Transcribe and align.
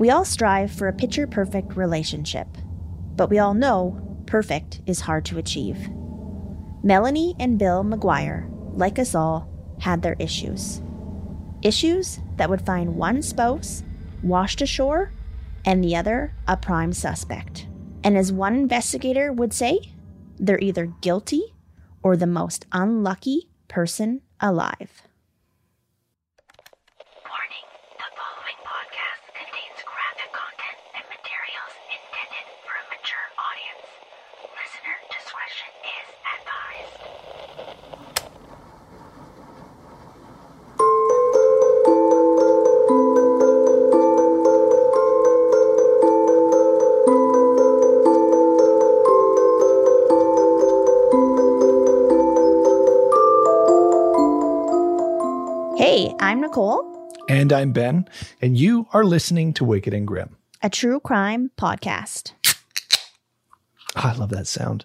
We 0.00 0.08
all 0.08 0.24
strive 0.24 0.72
for 0.72 0.88
a 0.88 0.94
picture 0.94 1.26
perfect 1.26 1.76
relationship, 1.76 2.48
but 3.16 3.28
we 3.28 3.38
all 3.38 3.52
know 3.52 4.00
perfect 4.24 4.80
is 4.86 5.00
hard 5.00 5.26
to 5.26 5.36
achieve. 5.36 5.90
Melanie 6.82 7.36
and 7.38 7.58
Bill 7.58 7.84
McGuire, 7.84 8.48
like 8.74 8.98
us 8.98 9.14
all, 9.14 9.46
had 9.78 10.00
their 10.00 10.16
issues. 10.18 10.80
Issues 11.60 12.18
that 12.36 12.48
would 12.48 12.64
find 12.64 12.96
one 12.96 13.20
spouse 13.20 13.82
washed 14.22 14.62
ashore 14.62 15.12
and 15.66 15.84
the 15.84 15.96
other 15.96 16.34
a 16.48 16.56
prime 16.56 16.94
suspect. 16.94 17.66
And 18.02 18.16
as 18.16 18.32
one 18.32 18.54
investigator 18.54 19.30
would 19.34 19.52
say, 19.52 19.92
they're 20.38 20.58
either 20.60 20.86
guilty 21.02 21.54
or 22.02 22.16
the 22.16 22.26
most 22.26 22.64
unlucky 22.72 23.50
person 23.68 24.22
alive. 24.40 25.02
I'm 56.30 56.40
Nicole, 56.40 57.12
And 57.28 57.52
I'm 57.52 57.72
Ben, 57.72 58.08
and 58.40 58.56
you 58.56 58.86
are 58.92 59.04
listening 59.04 59.52
to 59.54 59.64
Wicked 59.64 59.92
and 59.92 60.06
Grim. 60.06 60.36
a 60.62 60.70
true 60.70 61.00
crime 61.00 61.50
podcast. 61.58 62.34
Ah, 63.96 64.14
I 64.14 64.16
love 64.16 64.28
that 64.30 64.46
sound. 64.46 64.84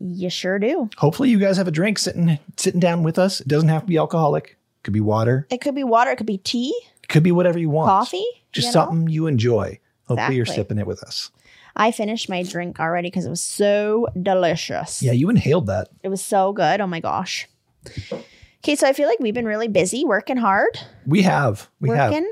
You 0.00 0.30
sure 0.30 0.58
do. 0.58 0.88
Hopefully, 0.96 1.28
you 1.28 1.38
guys 1.38 1.58
have 1.58 1.68
a 1.68 1.70
drink 1.70 1.98
sitting 1.98 2.38
sitting 2.56 2.80
down 2.80 3.02
with 3.02 3.18
us. 3.18 3.42
It 3.42 3.46
doesn't 3.48 3.68
have 3.68 3.82
to 3.82 3.86
be 3.86 3.98
alcoholic. 3.98 4.52
It 4.52 4.84
could 4.84 4.94
be 4.94 5.02
water. 5.02 5.46
It 5.50 5.60
could 5.60 5.74
be 5.74 5.84
water, 5.84 6.12
it 6.12 6.16
could 6.16 6.24
be 6.26 6.38
tea, 6.38 6.74
It 7.02 7.08
could 7.10 7.22
be 7.22 7.30
whatever 7.30 7.58
you 7.58 7.68
want. 7.68 7.90
coffee. 7.90 8.24
Just 8.52 8.68
you 8.68 8.68
know? 8.70 8.86
something 8.86 9.08
you 9.10 9.26
enjoy. 9.26 9.78
Hopefully, 10.08 10.36
you're 10.36 10.46
sipping 10.46 10.78
it 10.78 10.86
with 10.86 11.02
us. 11.02 11.30
I 11.76 11.90
finished 11.92 12.30
my 12.30 12.42
drink 12.42 12.80
already 12.80 13.08
because 13.08 13.26
it 13.26 13.30
was 13.30 13.42
so 13.42 14.06
delicious. 14.22 15.02
Yeah, 15.02 15.12
you 15.12 15.28
inhaled 15.28 15.66
that. 15.66 15.88
It 16.02 16.08
was 16.08 16.24
so 16.24 16.54
good. 16.54 16.80
Oh 16.80 16.86
my 16.86 17.00
gosh. 17.00 17.46
Okay, 18.66 18.74
so 18.74 18.88
I 18.88 18.92
feel 18.94 19.06
like 19.06 19.20
we've 19.20 19.32
been 19.32 19.46
really 19.46 19.68
busy, 19.68 20.04
working 20.04 20.38
hard, 20.38 20.76
We 21.06 21.22
have. 21.22 21.70
We 21.78 21.90
working. 21.90 22.28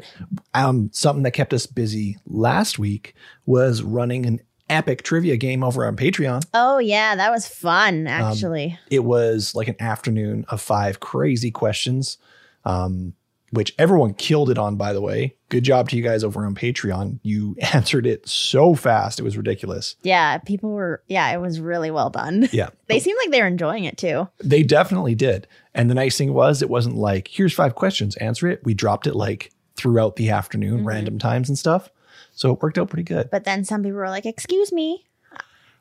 have. 0.52 0.66
Um, 0.66 0.90
something 0.92 1.22
that 1.22 1.30
kept 1.30 1.54
us 1.54 1.64
busy 1.64 2.18
last 2.26 2.76
week 2.76 3.14
was 3.46 3.84
running 3.84 4.26
an 4.26 4.40
epic 4.68 5.04
trivia 5.04 5.36
game 5.36 5.62
over 5.62 5.86
on 5.86 5.94
Patreon. 5.94 6.44
Oh 6.52 6.78
yeah, 6.78 7.14
that 7.14 7.30
was 7.30 7.46
Um, 7.46 7.52
fun 7.54 8.06
actually. 8.08 8.76
It 8.90 9.04
was 9.04 9.54
like 9.54 9.68
an 9.68 9.76
afternoon 9.78 10.44
of 10.48 10.60
five 10.60 10.98
crazy 10.98 11.52
questions, 11.52 12.18
um, 12.64 13.14
which 13.54 13.74
everyone 13.78 14.14
killed 14.14 14.50
it 14.50 14.58
on, 14.58 14.76
by 14.76 14.92
the 14.92 15.00
way. 15.00 15.34
Good 15.48 15.64
job 15.64 15.88
to 15.90 15.96
you 15.96 16.02
guys 16.02 16.22
over 16.24 16.44
on 16.44 16.54
Patreon. 16.54 17.20
You 17.22 17.56
answered 17.72 18.06
it 18.06 18.28
so 18.28 18.74
fast. 18.74 19.18
It 19.18 19.22
was 19.22 19.36
ridiculous. 19.36 19.96
yeah, 20.02 20.38
people 20.38 20.70
were. 20.70 21.02
Yeah, 21.08 21.30
it 21.32 21.40
was 21.40 21.60
really 21.60 21.90
well 21.90 22.10
done. 22.10 22.48
Yeah. 22.52 22.68
They 22.88 23.00
seemed 23.00 23.18
like 23.22 23.30
they 23.30 23.40
were 23.40 23.46
enjoying 23.48 23.84
it 23.84 23.96
too. 23.96 24.28
They 24.42 24.62
definitely 24.62 25.14
did. 25.14 25.46
And 25.74 25.90
the 25.90 25.94
nice 25.94 26.16
thing 26.18 26.32
was, 26.34 26.62
it 26.62 26.70
wasn't 26.70 26.96
like, 26.96 27.28
here's 27.28 27.52
five 27.54 27.74
questions, 27.74 28.16
answer 28.16 28.46
it. 28.48 28.60
We 28.64 28.74
dropped 28.74 29.06
it 29.06 29.16
like 29.16 29.50
throughout 29.76 30.16
the 30.16 30.30
afternoon, 30.30 30.82
Mhm. 30.82 30.86
random 30.86 31.18
times 31.18 31.48
and 31.48 31.58
stuff. 31.58 31.90
So 32.32 32.52
it 32.52 32.60
worked 32.62 32.78
out 32.78 32.90
pretty 32.90 33.02
good. 33.04 33.28
But 33.30 33.44
then 33.44 33.64
some 33.64 33.82
people 33.82 33.98
were 33.98 34.08
like, 34.10 34.26
"Excuse 34.26 34.72
me, 34.72 35.04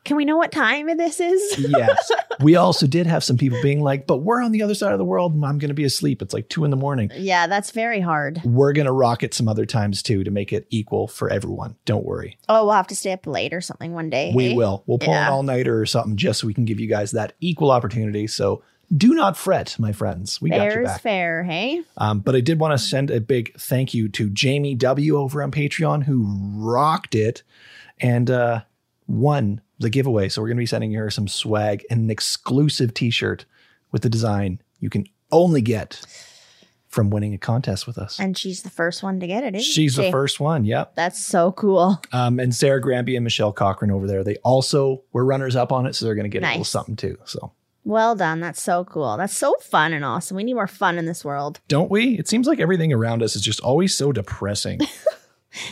can 0.04 0.16
we 0.16 0.24
know 0.24 0.36
what 0.36 0.52
time 0.52 0.96
this 0.96 1.20
is?" 1.20 1.58
yes. 1.68 2.10
We 2.40 2.56
also 2.56 2.86
did 2.86 3.06
have 3.06 3.22
some 3.24 3.36
people 3.38 3.58
being 3.62 3.80
like, 3.80 4.06
but 4.06 4.18
we're 4.18 4.42
on 4.42 4.52
the 4.52 4.62
other 4.62 4.74
side 4.74 4.92
of 4.92 4.98
the 4.98 5.04
world. 5.04 5.32
I'm 5.44 5.58
going 5.58 5.68
to 5.68 5.74
be 5.74 5.84
asleep. 5.84 6.20
It's 6.20 6.34
like 6.34 6.48
two 6.48 6.64
in 6.64 6.70
the 6.70 6.76
morning. 6.76 7.10
yeah, 7.16 7.46
that's 7.46 7.70
very 7.70 8.00
hard. 8.00 8.40
We're 8.44 8.72
going 8.72 8.86
to 8.86 8.92
rock 8.92 9.22
it 9.22 9.34
some 9.34 9.48
other 9.48 9.66
times 9.66 10.02
too 10.02 10.24
to 10.24 10.30
make 10.30 10.52
it 10.52 10.66
equal 10.70 11.08
for 11.08 11.30
everyone. 11.30 11.76
Don't 11.84 12.04
worry. 12.04 12.36
Oh, 12.48 12.64
we'll 12.64 12.74
have 12.74 12.88
to 12.88 12.96
stay 12.96 13.12
up 13.12 13.26
late 13.26 13.52
or 13.54 13.60
something 13.60 13.92
one 13.92 14.10
day. 14.10 14.32
We 14.34 14.48
hey? 14.50 14.54
will. 14.54 14.82
We'll 14.86 14.98
pull 14.98 15.14
Yeah. 15.14 15.26
an 15.28 15.32
all 15.32 15.42
nighter 15.42 15.80
or 15.80 15.86
something 15.86 16.16
just 16.16 16.40
so 16.40 16.46
we 16.46 16.54
can 16.54 16.64
give 16.64 16.80
you 16.80 16.88
guys 16.88 17.12
that 17.12 17.34
equal 17.40 17.70
opportunity. 17.70 18.26
So 18.26 18.62
do 18.94 19.14
not 19.14 19.36
fret, 19.36 19.76
my 19.78 19.92
friends. 19.92 20.40
We 20.42 20.50
got 20.50 20.58
Fair 20.58 20.72
your 20.72 20.82
is 20.82 20.88
back. 20.88 21.00
fair, 21.00 21.42
hey? 21.44 21.82
Um, 21.96 22.20
but 22.20 22.34
I 22.36 22.40
did 22.40 22.58
want 22.60 22.72
to 22.72 22.78
send 22.78 23.10
a 23.10 23.20
big 23.20 23.58
thank 23.58 23.94
you 23.94 24.08
to 24.10 24.28
Jamie 24.28 24.74
W 24.74 25.16
over 25.16 25.42
on 25.42 25.50
Patreon 25.50 26.02
who 26.04 26.26
rocked 26.56 27.14
it 27.14 27.42
and 28.00 28.30
uh, 28.30 28.60
won 29.06 29.60
the 29.84 29.90
giveaway. 29.90 30.28
So 30.28 30.42
we're 30.42 30.48
going 30.48 30.56
to 30.56 30.62
be 30.62 30.66
sending 30.66 30.92
her 30.94 31.10
some 31.10 31.28
swag 31.28 31.84
and 31.90 32.00
an 32.00 32.10
exclusive 32.10 32.92
T-shirt 32.94 33.44
with 33.92 34.02
the 34.02 34.10
design 34.10 34.60
you 34.80 34.90
can 34.90 35.06
only 35.30 35.62
get 35.62 36.00
from 36.88 37.10
winning 37.10 37.34
a 37.34 37.38
contest 37.38 37.86
with 37.86 37.98
us. 37.98 38.18
And 38.20 38.36
she's 38.38 38.62
the 38.62 38.70
first 38.70 39.02
one 39.02 39.18
to 39.20 39.26
get 39.26 39.42
it, 39.42 39.60
She's 39.60 39.94
she? 39.94 40.02
the 40.02 40.10
first 40.10 40.38
one. 40.40 40.64
Yep. 40.64 40.94
That's 40.94 41.18
so 41.24 41.52
cool. 41.52 42.00
Um, 42.12 42.38
and 42.38 42.54
Sarah 42.54 42.80
Granby 42.80 43.16
and 43.16 43.24
Michelle 43.24 43.52
Cochran 43.52 43.90
over 43.90 44.06
there. 44.06 44.22
They 44.22 44.36
also 44.36 45.02
were 45.12 45.24
runners 45.24 45.56
up 45.56 45.72
on 45.72 45.86
it, 45.86 45.94
so 45.94 46.04
they're 46.06 46.14
going 46.14 46.30
to 46.30 46.38
get 46.38 46.42
a 46.44 46.48
little 46.48 46.64
something 46.64 46.94
too. 46.96 47.18
So 47.24 47.52
Well 47.84 48.14
done. 48.14 48.40
That's 48.40 48.62
so 48.62 48.84
cool. 48.84 49.16
That's 49.16 49.36
so 49.36 49.54
fun 49.60 49.92
and 49.92 50.04
awesome. 50.04 50.36
We 50.36 50.44
need 50.44 50.54
more 50.54 50.68
fun 50.68 50.96
in 50.98 51.06
this 51.06 51.24
world. 51.24 51.60
don't 51.68 51.90
we? 51.90 52.16
It 52.18 52.28
seems 52.28 52.46
like 52.46 52.60
everything 52.60 52.92
around 52.92 53.22
us 53.22 53.34
is 53.34 53.42
just 53.42 53.60
always 53.60 53.96
so 53.96 54.12
depressing. 54.12 54.80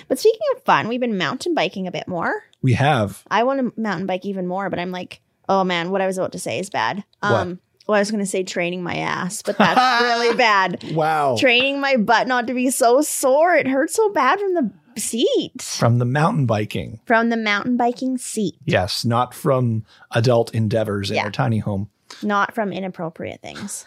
But 0.07 0.21
speaking 0.21 0.41
of 0.55 0.63
fun, 0.63 0.87
we've 0.87 1.01
been 1.01 1.19
mountain 1.19 1.55
biking 1.55 1.89
a 1.89 1.91
bit 1.91 2.07
more. 2.07 2.45
We 2.63 2.73
have. 2.75 3.23
I 3.31 3.43
want 3.45 3.61
to 3.75 3.81
mountain 3.81 4.07
bike 4.07 4.25
even 4.25 4.47
more, 4.47 4.71
but 4.71 4.79
I'm 4.79 4.91
like, 4.91 5.21
oh 5.49 5.65
man, 5.65 5.91
what 5.91 6.01
I 6.01 6.07
was 6.07 6.17
about 6.19 6.33
to 6.33 6.39
say 6.39 6.59
is 6.59 6.71
bad. 6.71 7.05
Um, 7.23 7.59
well, 7.87 7.97
I 7.97 7.99
was 8.01 8.11
going 8.11 8.23
to 8.23 8.31
say 8.31 8.43
training 8.45 8.83
my 8.83 8.95
ass, 8.97 9.43
but 9.43 9.59
that's 9.59 10.03
really 10.03 10.37
bad. 10.37 10.83
Wow. 10.95 11.37
Training 11.39 11.81
my 11.81 11.97
butt 11.97 12.29
not 12.29 12.47
to 12.47 12.55
be 12.55 12.71
so 12.71 13.01
sore. 13.03 13.55
It 13.57 13.67
hurts 13.67 13.95
so 13.95 14.11
bad 14.13 14.39
from 14.39 14.55
the 14.55 14.71
seat, 15.01 15.61
From 15.63 15.99
the 15.99 16.05
mountain 16.05 16.47
biking. 16.47 17.01
from 17.07 17.31
the 17.31 17.37
mountain 17.37 17.77
biking 17.77 18.19
seat, 18.19 18.57
Yes, 18.67 19.05
not 19.05 19.35
from 19.35 19.85
adult 20.13 20.55
endeavors 20.55 21.11
in 21.11 21.17
Yeah. 21.17 21.25
our 21.25 21.31
tiny 21.31 21.59
home. 21.59 21.89
not 22.23 22.55
from 22.55 22.73
inappropriate 22.73 23.41
things. 23.43 23.87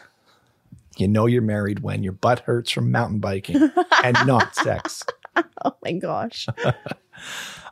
You 0.98 1.08
know 1.08 1.26
you're 1.26 1.42
married 1.42 1.82
when 1.82 2.04
your 2.04 2.14
butt 2.14 2.40
hurts 2.42 2.72
from 2.72 2.92
mountain 2.92 3.20
biking 3.20 3.70
and 4.04 4.18
not 4.26 4.56
sex. 4.56 5.04
Oh 5.66 5.76
my 5.84 5.92
gosh. 5.92 6.48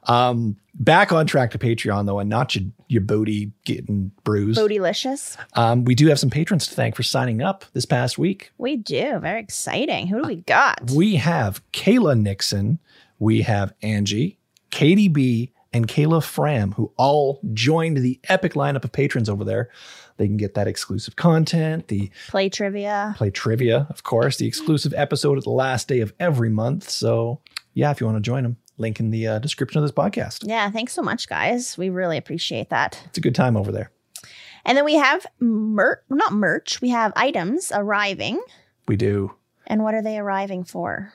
Um, 0.08 0.58
back 0.74 1.12
on 1.12 1.26
track 1.28 1.52
to 1.52 1.58
Patreon 1.58 2.06
though, 2.06 2.20
and 2.20 2.30
not 2.30 2.56
your, 2.56 2.66
your 2.88 3.02
booty 3.02 3.52
getting 3.66 4.12
bruised. 4.24 4.60
Bootylicious. 4.60 5.38
Um, 5.54 5.86
we 5.86 5.96
do 5.96 6.08
have 6.08 6.20
some 6.20 6.30
patrons 6.30 6.68
to 6.68 6.76
thank 6.76 6.96
for 6.96 7.04
signing 7.04 7.42
up 7.42 7.66
this 7.74 7.86
past 7.86 8.18
week. 8.18 8.52
We 8.58 8.78
do. 8.78 9.20
Very 9.20 9.40
exciting. 9.40 10.08
Who 10.08 10.22
do 10.22 10.28
we 10.28 10.36
got? 10.38 10.92
We 10.92 11.16
have 11.16 11.62
Kayla 11.72 12.20
Nixon, 12.20 12.80
we 13.20 13.42
have 13.44 13.74
Angie, 13.82 14.40
Katie 14.72 15.08
B, 15.08 15.52
and 15.72 15.88
Kayla 15.88 16.24
Fram, 16.24 16.74
who 16.74 16.92
all 16.98 17.40
joined 17.54 17.98
the 17.98 18.20
epic 18.30 18.54
lineup 18.54 18.84
of 18.84 18.92
patrons 18.92 19.28
over 19.30 19.44
there. 19.44 19.70
They 20.18 20.28
can 20.28 20.38
get 20.38 20.54
that 20.54 20.68
exclusive 20.68 21.16
content, 21.16 21.88
the 21.88 22.12
Play 22.28 22.48
trivia. 22.50 23.16
play 23.18 23.32
trivia, 23.32 23.88
of 23.90 24.04
course, 24.04 24.38
the 24.38 24.46
exclusive 24.46 24.94
episode 24.96 25.40
at 25.40 25.44
the 25.44 25.50
last 25.50 25.88
day 25.88 26.02
of 26.02 26.14
every 26.20 26.50
month. 26.50 26.88
So, 26.90 27.42
yeah, 27.74 27.90
if 27.90 28.00
you 28.00 28.06
want 28.06 28.18
to 28.18 28.22
join 28.22 28.44
them, 28.44 28.58
link 28.78 29.00
in 29.00 29.10
the 29.12 29.28
uh, 29.28 29.40
description 29.40 29.80
of 29.80 29.84
this 29.84 29.92
podcast. 29.92 30.48
Yeah, 30.48 30.70
thanks 30.72 30.94
so 30.94 31.02
much, 31.02 31.28
guys. 31.28 31.78
We 31.78 31.90
really 31.90 32.18
appreciate 32.18 32.70
that. 32.70 33.02
It's 33.06 33.18
a 33.18 33.22
good 33.22 33.36
time 33.36 33.56
over 33.58 33.72
there. 33.72 33.92
And 34.66 34.78
then 34.78 34.86
we 34.86 34.96
have 34.96 35.26
mer- 35.40 36.02
not 36.10 36.34
merch, 36.34 36.82
we 36.82 36.90
have 36.90 37.12
items 37.16 37.72
arriving. 37.74 38.42
We 38.88 38.96
do 38.96 39.34
And 39.68 39.84
what 39.84 39.94
are 39.94 40.02
they 40.02 40.18
arriving 40.18 40.64
for? 40.64 41.14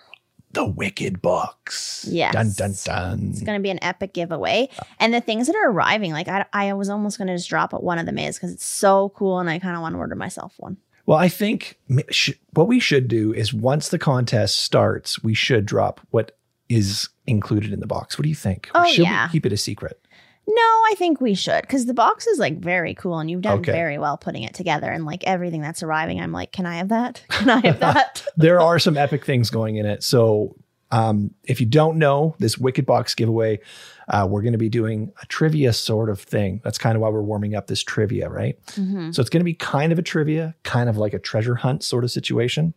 the 0.52 0.64
Wicked 0.64 1.20
Box. 1.20 2.06
Yes. 2.08 2.32
Dun, 2.32 2.52
dun, 2.56 2.74
dun. 2.82 3.28
It's 3.32 3.42
going 3.42 3.58
to 3.58 3.62
be 3.62 3.68
an 3.68 3.78
epic 3.84 4.14
giveaway. 4.14 4.70
And 4.98 5.12
the 5.12 5.20
things 5.20 5.46
that 5.46 5.54
are 5.54 5.70
arriving, 5.70 6.12
like 6.12 6.26
I, 6.26 6.46
I 6.54 6.72
was 6.72 6.88
almost 6.88 7.18
going 7.18 7.28
to 7.28 7.34
just 7.36 7.50
drop 7.50 7.74
what 7.74 7.82
one 7.82 7.98
of 7.98 8.06
them 8.06 8.18
is 8.18 8.36
because 8.36 8.52
it's 8.54 8.64
so 8.64 9.10
cool 9.10 9.40
and 9.40 9.50
I 9.50 9.58
kind 9.58 9.76
of 9.76 9.82
want 9.82 9.94
to 9.94 9.98
order 9.98 10.14
myself 10.14 10.54
one. 10.56 10.78
Well, 11.04 11.18
I 11.18 11.28
think 11.28 11.78
sh- 12.10 12.32
what 12.54 12.66
we 12.66 12.80
should 12.80 13.08
do 13.08 13.32
is 13.34 13.52
once 13.52 13.88
the 13.90 13.98
contest 13.98 14.58
starts, 14.58 15.22
we 15.22 15.34
should 15.34 15.66
drop 15.66 16.00
what 16.10 16.32
is 16.68 17.08
included 17.26 17.72
in 17.72 17.80
the 17.80 17.86
box. 17.86 18.18
What 18.18 18.22
do 18.24 18.28
you 18.28 18.34
think? 18.34 18.70
Oh, 18.74 18.86
should 18.86 19.04
yeah. 19.04 19.26
we 19.26 19.32
keep 19.32 19.46
it 19.46 19.52
a 19.52 19.56
secret? 19.56 20.00
No, 20.46 20.62
I 20.62 20.94
think 20.96 21.20
we 21.20 21.34
should 21.34 21.60
because 21.62 21.84
the 21.84 21.92
box 21.94 22.26
is 22.26 22.38
like 22.38 22.58
very 22.58 22.94
cool 22.94 23.18
and 23.18 23.30
you've 23.30 23.42
done 23.42 23.58
Okay. 23.58 23.72
very 23.72 23.98
well 23.98 24.16
putting 24.16 24.44
it 24.44 24.54
together. 24.54 24.90
And 24.90 25.04
like 25.04 25.22
everything 25.24 25.60
that's 25.60 25.82
arriving, 25.82 26.20
I'm 26.20 26.32
like, 26.32 26.52
can 26.52 26.64
I 26.64 26.76
have 26.76 26.88
that? 26.88 27.22
Can 27.28 27.50
I 27.50 27.60
have 27.66 27.80
that? 27.80 28.24
there 28.38 28.58
are 28.60 28.78
some 28.78 28.96
epic 28.96 29.26
things 29.26 29.50
going 29.50 29.76
in 29.76 29.84
it. 29.84 30.02
So, 30.02 30.56
um, 30.90 31.34
if 31.44 31.60
you 31.60 31.66
don't 31.66 31.98
know 31.98 32.34
this 32.38 32.56
Wicked 32.56 32.86
Box 32.86 33.14
giveaway, 33.14 33.60
uh, 34.08 34.26
we're 34.30 34.40
going 34.40 34.52
to 34.52 34.58
be 34.58 34.70
doing 34.70 35.12
a 35.20 35.26
trivia 35.26 35.74
sort 35.74 36.08
of 36.08 36.18
thing. 36.18 36.62
That's 36.64 36.78
kind 36.78 36.96
of 36.96 37.02
why 37.02 37.10
we're 37.10 37.20
warming 37.20 37.54
up 37.54 37.66
this 37.66 37.82
trivia, 37.82 38.30
right? 38.30 38.56
Mhm. 38.68 39.14
So 39.14 39.20
it's 39.20 39.28
going 39.28 39.40
to 39.40 39.44
be 39.44 39.52
kind 39.52 39.92
of 39.92 39.98
a 39.98 40.02
trivia, 40.02 40.54
kind 40.64 40.88
of 40.88 40.96
like 40.96 41.12
a 41.12 41.18
treasure 41.18 41.56
hunt 41.56 41.82
sort 41.84 42.04
of 42.04 42.10
situation. 42.10 42.72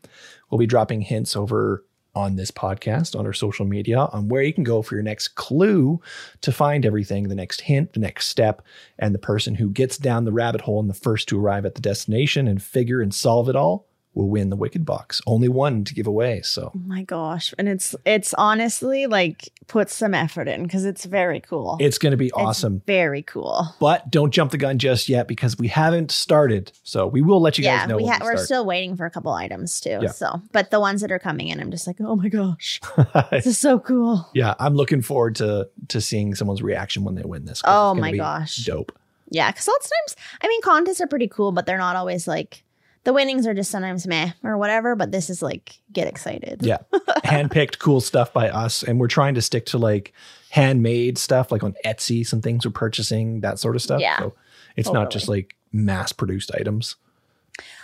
We'll 0.50 0.60
be 0.60 0.68
dropping 0.68 1.00
hints 1.04 1.38
over 1.38 1.86
on 2.16 2.36
this 2.36 2.52
podcast, 2.52 3.18
on 3.18 3.26
our 3.26 3.34
social 3.34 3.66
media, 3.66 4.00
on 4.12 4.28
where 4.28 4.42
you 4.42 4.54
can 4.54 4.64
go 4.64 4.82
for 4.82 4.96
your 4.96 5.04
next 5.04 5.30
clue 5.30 6.02
to 6.42 6.52
find 6.52 6.86
everything 6.86 7.28
the 7.28 7.36
next 7.36 7.62
hint, 7.62 7.94
the 7.94 8.00
next 8.00 8.28
step, 8.28 8.62
and 9.00 9.16
the 9.16 9.20
person 9.20 9.56
who 9.56 9.70
gets 9.70 9.98
down 9.98 10.26
the 10.26 10.32
rabbit 10.32 10.62
hole 10.62 10.80
and 10.80 10.90
the 10.90 10.94
first 10.94 11.30
to 11.30 11.40
arrive 11.40 11.66
at 11.66 11.76
the 11.76 11.82
destination 11.82 12.48
and 12.48 12.62
figure 12.62 13.02
and 13.02 13.14
solve 13.14 13.48
it 13.50 13.56
all 13.56 13.88
will 14.14 14.30
win 14.30 14.50
the 14.50 14.56
Wicked 14.58 14.86
Box. 14.86 15.22
Only 15.26 15.48
one 15.48 15.84
to 15.86 15.94
give 15.94 16.06
away. 16.08 16.42
So 16.42 16.72
Oh 16.76 16.80
my 16.86 17.04
gosh. 17.04 17.54
And 17.58 17.70
it's 17.70 17.96
it's 18.06 18.34
honestly 18.34 19.08
like 19.08 19.50
put 19.68 19.90
some 19.90 20.14
effort 20.14 20.48
in 20.50 20.64
because 20.64 20.84
it's 20.86 21.06
very 21.06 21.40
cool. 21.40 21.78
it's 21.80 21.98
going 21.98 22.12
to 22.12 22.18
be 22.18 22.26
It's 22.28 22.34
awesome. 22.36 22.82
very 22.86 23.22
cool. 23.22 23.68
But 23.80 24.10
don't 24.12 24.32
jump 24.34 24.52
the 24.52 24.58
gun 24.58 24.78
just 24.80 25.08
yet 25.08 25.28
because 25.30 25.58
we 25.58 25.70
haven't 25.70 26.12
started. 26.12 26.72
So 26.84 27.08
we 27.08 27.22
will 27.22 27.40
let 27.42 27.58
you 27.58 27.64
yeah, 27.64 27.80
guys 27.80 27.88
know 27.90 27.98
we 27.98 28.06
ha- 28.08 28.18
we 28.20 28.26
we're 28.26 28.34
start. 28.36 28.46
still 28.46 28.66
waiting 28.66 28.98
for 28.98 29.06
a 29.06 29.12
couple 29.12 29.32
items 29.32 29.80
too. 29.80 30.00
Yeah. 30.02 30.10
So, 30.12 30.42
but 30.52 30.72
the 30.72 30.80
ones 30.82 31.00
that 31.02 31.12
are 31.12 31.20
coming 31.20 31.48
in, 31.48 31.60
I'm 31.62 31.72
just 31.72 31.88
like, 31.88 31.98
oh 32.02 32.16
my 32.18 32.28
gosh, 32.28 32.82
this 33.32 33.46
is 33.48 33.58
so 33.58 33.80
cool. 33.80 34.30
yeah, 34.34 34.56
I'm 34.60 34.76
looking 34.76 35.02
forward 35.02 35.36
to 35.38 35.70
to 35.88 36.02
seeing 36.02 36.36
someone's 36.36 36.62
reaction 36.62 37.06
when 37.06 37.16
they 37.16 37.24
win 37.24 37.46
this. 37.46 37.62
Oh 37.64 37.94
my 37.94 38.12
be 38.12 38.18
gosh. 38.18 38.58
dope. 38.66 38.92
Yeah, 39.30 39.50
because 39.50 39.66
lots 39.70 39.86
of 39.86 39.92
times, 39.92 40.28
I 40.44 40.50
mean, 40.50 40.62
contests 40.62 41.00
are 41.00 41.08
pretty 41.08 41.30
cool, 41.30 41.54
but 41.54 41.66
they're 41.66 41.78
not 41.78 41.96
always 41.96 42.28
like 42.28 42.66
the 43.04 43.14
winnings 43.14 43.48
are 43.48 43.54
just 43.54 43.72
sometimes 43.72 44.06
meh 44.08 44.32
or 44.44 44.58
whatever. 44.58 44.96
But 44.96 45.12
this 45.12 45.30
is 45.30 45.42
like 45.42 45.80
get 45.92 46.08
excited. 46.08 46.62
Yeah, 46.64 46.80
handpicked 47.26 47.80
cool 47.80 48.02
stuff 48.02 48.34
by 48.34 48.50
us, 48.50 48.84
and 48.84 49.00
we're 49.00 49.08
trying 49.08 49.36
to 49.36 49.42
stick 49.42 49.66
to 49.68 49.78
like 49.78 50.14
handmade 50.50 51.18
stuff, 51.18 51.52
like 51.52 51.64
on 51.64 51.76
Etsy, 51.86 52.26
some 52.26 52.42
things 52.42 52.66
we're 52.66 52.72
purchasing, 52.72 53.42
that 53.42 53.60
sort 53.60 53.76
of 53.76 53.82
stuff. 53.82 54.02
Yeah, 54.02 54.20
so 54.20 54.36
it's 54.76 54.92
not 54.92 55.12
just 55.12 55.28
like 55.28 55.56
mass 55.72 56.12
produced 56.12 56.52
items. 56.54 56.96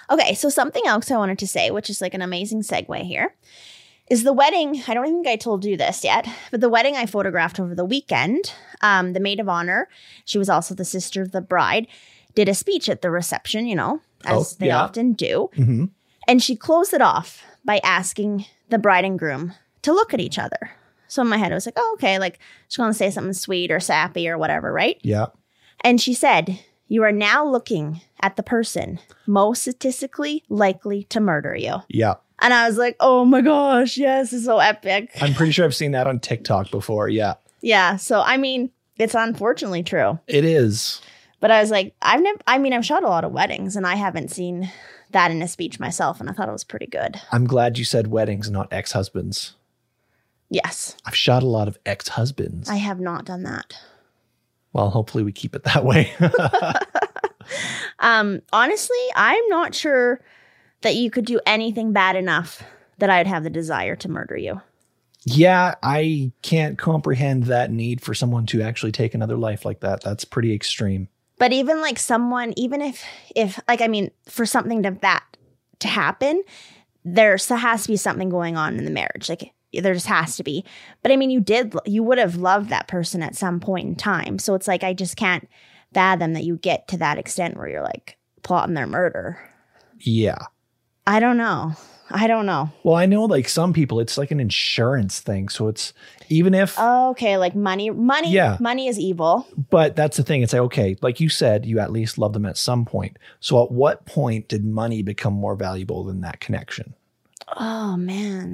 Okay, 0.09 0.33
so 0.33 0.49
something 0.49 0.83
else 0.85 1.11
I 1.11 1.17
wanted 1.17 1.39
to 1.39 1.47
say, 1.47 1.71
which 1.71 1.89
is 1.89 2.01
like 2.01 2.13
an 2.13 2.21
amazing 2.21 2.61
segue 2.61 3.01
here, 3.01 3.35
is 4.09 4.23
the 4.23 4.33
wedding. 4.33 4.81
I 4.87 4.93
don't 4.93 5.05
think 5.05 5.27
I 5.27 5.35
told 5.35 5.65
you 5.65 5.75
this 5.75 6.03
yet, 6.03 6.27
but 6.49 6.61
the 6.61 6.69
wedding 6.69 6.95
I 6.95 7.05
photographed 7.05 7.59
over 7.59 7.75
the 7.75 7.85
weekend, 7.85 8.53
um, 8.81 9.13
the 9.13 9.19
maid 9.19 9.39
of 9.39 9.49
honor, 9.49 9.89
she 10.23 10.37
was 10.37 10.49
also 10.49 10.73
the 10.73 10.85
sister 10.85 11.21
of 11.21 11.31
the 11.31 11.41
bride, 11.41 11.87
did 12.35 12.47
a 12.47 12.53
speech 12.53 12.87
at 12.87 13.01
the 13.01 13.11
reception, 13.11 13.65
you 13.65 13.75
know, 13.75 14.01
as 14.25 14.53
Oh, 14.53 14.55
they 14.59 14.67
yeah. 14.67 14.81
often 14.83 15.13
do. 15.13 15.49
hmm 15.55 15.85
And 16.27 16.41
she 16.43 16.55
closed 16.55 16.93
it 16.93 17.01
off 17.01 17.43
by 17.65 17.79
asking 17.83 18.45
the 18.69 18.77
bride 18.79 19.05
and 19.05 19.17
groom 19.19 19.53
to 19.83 19.93
look 19.93 20.13
at 20.13 20.19
each 20.19 20.37
other. 20.39 20.71
So 21.07 21.21
in 21.21 21.29
my 21.29 21.37
head, 21.37 21.51
I 21.51 21.55
was 21.55 21.65
like, 21.65 21.77
oh, 21.77 21.91
okay, 21.97 22.19
like 22.19 22.39
she's 22.67 22.77
going 22.77 22.91
to 22.91 22.97
say 22.97 23.09
something 23.11 23.31
sweet 23.33 23.71
or 23.71 23.79
sappy 23.79 24.27
or 24.27 24.37
whatever, 24.37 24.73
right? 24.73 24.97
Yeah, 25.03 25.27
And 25.81 26.01
she 26.01 26.13
said, 26.13 26.59
You 26.89 27.03
are 27.03 27.11
now 27.13 27.45
looking 27.45 28.01
at 28.19 28.35
the 28.35 28.43
person 28.43 28.99
most 29.25 29.61
statistically 29.61 30.43
likely 30.49 31.03
to 31.05 31.19
murder 31.21 31.55
you. 31.55 31.75
yeah. 31.87 32.15
And 32.39 32.53
I 32.53 32.67
was 32.67 32.77
like, 32.77 32.95
Oh 32.99 33.23
my 33.25 33.41
gosh, 33.41 33.97
yes, 33.97 34.33
it's 34.33 34.45
so 34.45 34.59
epic. 34.59 35.11
I'm 35.21 35.33
pretty 35.33 35.51
sure 35.53 35.65
I've 35.65 35.73
seen 35.75 35.91
that 35.93 36.07
on 36.07 36.19
TikTok 36.19 36.69
before. 36.71 37.07
Yeah, 37.09 37.35
yeah. 37.61 37.95
So, 37.95 38.21
I 38.21 38.35
mean, 38.37 38.69
it's 38.97 39.15
unfortunately 39.15 39.83
true. 39.83 40.19
it 40.27 40.43
is. 40.45 41.01
But 41.39 41.51
I 41.51 41.61
was 41.61 41.69
like, 41.69 41.93
I've 42.01 42.21
never, 42.21 42.39
I 42.47 42.57
mean, 42.57 42.73
I've 42.73 42.85
shot 42.85 43.03
a 43.03 43.07
lot 43.09 43.23
of 43.23 43.31
weddings 43.31 43.75
and 43.75 43.85
I 43.85 43.95
haven't 43.95 44.31
seen 44.31 44.71
that 45.11 45.29
in 45.31 45.41
a 45.41 45.47
speech 45.47 45.79
myself. 45.79 46.19
And 46.19 46.29
I 46.29 46.33
thought 46.33 46.49
it 46.49 46.53
was 46.53 46.63
pretty 46.63 46.87
good. 46.87 47.21
I'm 47.31 47.45
glad 47.45 47.77
you 47.77 47.85
said 47.85 48.07
weddings, 48.07 48.49
not 48.49 48.71
ex 48.73 48.91
husbands. 48.93 49.53
Yes, 50.49 50.95
I've 51.05 51.15
shot 51.15 51.43
a 51.43 51.47
lot 51.47 51.67
of 51.67 51.77
ex 51.85 52.07
husbands. 52.07 52.69
I 52.69 52.77
have 52.77 52.99
not 52.99 53.25
done 53.25 53.43
that. 53.43 53.73
Well, 54.73 54.89
hopefully 54.89 55.23
we 55.23 55.31
keep 55.31 55.55
it 55.55 55.63
that 55.63 55.83
way. 55.85 56.11
Um, 57.99 58.41
honestly, 58.53 58.97
I'm 59.15 59.47
not 59.47 59.73
sure 59.73 60.21
that 60.81 60.95
you 60.95 61.09
could 61.09 61.25
do 61.25 61.39
anything 61.45 61.93
bad 61.93 62.15
enough 62.15 62.61
that 62.99 63.09
I'd 63.09 63.27
have 63.27 63.43
the 63.43 63.49
desire 63.49 63.95
to 63.97 64.09
murder 64.09 64.37
you. 64.37 64.61
yeah, 65.23 65.75
I 65.81 66.31
can't 66.41 66.77
comprehend 66.77 67.43
that 67.45 67.71
need 67.71 68.01
for 68.01 68.13
someone 68.13 68.45
to 68.47 68.61
actually 68.61 68.91
take 68.91 69.13
another 69.13 69.35
life 69.35 69.65
like 69.65 69.79
that. 69.79 70.01
That's 70.03 70.25
pretty 70.25 70.53
extreme. 70.53 71.07
But 71.39 71.53
even 71.53 71.81
like 71.81 71.99
someone, 71.99 72.53
even 72.57 72.81
if 72.81 73.03
if 73.35 73.59
like 73.67 73.81
I 73.81 73.87
mean, 73.87 74.11
for 74.27 74.45
something 74.45 74.83
to 74.83 74.97
that 75.01 75.23
to 75.79 75.87
happen, 75.87 76.43
there 77.05 77.37
has 77.37 77.83
to 77.83 77.87
be 77.87 77.97
something 77.97 78.29
going 78.29 78.57
on 78.57 78.77
in 78.77 78.85
the 78.85 78.91
marriage. 78.91 79.29
Like 79.29 79.53
there 79.73 79.93
just 79.93 80.07
has 80.07 80.37
to 80.37 80.43
be. 80.43 80.65
But 81.03 81.11
I 81.11 81.15
mean, 81.15 81.29
you 81.29 81.39
did 81.39 81.75
you 81.85 82.03
would 82.03 82.17
have 82.17 82.37
loved 82.37 82.69
that 82.69 82.87
person 82.87 83.21
at 83.21 83.35
some 83.35 83.59
point 83.59 83.87
in 83.87 83.95
time. 83.95 84.39
So 84.39 84.55
it's 84.55 84.67
like 84.67 84.83
I 84.83 84.93
just 84.93 85.15
can't 85.15 85.47
fathom 85.93 86.33
that 86.33 86.43
you 86.43 86.57
get 86.57 86.87
to 86.89 86.97
that 86.97 87.17
extent 87.17 87.57
where 87.57 87.69
you're 87.69 87.83
like 87.83 88.17
plotting 88.43 88.75
their 88.75 88.87
murder. 88.87 89.39
Yeah. 89.99 90.37
I 91.05 91.19
don't 91.19 91.37
know. 91.37 91.73
I 92.09 92.27
don't 92.27 92.45
know. 92.45 92.71
Well, 92.83 92.95
I 92.95 93.05
know 93.05 93.25
like 93.25 93.49
some 93.49 93.73
people, 93.73 93.99
it's 93.99 94.17
like 94.17 94.31
an 94.31 94.39
insurance 94.39 95.19
thing. 95.19 95.49
So 95.49 95.67
it's 95.67 95.93
even 96.29 96.53
if, 96.53 96.79
Okay, 96.79 97.37
like 97.37 97.55
money, 97.55 97.89
money, 97.89 98.31
Yeah. 98.31 98.57
money 98.59 98.87
is 98.87 98.97
evil. 98.99 99.47
but 99.69 99.95
that's 99.95 100.17
the 100.17 100.23
thing. 100.23 100.41
It's 100.41 100.53
like, 100.53 100.61
okay, 100.63 100.95
like 101.01 101.19
you 101.19 101.29
said, 101.29 101.65
you 101.65 101.79
at 101.79 101.91
least 101.91 102.17
love 102.17 102.33
them 102.33 102.45
at 102.45 102.57
some 102.57 102.85
point. 102.85 103.17
So 103.39 103.63
at 103.63 103.71
what 103.71 104.05
point 104.05 104.47
did 104.47 104.63
money 104.65 105.01
become 105.03 105.33
more 105.33 105.55
valuable 105.55 106.03
than 106.03 106.21
that 106.21 106.39
connection? 106.39 106.93
Oh 107.57 107.95
man. 107.97 108.53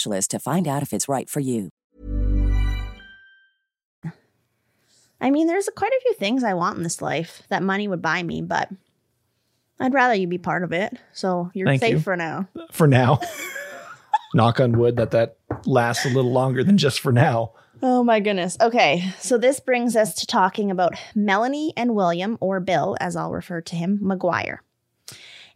to 0.03 0.39
find 0.39 0.67
out 0.67 0.83
if 0.83 0.93
it's 0.93 1.07
right 1.07 1.29
for 1.29 1.39
you. 1.39 1.69
I 5.21 5.29
mean, 5.29 5.45
there's 5.45 5.69
quite 5.75 5.91
a 5.91 6.01
few 6.01 6.13
things 6.15 6.43
I 6.43 6.55
want 6.55 6.77
in 6.77 6.83
this 6.83 7.01
life 7.01 7.43
that 7.49 7.61
money 7.61 7.87
would 7.87 8.01
buy 8.01 8.23
me, 8.23 8.41
but 8.41 8.69
I'd 9.79 9.93
rather 9.93 10.15
you 10.15 10.27
be 10.27 10.39
part 10.39 10.63
of 10.63 10.73
it. 10.73 10.97
So 11.13 11.51
you're 11.53 11.67
Thank 11.67 11.81
safe 11.81 11.93
you. 11.93 11.99
for 11.99 12.17
now. 12.17 12.49
For 12.71 12.87
now, 12.87 13.19
knock 14.33 14.59
on 14.59 14.77
wood 14.77 14.95
that 14.97 15.11
that 15.11 15.37
lasts 15.65 16.05
a 16.05 16.09
little 16.09 16.31
longer 16.31 16.63
than 16.63 16.77
just 16.77 16.99
for 16.99 17.11
now. 17.11 17.53
Oh 17.83 18.03
my 18.03 18.19
goodness. 18.19 18.57
Okay. 18.61 19.11
So 19.19 19.37
this 19.37 19.59
brings 19.59 19.95
us 19.95 20.15
to 20.15 20.27
talking 20.27 20.69
about 20.71 20.93
Melanie 21.15 21.73
and 21.75 21.95
William, 21.95 22.37
or 22.39 22.59
Bill, 22.59 22.95
as 22.99 23.15
I'll 23.15 23.31
refer 23.31 23.61
to 23.61 23.75
him, 23.75 23.99
McGuire. 24.03 24.59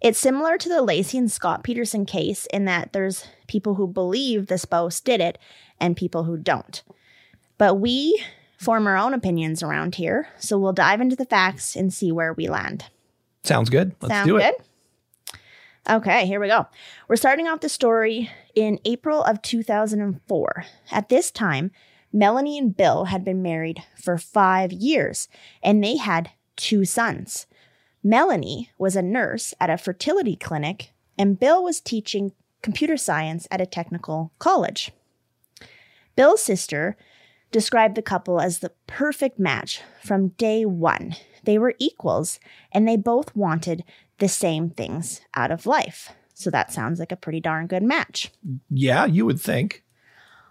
It's 0.06 0.20
similar 0.20 0.60
to 0.60 0.70
the 0.70 0.86
Laci 0.86 1.18
and 1.18 1.32
Scott 1.32 1.64
Peterson 1.64 2.06
case 2.06 2.46
in 2.54 2.66
that 2.66 2.94
there's 2.94 3.26
people 3.48 3.74
who 3.74 3.88
believe 3.88 4.46
the 4.46 4.60
spouse 4.60 5.00
did 5.00 5.20
it 5.20 5.40
and 5.80 5.98
people 5.98 6.26
who 6.26 6.38
don't. 6.38 6.84
But 7.58 7.80
we 7.80 8.24
form 8.56 8.86
our 8.86 8.98
own 8.98 9.16
opinions 9.16 9.64
around 9.64 9.96
here, 9.96 10.28
so 10.38 10.60
we'll 10.60 10.74
dive 10.74 11.02
into 11.02 11.16
the 11.16 11.26
facts 11.26 11.76
and 11.76 11.92
see 11.92 12.12
where 12.12 12.34
we 12.34 12.48
land. 12.48 12.86
Sounds 13.42 13.72
good. 13.72 13.96
Let's 14.00 14.14
Sound 14.14 14.28
do 14.28 14.38
it. 14.38 14.56
good? 15.26 15.40
Okay, 15.96 16.28
here 16.28 16.40
we 16.40 16.50
go. 16.50 16.68
We're 17.08 17.16
starting 17.16 17.48
off 17.48 17.62
the 17.62 17.68
story 17.68 18.30
in 18.54 18.80
April 18.86 19.24
of 19.24 19.42
2004. 19.42 20.66
At 20.92 21.10
this 21.10 21.32
time, 21.32 21.72
Melanie 22.14 22.60
and 22.60 22.78
Bill 22.78 23.06
had 23.06 23.26
been 23.26 23.42
married 23.42 23.82
for 24.00 24.20
five 24.20 24.72
years 24.72 25.28
and 25.64 25.84
they 25.84 25.98
had 25.98 26.30
two 26.56 26.86
sons. 26.86 27.48
Melanie 28.06 28.70
was 28.78 28.96
a 28.96 29.02
nurse 29.02 29.56
at 29.60 29.72
a 29.72 29.80
fertility 29.80 30.36
clinic, 30.36 30.94
and 31.18 31.40
Bill 31.40 31.64
was 31.64 31.82
teaching 31.82 32.34
computer 32.62 32.98
science 32.98 33.48
at 33.50 33.62
a 33.62 33.66
technical 33.66 34.32
college. 34.38 34.92
Bill's 36.16 36.44
sister 36.44 36.98
described 37.52 37.96
the 37.96 38.04
couple 38.04 38.40
as 38.40 38.60
the 38.60 38.72
perfect 38.86 39.40
match 39.40 39.82
from 40.04 40.30
day 40.38 40.66
one. 40.66 41.16
They 41.46 41.58
were 41.58 41.74
equals 41.80 42.40
and 42.72 42.88
they 42.88 42.96
both 42.96 43.36
wanted 43.36 43.84
the 44.20 44.30
same 44.30 44.70
things 44.70 45.22
out 45.34 45.50
of 45.50 45.66
life 45.66 46.12
So 46.36 46.52
that 46.52 46.72
sounds 46.72 47.00
like 47.00 47.12
a 47.12 47.18
pretty 47.18 47.40
darn 47.40 47.66
good 47.66 47.82
match. 47.82 48.30
Yeah, 48.70 49.06
you 49.06 49.26
would 49.26 49.40
think. 49.40 49.84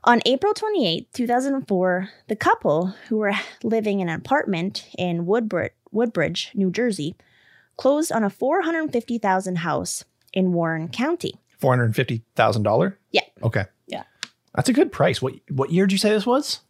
On 0.02 0.20
April 0.26 0.54
28, 0.54 1.12
2004, 1.12 2.08
the 2.26 2.36
couple, 2.36 2.94
who 3.08 3.18
were 3.18 3.34
living 3.62 4.00
in 4.00 4.08
an 4.08 4.16
apartment 4.16 4.88
in 4.98 5.26
Woodbridge, 5.26 5.72
Woodbridge 5.92 6.50
New 6.54 6.70
Jersey, 6.70 7.14
closed 7.76 8.12
on 8.12 8.24
a 8.24 8.30
450,000 8.30 9.56
house 9.56 10.04
in 10.32 10.52
Warren 10.52 10.88
County. 10.88 11.34
Four 11.58 11.72
hundred 11.72 11.94
fifty 11.96 12.22
thousand 12.34 12.62
dollar. 12.64 12.98
Yeah. 13.10 13.22
Okay. 13.42 13.64
Yeah. 13.86 14.02
That's 14.54 14.68
a 14.68 14.72
good 14.72 14.92
price. 14.92 15.22
What 15.22 15.34
what 15.50 15.70
year 15.70 15.86
did 15.86 15.92
you 15.92 15.98
say 15.98 16.10
this 16.10 16.26
was? 16.26 16.60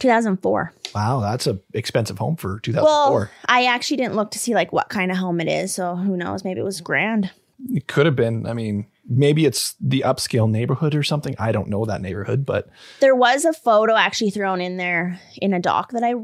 2004. 0.00 0.72
Wow, 0.94 1.20
that's 1.20 1.46
a 1.46 1.58
expensive 1.74 2.18
home 2.18 2.36
for 2.36 2.60
2004. 2.60 2.84
Well. 2.84 3.28
I 3.46 3.64
actually 3.66 3.96
didn't 3.98 4.14
look 4.14 4.30
to 4.32 4.38
see 4.38 4.54
like 4.54 4.72
what 4.72 4.88
kind 4.88 5.10
of 5.10 5.16
home 5.18 5.40
it 5.40 5.48
is, 5.48 5.74
so 5.74 5.96
who 5.96 6.16
knows? 6.16 6.44
Maybe 6.44 6.60
it 6.60 6.64
was 6.64 6.80
grand. 6.80 7.30
It 7.70 7.88
could 7.88 8.06
have 8.06 8.14
been. 8.14 8.46
I 8.46 8.52
mean, 8.52 8.86
maybe 9.08 9.44
it's 9.44 9.74
the 9.80 10.04
upscale 10.06 10.48
neighborhood 10.48 10.94
or 10.94 11.02
something. 11.02 11.34
I 11.38 11.50
don't 11.50 11.68
know 11.68 11.84
that 11.86 12.00
neighborhood, 12.00 12.46
but 12.46 12.68
There 13.00 13.16
was 13.16 13.44
a 13.44 13.52
photo 13.52 13.96
actually 13.96 14.30
thrown 14.30 14.60
in 14.60 14.76
there 14.76 15.18
in 15.40 15.52
a 15.52 15.58
doc 15.60 15.90
that 15.92 16.04
I 16.04 16.14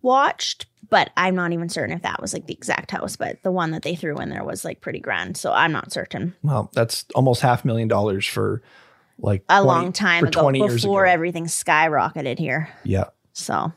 watched, 0.00 0.66
but 0.90 1.10
I'm 1.16 1.34
not 1.34 1.52
even 1.52 1.68
certain 1.68 1.94
if 1.94 2.02
that 2.02 2.20
was 2.20 2.32
like 2.32 2.46
the 2.46 2.54
exact 2.54 2.90
house. 2.90 3.16
But 3.16 3.42
the 3.42 3.52
one 3.52 3.70
that 3.72 3.82
they 3.82 3.94
threw 3.94 4.16
in 4.18 4.28
there 4.30 4.44
was 4.44 4.64
like 4.64 4.80
pretty 4.80 5.00
grand, 5.00 5.36
so 5.36 5.52
I'm 5.52 5.72
not 5.72 5.92
certain. 5.92 6.34
well, 6.42 6.70
that's 6.74 7.04
almost 7.14 7.40
half 7.42 7.64
million 7.64 7.88
dollars 7.88 8.26
for 8.26 8.62
like 9.18 9.42
A 9.48 9.60
20 9.62 9.66
long 9.66 9.92
time 9.92 10.24
ago, 10.24 10.50
before 10.52 11.04
ago. 11.04 11.12
everything 11.12 11.46
skyrocketed 11.46 12.38
here. 12.38 12.68
yeah. 12.84 13.04
So, 13.32 13.72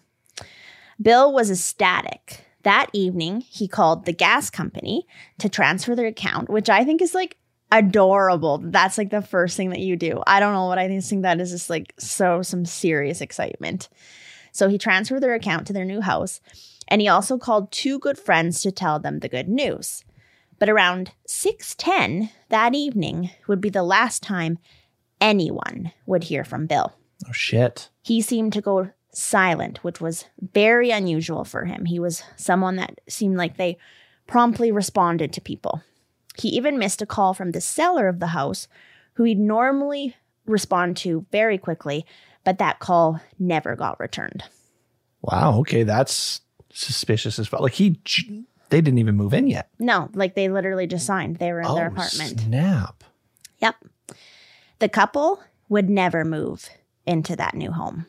Bill 1.01 1.31
was 1.33 1.51
ecstatic. 1.51 2.45
That 2.63 2.87
evening, 2.93 3.41
he 3.41 3.67
called 3.67 4.05
the 4.05 4.13
gas 4.13 4.49
company 4.49 5.05
to 5.39 5.49
transfer 5.49 5.95
their 5.95 6.05
account, 6.07 6.49
which 6.49 6.69
I 6.69 6.83
think 6.83 7.01
is 7.01 7.13
like 7.15 7.37
adorable. 7.71 8.59
That's 8.63 8.97
like 8.97 9.09
the 9.09 9.21
first 9.21 9.57
thing 9.57 9.69
that 9.71 9.79
you 9.79 9.95
do. 9.95 10.21
I 10.27 10.39
don't 10.39 10.53
know 10.53 10.65
what 10.67 10.77
I 10.77 10.87
think 10.99 11.23
that 11.23 11.39
is 11.39 11.51
just 11.51 11.69
like 11.69 11.93
so 11.97 12.41
some 12.43 12.65
serious 12.65 13.21
excitement. 13.21 13.89
So 14.51 14.67
he 14.67 14.77
transferred 14.77 15.21
their 15.21 15.33
account 15.33 15.67
to 15.67 15.73
their 15.73 15.85
new 15.85 16.01
house, 16.01 16.39
and 16.91 17.01
he 17.01 17.07
also 17.07 17.37
called 17.39 17.71
two 17.71 17.97
good 17.97 18.19
friends 18.19 18.61
to 18.61 18.71
tell 18.71 18.99
them 18.99 19.19
the 19.19 19.29
good 19.29 19.47
news. 19.49 20.03
But 20.59 20.69
around 20.69 21.11
6:10 21.27 22.29
that 22.49 22.75
evening 22.75 23.31
would 23.47 23.61
be 23.61 23.69
the 23.69 23.81
last 23.81 24.21
time 24.21 24.59
anyone 25.19 25.91
would 26.05 26.25
hear 26.25 26.43
from 26.43 26.67
Bill 26.67 26.93
Oh 27.27 27.31
shit. 27.31 27.89
he 28.03 28.21
seemed 28.21 28.53
to 28.53 28.61
go 28.61 28.89
silent, 29.13 29.83
which 29.83 29.99
was 30.01 30.25
very 30.53 30.91
unusual 30.91 31.43
for 31.45 31.65
him. 31.65 31.85
He 31.85 31.99
was 31.99 32.23
someone 32.35 32.75
that 32.77 32.99
seemed 33.09 33.37
like 33.37 33.57
they 33.57 33.77
promptly 34.27 34.71
responded 34.71 35.33
to 35.33 35.41
people. 35.41 35.81
He 36.37 36.49
even 36.49 36.77
missed 36.79 37.01
a 37.01 37.05
call 37.05 37.33
from 37.33 37.51
the 37.51 37.61
seller 37.61 38.07
of 38.07 38.19
the 38.19 38.27
house, 38.27 38.67
who 39.13 39.23
he'd 39.23 39.39
normally 39.39 40.15
respond 40.45 40.97
to 40.97 41.25
very 41.31 41.57
quickly, 41.57 42.05
but 42.43 42.57
that 42.57 42.79
call 42.79 43.19
never 43.37 43.75
got 43.75 43.99
returned. 43.99 44.43
Wow. 45.21 45.59
Okay, 45.59 45.83
that's 45.83 46.41
suspicious 46.73 47.39
as 47.39 47.51
well. 47.51 47.61
Like 47.61 47.73
he, 47.73 47.99
they 48.69 48.81
didn't 48.81 48.99
even 48.99 49.15
move 49.15 49.33
in 49.33 49.47
yet. 49.47 49.69
No, 49.79 50.09
like 50.13 50.35
they 50.35 50.49
literally 50.49 50.87
just 50.87 51.05
signed. 51.05 51.37
They 51.37 51.51
were 51.51 51.61
in 51.61 51.75
their 51.75 51.85
Oh, 51.89 51.93
apartment. 51.93 52.39
Snap. 52.41 53.03
Yep. 53.59 53.75
The 54.79 54.89
couple 54.89 55.41
would 55.69 55.89
never 55.89 56.25
move 56.25 56.69
into 57.05 57.35
that 57.35 57.53
new 57.55 57.71
home. 57.71 58.05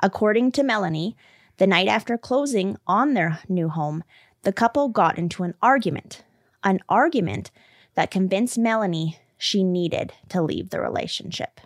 According 0.00 0.52
to 0.52 0.62
Melanie, 0.62 1.16
the 1.56 1.66
night 1.66 1.88
after 1.88 2.18
closing 2.18 2.76
on 2.86 3.14
their 3.14 3.38
new 3.48 3.68
home, 3.68 4.04
the 4.42 4.52
couple 4.52 4.88
got 4.88 5.18
into 5.18 5.42
an 5.42 5.54
argument. 5.62 6.22
An 6.62 6.80
argument 6.88 7.50
that 7.94 8.10
convinced 8.10 8.58
Melanie 8.58 9.18
she 9.38 9.62
needed 9.62 10.12
to 10.30 10.42
leave 10.42 10.70
the 10.70 10.80
relationship. 10.80 11.60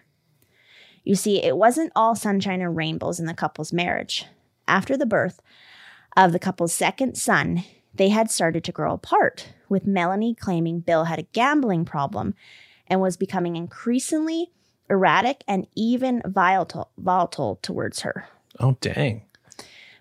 You 1.04 1.14
see, 1.14 1.42
it 1.42 1.56
wasn't 1.56 1.92
all 1.96 2.14
sunshine 2.14 2.60
and 2.60 2.76
rainbows 2.76 3.18
in 3.18 3.26
the 3.26 3.34
couple's 3.34 3.72
marriage. 3.72 4.26
After 4.68 4.96
the 4.96 5.06
birth 5.06 5.40
of 6.16 6.32
the 6.32 6.38
couple's 6.38 6.72
second 6.72 7.16
son, 7.16 7.64
they 7.94 8.08
had 8.08 8.30
started 8.30 8.64
to 8.64 8.72
grow 8.72 8.92
apart, 8.94 9.48
with 9.68 9.86
Melanie 9.86 10.34
claiming 10.34 10.80
Bill 10.80 11.04
had 11.04 11.18
a 11.18 11.22
gambling 11.32 11.84
problem 11.84 12.34
and 12.86 13.00
was 13.00 13.16
becoming 13.16 13.56
increasingly 13.56 14.50
erratic 14.88 15.44
and 15.46 15.66
even 15.76 16.22
volatile, 16.26 16.90
volatile 16.98 17.58
towards 17.62 18.00
her. 18.00 18.26
Oh 18.58 18.76
dang. 18.80 19.22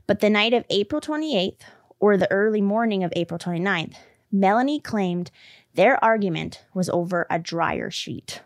But 0.08 0.20
the 0.22 0.30
night 0.30 0.54
of 0.54 0.66
April 0.72 1.00
28th, 1.02 1.62
or 2.00 2.18
the 2.18 2.32
early 2.32 2.62
morning 2.62 3.04
of 3.04 3.14
April 3.16 3.38
29th, 3.38 3.96
Melanie 4.32 4.80
claimed 4.80 5.30
their 5.76 6.04
argument 6.04 6.64
was 6.74 6.90
over 6.90 7.28
a 7.30 7.38
dryer 7.38 7.92
sheet, 7.92 8.42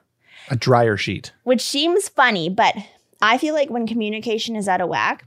A 0.49 0.55
dryer 0.55 0.97
sheet. 0.97 1.31
which 1.43 1.61
seems 1.61 2.09
funny, 2.09 2.49
but 2.49 2.75
I 3.21 3.37
feel 3.37 3.53
like 3.53 3.69
when 3.69 3.87
communication 3.87 4.55
is 4.57 4.67
out 4.67 4.81
of 4.81 4.89
whack, 4.89 5.25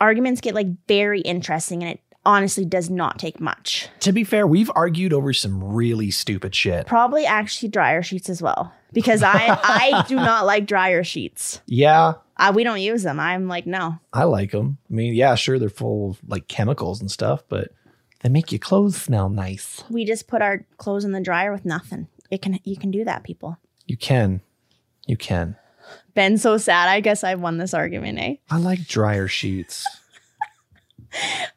arguments 0.00 0.40
get 0.40 0.54
like 0.54 0.68
very 0.86 1.20
interesting 1.20 1.82
and 1.82 1.92
it 1.92 2.00
honestly 2.24 2.64
does 2.64 2.90
not 2.90 3.18
take 3.18 3.40
much. 3.40 3.88
To 4.00 4.12
be 4.12 4.24
fair, 4.24 4.46
we've 4.46 4.70
argued 4.74 5.12
over 5.12 5.32
some 5.32 5.62
really 5.62 6.10
stupid 6.10 6.54
shit. 6.54 6.86
Probably 6.86 7.24
actually 7.26 7.70
dryer 7.70 8.02
sheets 8.02 8.28
as 8.28 8.42
well 8.42 8.72
because 8.92 9.22
I 9.22 9.46
I 9.62 10.04
do 10.08 10.16
not 10.16 10.44
like 10.46 10.66
dryer 10.66 11.04
sheets. 11.04 11.60
Yeah, 11.66 12.14
Uh, 12.36 12.52
we 12.54 12.64
don't 12.64 12.80
use 12.80 13.02
them. 13.02 13.18
I'm 13.18 13.48
like 13.48 13.66
no. 13.66 13.98
I 14.12 14.24
like 14.24 14.50
them. 14.50 14.78
I 14.90 14.94
mean, 14.94 15.14
yeah, 15.14 15.34
sure, 15.36 15.58
they're 15.58 15.68
full 15.70 16.10
of 16.10 16.18
like 16.26 16.48
chemicals 16.48 17.00
and 17.00 17.10
stuff, 17.10 17.42
but 17.48 17.68
they 18.22 18.28
make 18.28 18.52
your 18.52 18.58
clothes 18.58 19.00
smell 19.00 19.28
nice. 19.28 19.84
We 19.88 20.04
just 20.04 20.26
put 20.28 20.42
our 20.42 20.66
clothes 20.76 21.04
in 21.04 21.12
the 21.12 21.20
dryer 21.20 21.52
with 21.52 21.64
nothing. 21.64 22.08
It 22.30 22.42
can 22.42 22.58
you 22.64 22.76
can 22.76 22.90
do 22.90 23.04
that, 23.04 23.24
people. 23.24 23.56
You 23.86 23.96
can. 23.96 24.42
You 25.06 25.16
can. 25.16 25.56
Ben's 26.14 26.42
so 26.42 26.56
sad. 26.58 26.88
I 26.88 27.00
guess 27.00 27.22
I 27.24 27.34
won 27.34 27.58
this 27.58 27.74
argument, 27.74 28.18
eh? 28.18 28.34
I 28.50 28.58
like 28.58 28.86
dryer 28.86 29.28
sheets. 29.28 29.84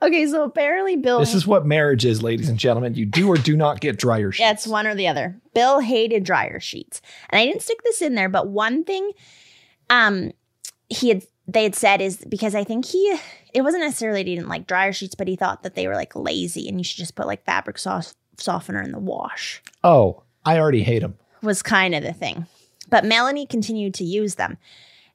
Okay, 0.02 0.26
so 0.28 0.44
apparently 0.44 0.96
Bill 0.96 1.20
This 1.20 1.34
is 1.34 1.46
what 1.46 1.66
marriage 1.66 2.06
is, 2.06 2.24
ladies 2.24 2.48
and 2.50 2.58
gentlemen. 2.58 2.96
You 2.96 3.06
do 3.06 3.28
or 3.28 3.36
do 3.36 3.56
not 3.58 3.82
get 3.82 3.98
dryer 4.00 4.32
sheets. 4.32 4.40
Yeah, 4.40 4.52
it's 4.52 4.66
one 4.66 4.88
or 4.88 4.96
the 4.96 5.08
other. 5.08 5.40
Bill 5.54 5.80
hated 5.80 6.24
dryer 6.24 6.60
sheets. 6.60 7.02
And 7.30 7.40
I 7.40 7.46
didn't 7.46 7.62
stick 7.62 7.84
this 7.84 8.02
in 8.02 8.16
there, 8.16 8.30
but 8.30 8.48
one 8.48 8.84
thing 8.84 9.12
um 9.90 10.32
he 10.90 11.10
had 11.10 11.24
they 11.48 11.64
had 11.64 11.76
said 11.76 12.02
is 12.02 12.24
because 12.30 12.56
I 12.56 12.64
think 12.64 12.86
he 12.86 13.18
it 13.54 13.62
wasn't 13.62 13.84
necessarily 13.84 14.24
he 14.24 14.36
didn't 14.36 14.48
like 14.48 14.68
dryer 14.68 14.94
sheets, 14.94 15.16
but 15.16 15.28
he 15.28 15.36
thought 15.36 15.64
that 15.64 15.76
they 15.76 15.88
were 15.88 15.96
like 15.96 16.16
lazy 16.16 16.68
and 16.70 16.80
you 16.80 16.84
should 16.84 16.98
just 16.98 17.16
put 17.16 17.28
like 17.28 17.44
fabric 17.46 17.78
sauce 17.78 18.16
softener 18.38 18.82
in 18.82 18.94
the 18.94 19.00
wash. 19.00 19.62
Oh, 19.84 20.24
I 20.46 20.58
already 20.60 20.84
hate 20.84 21.00
them. 21.00 21.18
was 21.44 21.62
kind 21.62 21.94
of 21.94 22.04
the 22.04 22.14
thing. 22.14 22.48
But 22.92 23.06
Melanie 23.06 23.48
continued 23.48 23.96
to 23.96 24.04
use 24.04 24.36
them. 24.36 24.60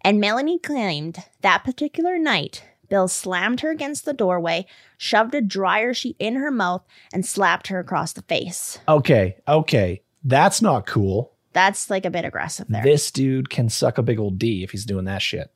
And 0.01 0.21
Melanie 0.21 0.59
claimed 0.59 1.19
that 1.43 1.63
particular 1.63 2.19
night, 2.19 2.65
Bill 2.89 3.07
slammed 3.07 3.61
her 3.61 3.71
against 3.71 4.05
the 4.05 4.13
doorway, 4.13 4.67
shoved 4.97 5.35
a 5.35 5.41
dryer 5.41 5.93
sheet 5.95 6.17
in 6.19 6.37
her 6.37 6.51
mouth, 6.51 6.85
and 7.13 7.25
slapped 7.25 7.69
her 7.69 7.79
across 7.79 8.13
the 8.13 8.23
face. 8.23 8.79
Okay, 8.89 9.37
okay. 9.47 10.03
That's 10.25 10.61
not 10.61 10.87
cool. 10.87 11.33
That's 11.53 11.89
like 11.91 12.05
a 12.05 12.11
bit 12.11 12.25
aggressive 12.25 12.67
there. 12.69 12.83
This 12.83 13.11
dude 13.11 13.51
can 13.51 13.69
suck 13.69 13.99
a 13.99 14.03
big 14.03 14.19
old 14.19 14.39
D 14.39 14.63
if 14.63 14.73
he's 14.73 14.85
doing 14.85 15.05
that 15.07 15.23
shit. 15.23 15.51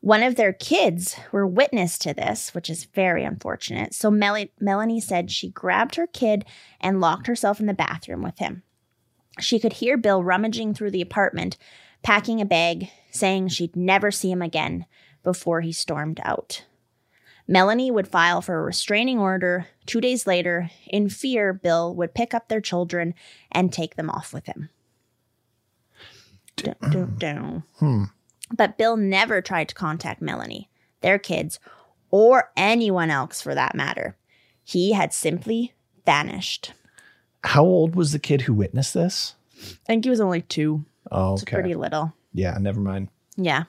One 0.00 0.24
of 0.24 0.34
their 0.34 0.52
kids 0.52 1.16
were 1.30 1.46
witness 1.46 1.96
to 1.98 2.12
this, 2.12 2.54
which 2.54 2.68
is 2.68 2.86
very 2.86 3.22
unfortunate. 3.24 3.94
So 3.94 4.10
Mel- 4.10 4.46
Melanie 4.58 5.00
said 5.00 5.30
she 5.30 5.48
grabbed 5.48 5.94
her 5.94 6.08
kid 6.08 6.44
and 6.80 7.00
locked 7.00 7.28
herself 7.28 7.60
in 7.60 7.66
the 7.66 7.74
bathroom 7.74 8.22
with 8.22 8.38
him. 8.38 8.64
She 9.40 9.58
could 9.58 9.74
hear 9.74 9.96
Bill 9.96 10.22
rummaging 10.22 10.74
through 10.74 10.90
the 10.90 11.02
apartment, 11.02 11.56
packing 12.02 12.40
a 12.40 12.44
bag, 12.44 12.90
saying 13.10 13.48
she'd 13.48 13.76
never 13.76 14.10
see 14.10 14.30
him 14.30 14.42
again 14.42 14.86
before 15.22 15.60
he 15.60 15.72
stormed 15.72 16.20
out. 16.24 16.64
Melanie 17.48 17.90
would 17.90 18.08
file 18.08 18.40
for 18.40 18.58
a 18.58 18.62
restraining 18.62 19.18
order. 19.18 19.66
Two 19.86 20.00
days 20.00 20.26
later, 20.26 20.70
in 20.86 21.08
fear, 21.08 21.52
Bill 21.52 21.94
would 21.94 22.14
pick 22.14 22.34
up 22.34 22.48
their 22.48 22.60
children 22.60 23.14
and 23.50 23.72
take 23.72 23.96
them 23.96 24.10
off 24.10 24.32
with 24.32 24.46
him. 24.46 24.68
Dun, 26.56 26.76
dun, 26.90 27.14
dun. 27.18 27.62
Hmm. 27.78 28.04
But 28.54 28.78
Bill 28.78 28.96
never 28.96 29.40
tried 29.40 29.68
to 29.70 29.74
contact 29.74 30.22
Melanie, 30.22 30.68
their 31.00 31.18
kids, 31.18 31.58
or 32.10 32.52
anyone 32.56 33.10
else 33.10 33.40
for 33.40 33.54
that 33.54 33.74
matter. 33.74 34.16
He 34.62 34.92
had 34.92 35.12
simply 35.12 35.72
vanished. 36.04 36.72
How 37.44 37.64
old 37.64 37.96
was 37.96 38.12
the 38.12 38.18
kid 38.18 38.42
who 38.42 38.54
witnessed 38.54 38.94
this? 38.94 39.34
I 39.60 39.86
think 39.86 40.04
he 40.04 40.10
was 40.10 40.20
only 40.20 40.42
two. 40.42 40.84
Oh, 41.10 41.34
okay. 41.34 41.54
pretty 41.54 41.74
little. 41.74 42.12
yeah, 42.32 42.56
never 42.60 42.80
mind. 42.80 43.08
Yeah. 43.36 43.64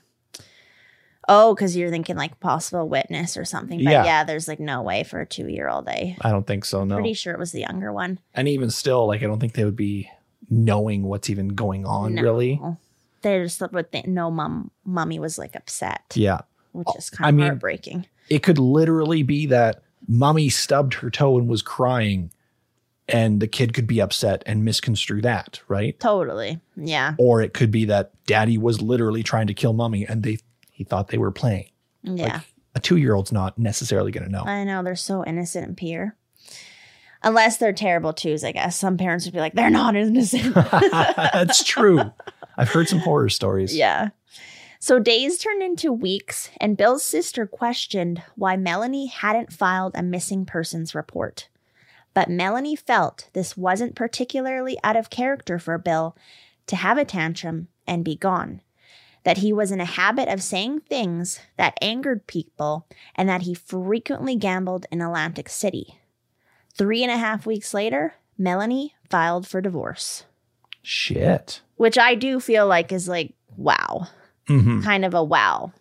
Oh, 1.30 1.56
because 1.56 1.76
you're 1.78 1.90
thinking 1.90 2.18
like 2.18 2.40
possible 2.42 2.88
witness 2.90 3.38
or 3.38 3.46
something. 3.46 3.78
But 3.84 3.92
Yeah. 3.92 4.04
yeah, 4.04 4.24
there's 4.24 4.48
like 4.48 4.60
no 4.60 4.82
way 4.82 5.04
for 5.04 5.22
a 5.22 5.26
two 5.26 5.48
year 5.48 5.70
old. 5.70 5.88
I 5.88 6.18
I 6.22 6.32
don't 6.32 6.46
think 6.46 6.66
so. 6.66 6.84
No. 6.84 6.96
pretty 6.96 7.14
sure 7.14 7.34
it 7.34 7.40
was 7.40 7.52
the 7.54 7.62
younger 7.62 7.92
one. 7.94 8.20
and 8.34 8.48
even 8.48 8.70
still, 8.70 9.08
like, 9.08 9.24
I 9.24 9.26
don't 9.26 9.40
think 9.40 9.54
they 9.54 9.64
would 9.66 9.76
be 9.78 10.10
knowing 10.50 11.04
what's 11.04 11.30
even 11.30 11.50
going 11.50 11.86
on, 11.86 12.16
No. 12.16 12.22
really. 12.22 12.60
They 13.22 13.42
just 13.42 13.62
would 13.72 13.92
think 13.92 14.06
no 14.08 14.30
mom 14.30 14.70
mummy 14.86 15.18
was 15.18 15.38
like 15.38 15.56
upset, 15.56 16.02
Yeah. 16.14 16.42
which 16.74 16.88
oh, 16.90 16.96
is 16.98 17.10
kind 17.10 17.26
I 17.26 17.30
of 17.30 17.36
mean- 17.36 17.46
heartbreaking. 17.46 18.06
It 18.30 18.44
could 18.44 18.58
literally 18.58 19.24
be 19.24 19.46
that 19.48 19.82
mommy 20.08 20.50
stubbed 20.50 20.96
her 20.96 21.10
toe 21.10 21.38
and 21.38 21.48
was 21.48 21.62
crying 21.62 22.32
and 23.08 23.42
the 23.42 23.48
kid 23.48 23.74
could 23.74 23.88
be 23.88 24.02
upset 24.02 24.44
and 24.46 24.64
misconstrue 24.64 25.22
that, 25.22 25.62
right? 25.68 26.00
Totally. 26.00 26.60
Yeah. 26.76 27.16
Or 27.18 27.42
it 27.42 27.54
could 27.54 27.72
be 27.72 27.86
that 27.86 28.12
daddy 28.26 28.58
was 28.58 28.82
literally 28.82 29.24
trying 29.24 29.48
to 29.48 29.54
kill 29.54 29.74
mommy 29.74 30.06
and 30.06 30.24
they 30.24 30.38
he 30.72 30.84
thought 30.84 31.10
they 31.10 31.18
were 31.18 31.32
playing. 31.32 31.70
Yeah. 32.04 32.42
A 32.76 32.80
two 32.80 32.98
year 32.98 33.14
old's 33.14 33.32
not 33.32 33.58
necessarily 33.58 34.12
going 34.12 34.26
to 34.26 34.32
know. 34.32 34.44
I 34.44 34.64
know 34.64 34.82
they're 34.84 34.96
so 34.96 35.24
innocent 35.26 35.68
and 35.68 35.78
pure. 35.78 36.16
Unless 37.22 37.58
they're 37.58 37.72
terrible 37.72 38.12
twos, 38.12 38.44
I 38.44 38.52
guess. 38.52 38.78
Some 38.78 38.98
parents 38.98 39.26
would 39.26 39.34
be 39.34 39.40
like, 39.40 39.54
they're 39.54 39.70
not 39.70 39.96
innocent. 39.96 40.54
That's 40.56 41.64
true. 41.64 42.12
I've 42.58 42.70
heard 42.70 42.90
some 42.90 43.00
horror 43.00 43.30
stories. 43.30 43.76
yeah. 43.76 44.10
So 44.80 45.00
days 45.00 45.38
turned 45.38 45.64
into 45.64 45.94
weeks, 45.94 46.50
and 46.60 46.76
Bill's 46.76 47.06
sister 47.06 47.48
questioned 47.48 48.22
why 48.36 48.58
Melanie 48.58 49.06
hadn't 49.06 49.54
filed 49.54 49.94
a 49.96 50.04
missing 50.04 50.46
persons 50.46 50.94
report. 50.94 51.48
But 52.14 52.30
Melanie 52.30 52.76
felt 52.76 53.30
this 53.34 53.58
wasn't 53.58 53.96
particularly 53.96 54.78
out 54.84 54.96
of 54.96 55.10
character 55.10 55.58
for 55.60 55.78
Bill 55.78 56.16
to 56.68 56.76
have 56.76 56.98
a 56.98 57.06
tantrum 57.06 57.68
and 57.88 58.06
be 58.06 58.16
gone. 58.16 58.62
That 59.24 59.38
he 59.40 59.54
was 59.54 59.72
in 59.72 59.80
a 59.80 59.86
habit 59.86 60.28
of 60.28 60.44
saying 60.44 60.82
things 60.82 61.40
that 61.58 61.78
angered 61.82 62.28
people 62.28 62.86
and 63.16 63.28
that 63.30 63.44
he 63.44 63.54
frequently 63.54 64.36
gambled 64.36 64.86
in 64.92 65.02
Atlantic 65.02 65.48
City. 65.50 65.98
Three 66.76 67.04
and 67.04 67.12
a 67.12 67.18
half 67.18 67.46
weeks 67.46 67.74
later, 67.74 68.16
Melanie 68.38 68.94
filed 69.10 69.48
for 69.48 69.62
divorce, 69.62 70.26
Shit. 70.82 71.62
which 71.78 71.98
I 71.98 72.16
do 72.16 72.40
feel 72.40 72.68
like 72.68 72.92
is 72.92 73.08
like, 73.08 73.34
wow, 73.56 74.08
hmm 74.48 74.82
kind 74.82 75.06
of 75.06 75.14
a 75.14 75.24
wow. 75.24 75.72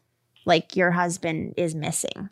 Like 0.44 0.76
your 0.76 0.90
husband 0.92 1.54
is 1.56 1.74
missing 1.74 2.28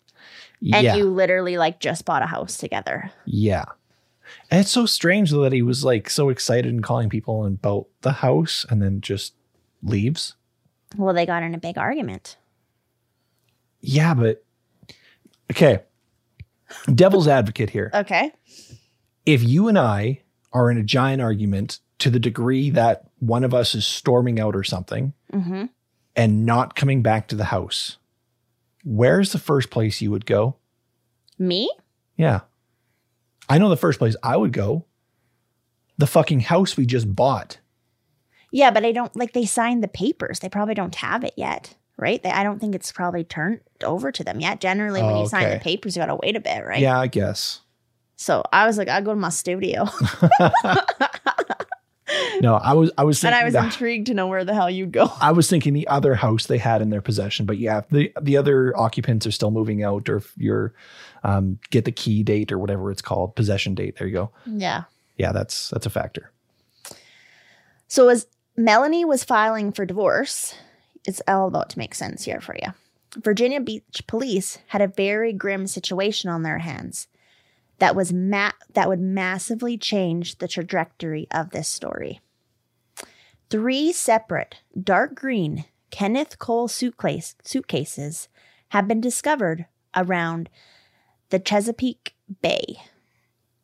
and 0.73 0.85
Yeah. 0.85 0.95
you 0.97 1.05
literally 1.11 1.57
like 1.59 1.81
just 1.81 2.05
bought 2.05 2.23
a 2.23 2.27
house 2.27 2.57
together. 2.57 3.11
yeah. 3.25 3.65
And 4.51 4.61
it's 4.61 4.71
so 4.71 4.87
strange 4.87 5.31
that 5.31 5.53
he 5.53 5.63
was 5.63 5.85
like 5.85 6.11
so 6.11 6.29
excited 6.29 6.73
and 6.73 6.83
calling 6.83 7.09
people 7.09 7.45
about 7.47 7.87
the 8.03 8.13
house 8.13 8.67
and 8.69 8.81
then 8.83 9.01
just 9.01 9.35
leaves. 9.83 10.35
Well, 10.97 11.15
they 11.15 11.27
got 11.27 11.43
in 11.43 11.55
a 11.55 11.59
big 11.59 11.79
argument. 11.79 12.37
Yeah, 13.81 14.15
but 14.15 14.45
okay. 15.51 15.81
Devil's 16.95 17.29
advocate 17.29 17.71
here. 17.71 17.91
Okay. 17.95 18.33
if 19.27 19.43
you 19.43 19.69
and 19.69 19.79
I 19.79 20.21
are 20.53 20.71
in 20.71 20.79
a 20.79 20.83
giant 20.83 21.23
argument 21.23 21.79
to 21.99 22.11
the 22.11 22.19
degree 22.21 22.71
that 22.71 23.05
one 23.19 23.45
of 23.45 23.53
us 23.55 23.75
is 23.75 23.87
storming 23.87 24.41
out 24.41 24.55
or 24.57 24.65
something 24.65 25.13
Mm-hmm. 25.33 25.67
and 26.17 26.45
not 26.45 26.75
coming 26.75 27.03
back 27.03 27.29
to 27.29 27.37
the 27.37 27.45
house, 27.47 27.99
where's 28.85 29.31
the 29.33 29.39
first 29.39 29.71
place 29.71 30.01
you 30.01 30.11
would 30.11 30.27
go? 30.27 30.57
Me? 31.39 31.71
Yeah. 32.17 32.41
I 33.51 33.59
know 33.59 33.69
the 33.69 33.77
first 33.77 33.99
place 33.99 34.17
I 34.23 34.37
would 34.37 34.53
go. 34.53 34.87
The 35.99 36.07
fucking 36.07 36.41
house 36.41 36.77
we 36.77 36.87
just 36.87 37.15
bought. 37.15 37.59
Yeah, 38.53 38.71
but 38.71 38.85
I 38.85 38.93
don't 38.93 39.15
like 39.17 39.33
they 39.33 39.45
signed 39.45 39.83
the 39.85 39.89
papers. 39.89 40.39
They 40.41 40.49
probably 40.49 40.75
don't 40.75 40.95
have 40.95 41.25
it 41.25 41.35
yet, 41.37 41.75
right? 41.99 42.23
They, 42.23 42.31
I 42.31 42.43
don't 42.43 42.59
think 42.59 42.75
it's 42.75 42.91
probably 42.91 43.23
turned 43.25 43.61
over 43.85 44.11
to 44.11 44.25
them 44.25 44.41
yet. 44.41 44.61
Generally, 44.61 45.03
when 45.03 45.13
Oh, 45.13 45.23
you 45.23 45.29
sign 45.29 45.51
the 45.51 45.59
papers, 45.61 45.95
you 45.97 46.01
got 46.03 46.07
to 46.07 46.17
wait 46.17 46.37
a 46.37 46.41
bit, 46.41 46.65
right? 46.65 46.81
Yeah, 46.81 46.99
I 46.99 47.07
guess. 47.07 47.61
So 48.17 48.43
I 48.53 48.67
was 48.67 48.77
like, 48.79 48.89
I'd 48.89 49.05
go 49.05 49.13
to 49.13 49.21
my 49.21 49.29
studio. 49.31 49.87
No, 52.41 52.55
I 52.57 52.73
was 52.73 52.91
I 52.99 53.05
was 53.05 53.23
and 53.23 53.35
I 53.35 53.45
was 53.45 53.53
the- 53.53 53.63
intrigued 53.63 54.07
to 54.09 54.15
know 54.15 54.27
where 54.27 54.45
the 54.45 54.53
hell 54.55 54.69
you'd 54.69 54.91
go. 54.93 55.13
I 55.21 55.31
was 55.31 55.49
thinking 55.49 55.75
the 55.75 55.87
other 55.87 56.15
house 56.17 56.47
they 56.47 56.59
had 56.59 56.83
in 56.83 56.91
their 56.91 57.01
possession, 57.03 57.47
but 57.47 57.59
yeah, 57.59 57.83
the 57.91 58.13
the 58.21 58.37
other 58.37 58.77
occupants 58.77 59.27
are 59.27 59.31
still 59.31 59.51
moving 59.53 59.85
out, 59.85 60.09
or 60.09 60.17
if 60.17 60.33
you're 60.37 60.75
um, 61.25 61.59
get 61.71 61.85
the 61.85 61.93
key 61.93 62.23
date 62.23 62.53
or 62.53 62.59
whatever 62.59 62.91
it's 62.91 63.03
called, 63.03 63.37
possession 63.37 63.75
date. 63.75 63.97
There 63.97 64.07
you 64.07 64.15
go. 64.15 64.31
Yeah. 64.47 64.85
Yeah, 65.17 65.33
that's 65.33 65.69
that's 65.71 65.87
a 65.87 65.91
factor. 65.91 66.31
So 67.89 68.09
as 68.09 68.27
Melanie 68.57 69.05
was 69.05 69.25
filing 69.25 69.73
for 69.73 69.85
divorce, 69.85 70.55
it's 71.07 71.21
all 71.27 71.49
about 71.49 71.71
to 71.71 71.79
make 71.79 71.95
sense 71.95 72.25
here 72.25 72.41
for 72.41 72.55
you. 72.55 72.73
Virginia 73.17 73.61
Beach 73.61 74.05
police 74.07 74.59
had 74.69 74.81
a 74.81 74.89
very 74.89 75.33
grim 75.33 75.67
situation 75.67 76.31
on 76.31 76.43
their 76.43 76.59
hands 76.59 77.09
that 77.81 77.97
was 77.97 78.13
ma- 78.13 78.53
that 78.75 78.89
would 78.89 79.01
massively 79.01 79.77
change 79.77 80.39
the 80.39 80.49
trajectory 80.49 81.27
of 81.33 81.51
this 81.51 81.69
story. 81.69 82.21
Three 83.49 83.93
separate 83.93 84.57
dark 84.81 85.17
green 85.17 85.65
Kenneth 85.91 86.39
Cole 86.39 86.69
suitcase 86.69 87.35
suitcases 87.43 88.29
have 88.69 88.87
been 88.87 89.01
discovered 89.01 89.67
around 89.97 90.49
the 91.31 91.39
Chesapeake 91.39 92.15
Bay. 92.43 92.77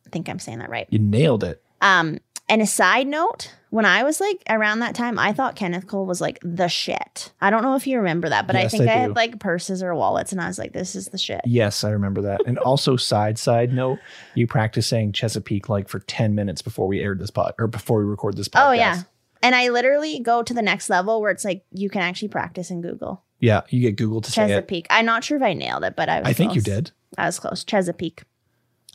I 0.07 0.11
think 0.11 0.29
I'm 0.29 0.39
saying 0.39 0.59
that 0.59 0.71
right. 0.71 0.87
You 0.91 0.99
nailed 0.99 1.45
it. 1.45 1.63
Um, 1.81 2.19
and 2.49 2.63
a 2.63 2.67
side 2.67 3.09
note, 3.09 3.53
when 3.71 3.85
I 3.85 4.05
was 4.05 4.21
like 4.21 4.43
around 4.49 4.79
that 4.79 4.95
time, 4.95 5.19
I 5.19 5.33
thought 5.33 5.57
Kenneth 5.57 5.89
Cole 5.89 6.07
was 6.07 6.21
like 6.21 6.39
the 6.43 6.69
shit. 6.69 7.33
I 7.41 7.51
don't 7.51 7.63
know 7.63 7.75
if 7.75 7.87
you 7.89 7.99
remember 7.99 8.29
that, 8.29 8.47
but 8.47 8.55
I 8.55 8.69
think 8.69 8.89
I 8.89 8.93
I, 8.93 8.97
had 8.97 9.17
like 9.17 9.41
purses 9.41 9.83
or 9.83 9.95
wallets, 9.95 10.31
and 10.31 10.41
I 10.41 10.47
was 10.47 10.59
like, 10.59 10.73
this 10.73 10.95
is 10.95 11.09
the 11.09 11.19
shit. 11.19 11.41
Yes, 11.45 11.83
I 11.83 11.91
remember 11.91 12.23
that. 12.23 12.41
And 12.47 12.57
also, 12.59 12.97
side 12.97 13.37
side 13.37 13.73
note, 13.73 13.99
you 14.35 14.47
practiced 14.47 14.89
saying 14.89 15.13
Chesapeake 15.13 15.69
like 15.69 15.89
for 15.89 15.99
ten 16.01 16.37
minutes 16.37 16.63
before 16.63 16.87
we 16.87 17.01
aired 17.01 17.19
this 17.19 17.31
pod 17.31 17.55
or 17.59 17.67
before 17.67 17.99
we 17.99 18.05
record 18.05 18.37
this 18.37 18.49
podcast. 18.49 18.69
Oh 18.69 18.73
yeah. 18.73 19.03
And 19.43 19.55
I 19.55 19.69
literally 19.69 20.21
go 20.21 20.43
to 20.43 20.55
the 20.55 20.63
next 20.63 20.89
level 20.89 21.21
where 21.21 21.31
it's 21.31 21.45
like 21.45 21.65
you 21.71 21.91
can 21.91 22.03
actually 22.03 22.29
practice 22.29 22.71
in 22.71 22.81
Google. 22.81 23.23
Yeah. 23.41 23.63
You 23.69 23.81
get 23.81 23.97
Google 23.97 24.21
to 24.21 24.31
say. 24.31 24.49
Chesapeake. 24.49 24.87
I'm 24.91 25.07
not 25.07 25.25
sure 25.25 25.37
if 25.37 25.43
I 25.43 25.53
nailed 25.53 25.85
it, 25.85 25.97
but 25.97 26.09
I 26.09 26.21
was 26.21 26.29
I 26.29 26.33
think 26.33 26.55
you 26.55 26.61
did. 26.61 26.91
I 27.19 27.27
was 27.27 27.39
close. 27.39 27.65
Chesapeake. 27.65 28.23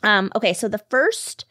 Um, 0.02 0.32
okay, 0.34 0.52
so 0.52 0.68
the 0.68 0.82
first 0.90 1.44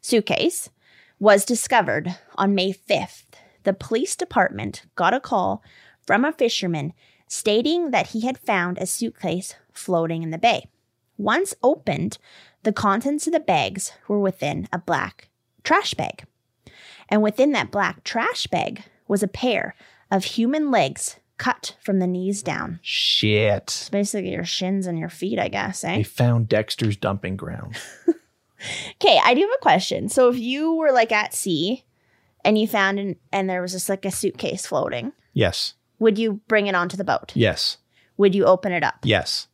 suitcase 0.00 0.70
was 1.18 1.44
discovered 1.44 2.16
on 2.36 2.54
May 2.54 2.72
5th. 2.72 3.24
The 3.62 3.72
police 3.72 4.16
department 4.16 4.84
got 4.96 5.14
a 5.14 5.20
call 5.20 5.62
from 6.04 6.24
a 6.24 6.32
fisherman 6.32 6.92
stating 7.28 7.92
that 7.92 8.08
he 8.08 8.22
had 8.22 8.38
found 8.38 8.76
a 8.76 8.86
suitcase 8.86 9.54
floating 9.72 10.22
in 10.22 10.30
the 10.30 10.38
bay. 10.38 10.68
Once 11.16 11.54
opened, 11.62 12.18
the 12.64 12.72
contents 12.72 13.26
of 13.26 13.32
the 13.32 13.40
bags 13.40 13.92
were 14.08 14.18
within 14.18 14.68
a 14.72 14.78
black 14.78 15.28
trash 15.62 15.94
bag. 15.94 16.24
And 17.08 17.22
within 17.22 17.52
that 17.52 17.70
black 17.70 18.02
trash 18.04 18.48
bag 18.48 18.82
was 19.06 19.22
a 19.22 19.28
pair 19.28 19.74
of 20.10 20.24
human 20.24 20.70
legs 20.70 21.16
cut 21.42 21.76
from 21.80 21.98
the 21.98 22.06
knees 22.06 22.42
down. 22.42 22.78
Shit. 22.82 23.62
It's 23.64 23.88
basically 23.88 24.32
your 24.32 24.44
shins 24.44 24.86
and 24.86 24.98
your 24.98 25.08
feet, 25.08 25.38
I 25.38 25.48
guess, 25.48 25.82
eh? 25.84 25.96
They 25.96 26.02
found 26.02 26.48
Dexter's 26.48 26.96
dumping 26.96 27.36
ground. 27.36 27.76
Okay, 29.00 29.18
I 29.24 29.34
do 29.34 29.40
have 29.40 29.50
a 29.50 29.60
question. 29.60 30.08
So 30.08 30.28
if 30.28 30.38
you 30.38 30.74
were 30.74 30.92
like 30.92 31.10
at 31.10 31.34
sea 31.34 31.82
and 32.44 32.56
you 32.56 32.68
found 32.68 33.00
an, 33.00 33.16
and 33.32 33.50
there 33.50 33.60
was 33.60 33.72
just 33.72 33.88
like 33.88 34.04
a 34.04 34.10
suitcase 34.12 34.66
floating, 34.66 35.10
Yes. 35.32 35.74
would 35.98 36.16
you 36.16 36.34
bring 36.46 36.68
it 36.68 36.76
onto 36.76 36.96
the 36.96 37.02
boat? 37.02 37.32
Yes. 37.34 37.78
Would 38.18 38.36
you 38.36 38.44
open 38.44 38.70
it 38.70 38.84
up? 38.84 38.98
Yes. 39.02 39.48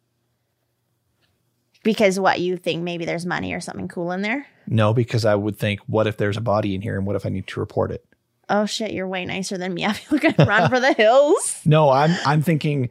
Because 1.82 2.20
what 2.20 2.40
you 2.40 2.56
think 2.58 2.82
maybe 2.82 3.04
there's 3.06 3.24
money 3.24 3.54
or 3.54 3.60
something 3.60 3.88
cool 3.88 4.12
in 4.12 4.20
there? 4.22 4.46
No, 4.66 4.92
because 4.92 5.24
I 5.24 5.34
would 5.36 5.56
think, 5.56 5.80
what 5.86 6.06
if 6.06 6.16
there's 6.18 6.36
a 6.36 6.40
body 6.42 6.74
in 6.74 6.82
here 6.82 6.98
and 6.98 7.06
what 7.06 7.16
if 7.16 7.24
I 7.24 7.30
need 7.30 7.46
to 7.46 7.60
report 7.60 7.90
it? 7.90 8.04
Oh 8.50 8.66
shit, 8.66 8.92
you're 8.92 9.08
way 9.08 9.24
nicer 9.24 9.58
than 9.58 9.74
me. 9.74 9.84
I 9.86 9.92
feel 9.92 10.18
like 10.22 10.38
I 10.40 10.44
run 10.44 10.70
for 10.70 10.80
the 10.80 10.92
hills. 10.92 11.60
No, 11.64 11.90
I'm 11.90 12.16
I'm 12.26 12.42
thinking 12.42 12.88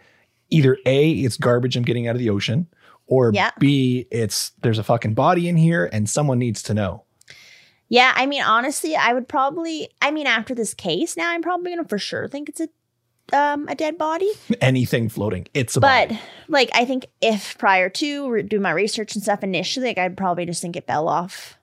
either 0.50 0.78
A, 0.86 1.12
it's 1.12 1.38
garbage 1.38 1.76
I'm 1.76 1.84
getting 1.84 2.08
out 2.08 2.15
of 2.15 2.20
the 2.20 2.30
ocean, 2.30 2.67
or 3.08 3.32
Yeah. 3.34 3.52
B, 3.60 4.08
it's 4.12 4.52
there's 4.62 4.78
a 4.80 4.84
fucking 4.84 5.13
body 5.13 5.48
in 5.50 5.58
here 5.58 5.89
and 5.91 6.10
someone 6.10 6.39
needs 6.39 6.62
to 6.63 6.74
know. 6.74 7.04
Yeah, 7.89 8.13
I 8.15 8.26
mean 8.26 8.43
honestly, 8.43 8.96
I 8.96 9.13
would 9.13 9.28
probably 9.28 9.89
I 10.02 10.12
mean 10.12 10.28
after 10.28 10.54
this 10.54 10.74
case 10.74 11.15
now 11.17 11.30
I'm 11.32 11.41
probably 11.41 11.72
gonna 11.72 11.88
for 11.88 11.98
sure 11.98 12.28
think 12.28 12.50
it's 12.50 12.62
a 12.62 12.67
um 13.34 13.67
a 13.67 13.76
dead 13.76 13.98
body. 13.98 14.30
Anything 14.62 15.10
floating, 15.10 15.48
it's 15.54 15.76
a 15.76 15.80
But 15.82 16.10
body. 16.10 16.20
like 16.48 16.70
I 16.74 16.86
think 16.86 17.08
if 17.22 17.58
prior 17.58 17.89
to 17.89 18.30
re- 18.30 18.43
do 18.43 18.60
my 18.60 18.72
research 18.72 19.15
and 19.15 19.24
stuff 19.24 19.43
initially, 19.43 19.88
like 19.88 19.98
I'd 19.98 20.15
probably 20.17 20.46
just 20.46 20.62
think 20.62 20.76
it 20.76 20.86
fell 20.88 21.08
off 21.10 21.57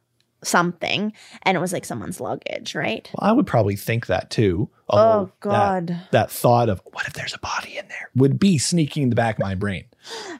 something 0.46 1.12
and 1.42 1.56
it 1.56 1.60
was 1.60 1.72
like 1.72 1.84
someone's 1.84 2.20
luggage, 2.20 2.74
right? 2.74 3.10
Well, 3.18 3.30
I 3.30 3.32
would 3.32 3.46
probably 3.46 3.76
think 3.76 4.06
that 4.06 4.30
too. 4.30 4.68
Oh 4.88 4.96
although 4.98 5.24
that- 5.26 5.40
god. 5.40 6.00
That, 6.10 6.30
thought 6.30 6.68
of 6.68 6.80
what 6.92 7.06
if 7.06 7.12
there's 7.14 7.34
a 7.34 7.38
body 7.38 7.78
in 7.78 7.88
there 7.88 8.10
would 8.14 8.38
be 8.38 8.58
sneaking 8.58 9.04
in 9.04 9.10
the 9.10 9.16
back 9.16 9.36
of 9.38 9.44
my 9.44 9.54
brain. 9.54 9.84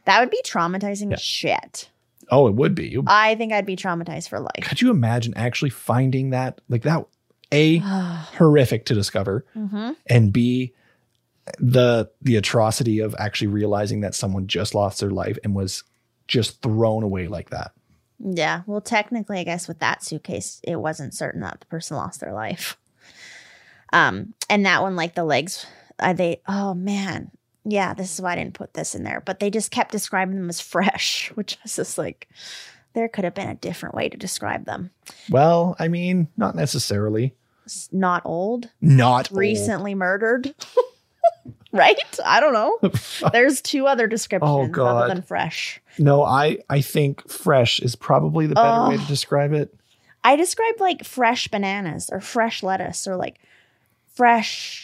That 0.04 0.20
would 0.20 0.30
be 0.30 0.40
traumatizing 0.44 1.10
Yeah. 1.10 1.16
shit. 1.18 1.88
Oh, 2.30 2.46
it 2.48 2.54
would 2.54 2.74
be. 2.74 2.98
I 3.06 3.34
think 3.34 3.52
I'd 3.52 3.66
be 3.66 3.76
traumatized 3.76 4.28
for 4.28 4.40
life. 4.40 4.62
Could 4.62 4.80
you 4.80 4.90
imagine 4.90 5.34
actually 5.36 5.70
finding 5.70 6.30
that? 6.30 6.60
Like 6.68 6.82
that 6.82 7.04
A 7.52 7.78
horrific 8.36 8.86
to 8.86 8.94
discover 8.94 9.44
hmm 9.52 9.90
and 10.06 10.32
B 10.32 10.72
the 11.58 12.10
the 12.22 12.36
atrocity 12.36 13.00
of 13.00 13.14
actually 13.18 13.48
realizing 13.48 14.00
that 14.00 14.14
someone 14.14 14.46
just 14.46 14.74
lost 14.74 15.00
their 15.00 15.10
life 15.10 15.38
and 15.44 15.54
was 15.54 15.84
just 16.26 16.62
thrown 16.62 17.02
away 17.02 17.28
like 17.28 17.50
that. 17.50 17.72
Yeah. 18.18 18.62
Well, 18.66 18.80
technically, 18.80 19.38
I 19.38 19.44
guess 19.44 19.68
with 19.68 19.78
that 19.80 20.02
suitcase, 20.02 20.60
it 20.62 20.76
wasn't 20.76 21.14
certain 21.14 21.40
that 21.42 21.60
the 21.60 21.66
person 21.66 21.96
lost 21.96 22.20
their 22.20 22.32
life. 22.32 22.76
Um, 23.92 24.34
and 24.48 24.64
that 24.66 24.82
one, 24.82 24.96
like 24.96 25.14
the 25.14 25.24
legs, 25.24 25.66
uh, 25.98 26.12
they, 26.12 26.40
oh 26.48 26.74
man, 26.74 27.30
yeah, 27.64 27.94
this 27.94 28.12
is 28.12 28.20
why 28.20 28.32
I 28.32 28.36
didn't 28.36 28.54
put 28.54 28.74
this 28.74 28.94
in 28.94 29.04
there. 29.04 29.22
But 29.24 29.38
they 29.40 29.50
just 29.50 29.70
kept 29.70 29.92
describing 29.92 30.36
them 30.36 30.48
as 30.48 30.60
fresh, 30.60 31.30
which 31.34 31.58
is 31.64 31.76
just 31.76 31.98
like, 31.98 32.28
There 32.94 33.08
could 33.08 33.24
have 33.24 33.34
been 33.34 33.48
a 33.48 33.54
different 33.54 33.94
way 33.94 34.08
to 34.08 34.16
describe 34.16 34.64
them. 34.64 34.90
Well, 35.30 35.76
I 35.78 35.88
mean, 35.88 36.28
not 36.36 36.54
necessarily. 36.54 37.34
Not 37.92 38.22
old, 38.24 38.70
Not 38.80 39.30
old. 39.32 39.38
recently 39.38 39.94
murdered. 39.94 40.54
right? 41.78 41.98
I 42.24 42.40
don't 42.40 42.52
know. 42.52 42.78
There's 43.32 43.60
two 43.60 43.86
other 43.86 44.06
descriptions 44.06 44.50
Oh, 44.50 44.66
God. 44.68 44.96
other 45.04 45.14
than 45.14 45.22
fresh. 45.22 45.80
No, 45.98 46.22
I 46.22 46.58
I 46.70 46.80
think 46.80 47.28
fresh 47.28 47.80
is 47.80 47.96
probably 47.96 48.46
the 48.46 48.54
better 48.54 48.88
way 48.90 48.96
to 48.96 49.02
Oh. 49.02 49.06
describe 49.06 49.52
it. 49.52 49.74
I 50.22 50.36
describe 50.36 50.80
like 50.80 51.04
fresh 51.04 51.48
bananas 51.48 52.08
or 52.10 52.20
fresh 52.20 52.62
lettuce 52.62 53.06
or 53.06 53.16
like 53.16 53.38
fresh 54.14 54.83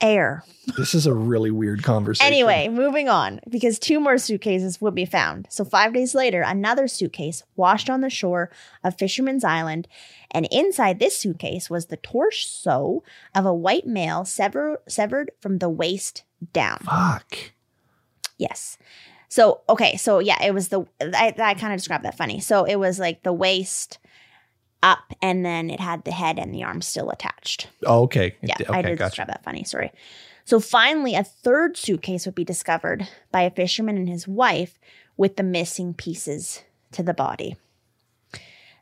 air. 0.00 0.44
This 0.76 0.94
is 0.94 1.06
a 1.06 1.14
really 1.14 1.50
weird 1.50 1.82
conversation. 1.82 2.26
Anyway, 2.26 2.68
moving 2.68 3.08
on 3.08 3.40
because 3.48 3.78
two 3.78 4.00
more 4.00 4.18
suitcases 4.18 4.80
would 4.80 4.94
be 4.94 5.04
found. 5.04 5.46
So, 5.50 5.64
five 5.64 5.92
days 5.92 6.14
later, 6.14 6.42
another 6.42 6.88
suitcase 6.88 7.42
washed 7.54 7.88
on 7.88 8.00
the 8.00 8.10
shore 8.10 8.50
of 8.82 8.98
Fisherman's 8.98 9.44
Island. 9.44 9.86
And 10.30 10.48
inside 10.50 10.98
this 10.98 11.16
suitcase 11.16 11.70
was 11.70 11.86
the 11.86 11.96
torso 11.96 13.02
of 13.34 13.46
a 13.46 13.54
white 13.54 13.86
male 13.86 14.24
sever- 14.24 14.80
severed 14.88 15.30
from 15.40 15.58
the 15.58 15.70
waist 15.70 16.24
down. 16.52 16.78
fuck. 16.78 17.36
Yes. 18.38 18.76
So, 19.28 19.62
okay. 19.68 19.96
So, 19.96 20.18
yeah, 20.18 20.42
it 20.44 20.52
was 20.52 20.68
the, 20.68 20.86
I, 21.00 21.34
I 21.38 21.54
kind 21.54 21.72
of 21.72 21.78
described 21.78 22.04
that 22.04 22.16
funny. 22.16 22.40
So, 22.40 22.64
it 22.64 22.76
was 22.76 22.98
like 22.98 23.22
the 23.22 23.32
waist 23.32 23.98
up 24.86 25.12
and 25.20 25.44
then 25.44 25.68
it 25.68 25.80
had 25.80 26.04
the 26.04 26.12
head 26.12 26.38
and 26.38 26.54
the 26.54 26.62
arms 26.62 26.86
still 26.86 27.10
attached. 27.10 27.68
Oh, 27.84 28.02
okay. 28.04 28.36
Yeah, 28.40 28.54
okay, 28.60 28.72
I 28.72 28.82
did 28.82 28.98
gotcha. 28.98 29.10
describe 29.10 29.28
that 29.28 29.44
funny. 29.44 29.64
Sorry. 29.64 29.92
So 30.44 30.60
finally, 30.60 31.16
a 31.16 31.24
third 31.24 31.76
suitcase 31.76 32.24
would 32.24 32.36
be 32.36 32.44
discovered 32.44 33.08
by 33.32 33.42
a 33.42 33.50
fisherman 33.50 33.96
and 33.96 34.08
his 34.08 34.28
wife 34.28 34.78
with 35.16 35.36
the 35.36 35.42
missing 35.42 35.92
pieces 35.92 36.62
to 36.92 37.02
the 37.02 37.14
body. 37.14 37.56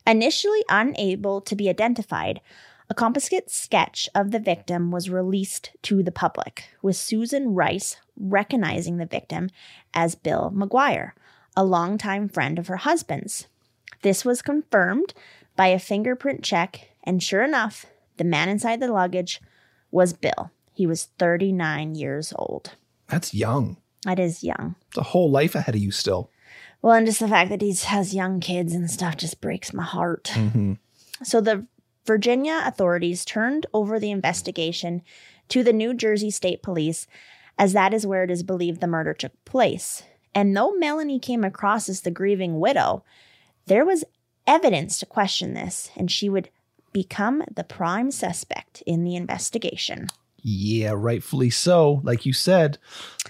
Initially 0.06 0.62
unable 0.68 1.40
to 1.40 1.56
be 1.56 1.70
identified, 1.70 2.42
a 2.90 2.94
composite 2.94 3.50
sketch 3.50 4.10
of 4.14 4.30
the 4.30 4.38
victim 4.38 4.90
was 4.90 5.08
released 5.08 5.70
to 5.84 6.02
the 6.02 6.12
public, 6.12 6.68
with 6.82 6.96
Susan 6.96 7.54
Rice 7.54 7.96
recognizing 8.14 8.98
the 8.98 9.06
victim 9.06 9.48
as 9.94 10.14
Bill 10.14 10.52
McGuire, 10.54 11.12
a 11.56 11.64
longtime 11.64 12.28
friend 12.28 12.58
of 12.58 12.66
her 12.66 12.76
husband's. 12.76 13.46
This 14.02 14.22
was 14.22 14.42
confirmed 14.42 15.14
by 15.56 15.68
a 15.68 15.78
fingerprint 15.78 16.42
check, 16.42 16.88
and 17.04 17.22
sure 17.22 17.42
enough, 17.42 17.86
the 18.16 18.24
man 18.24 18.48
inside 18.48 18.80
the 18.80 18.92
luggage 18.92 19.40
was 19.90 20.12
Bill. 20.12 20.50
He 20.72 20.86
was 20.86 21.04
39 21.18 21.94
years 21.94 22.32
old. 22.36 22.72
That's 23.08 23.34
young. 23.34 23.76
That 24.04 24.18
is 24.18 24.42
young. 24.42 24.74
It's 24.88 24.98
a 24.98 25.02
whole 25.02 25.30
life 25.30 25.54
ahead 25.54 25.74
of 25.74 25.80
you 25.80 25.90
still. 25.90 26.30
Well, 26.82 26.94
and 26.94 27.06
just 27.06 27.20
the 27.20 27.28
fact 27.28 27.50
that 27.50 27.62
he 27.62 27.72
has 27.72 28.14
young 28.14 28.40
kids 28.40 28.74
and 28.74 28.90
stuff 28.90 29.16
just 29.16 29.40
breaks 29.40 29.72
my 29.72 29.84
heart. 29.84 30.28
hmm 30.34 30.74
So 31.22 31.40
the 31.40 31.66
Virginia 32.06 32.62
authorities 32.66 33.24
turned 33.24 33.66
over 33.72 33.98
the 33.98 34.10
investigation 34.10 35.02
to 35.48 35.62
the 35.62 35.72
New 35.72 35.94
Jersey 35.94 36.30
State 36.30 36.62
Police, 36.62 37.06
as 37.58 37.72
that 37.72 37.94
is 37.94 38.06
where 38.06 38.24
it 38.24 38.30
is 38.30 38.42
believed 38.42 38.80
the 38.80 38.86
murder 38.86 39.14
took 39.14 39.32
place. 39.44 40.02
And 40.34 40.56
though 40.56 40.72
Melanie 40.72 41.20
came 41.20 41.44
across 41.44 41.88
as 41.88 42.00
the 42.00 42.10
grieving 42.10 42.58
widow, 42.58 43.04
there 43.66 43.86
was 43.86 44.04
evidence 44.46 44.98
to 44.98 45.06
question 45.06 45.54
this, 45.54 45.90
and 45.96 46.10
she 46.10 46.28
would 46.28 46.50
become 46.92 47.42
the 47.52 47.64
prime 47.64 48.10
suspect 48.10 48.82
in 48.86 49.04
the 49.04 49.16
investigation. 49.16 50.08
Yeah, 50.46 50.92
rightfully 50.94 51.48
so. 51.48 52.02
Like 52.04 52.26
you 52.26 52.34
said, 52.34 52.76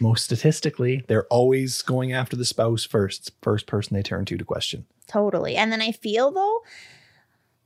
most 0.00 0.24
statistically, 0.24 1.04
they're 1.06 1.26
always 1.26 1.80
going 1.80 2.12
after 2.12 2.34
the 2.34 2.44
spouse 2.44 2.84
first. 2.84 3.30
First 3.40 3.66
person 3.66 3.94
they 3.94 4.02
turn 4.02 4.24
to 4.24 4.36
to 4.36 4.44
question. 4.44 4.86
Totally. 5.06 5.54
And 5.54 5.70
then 5.70 5.80
I 5.80 5.92
feel 5.92 6.32
though, 6.32 6.62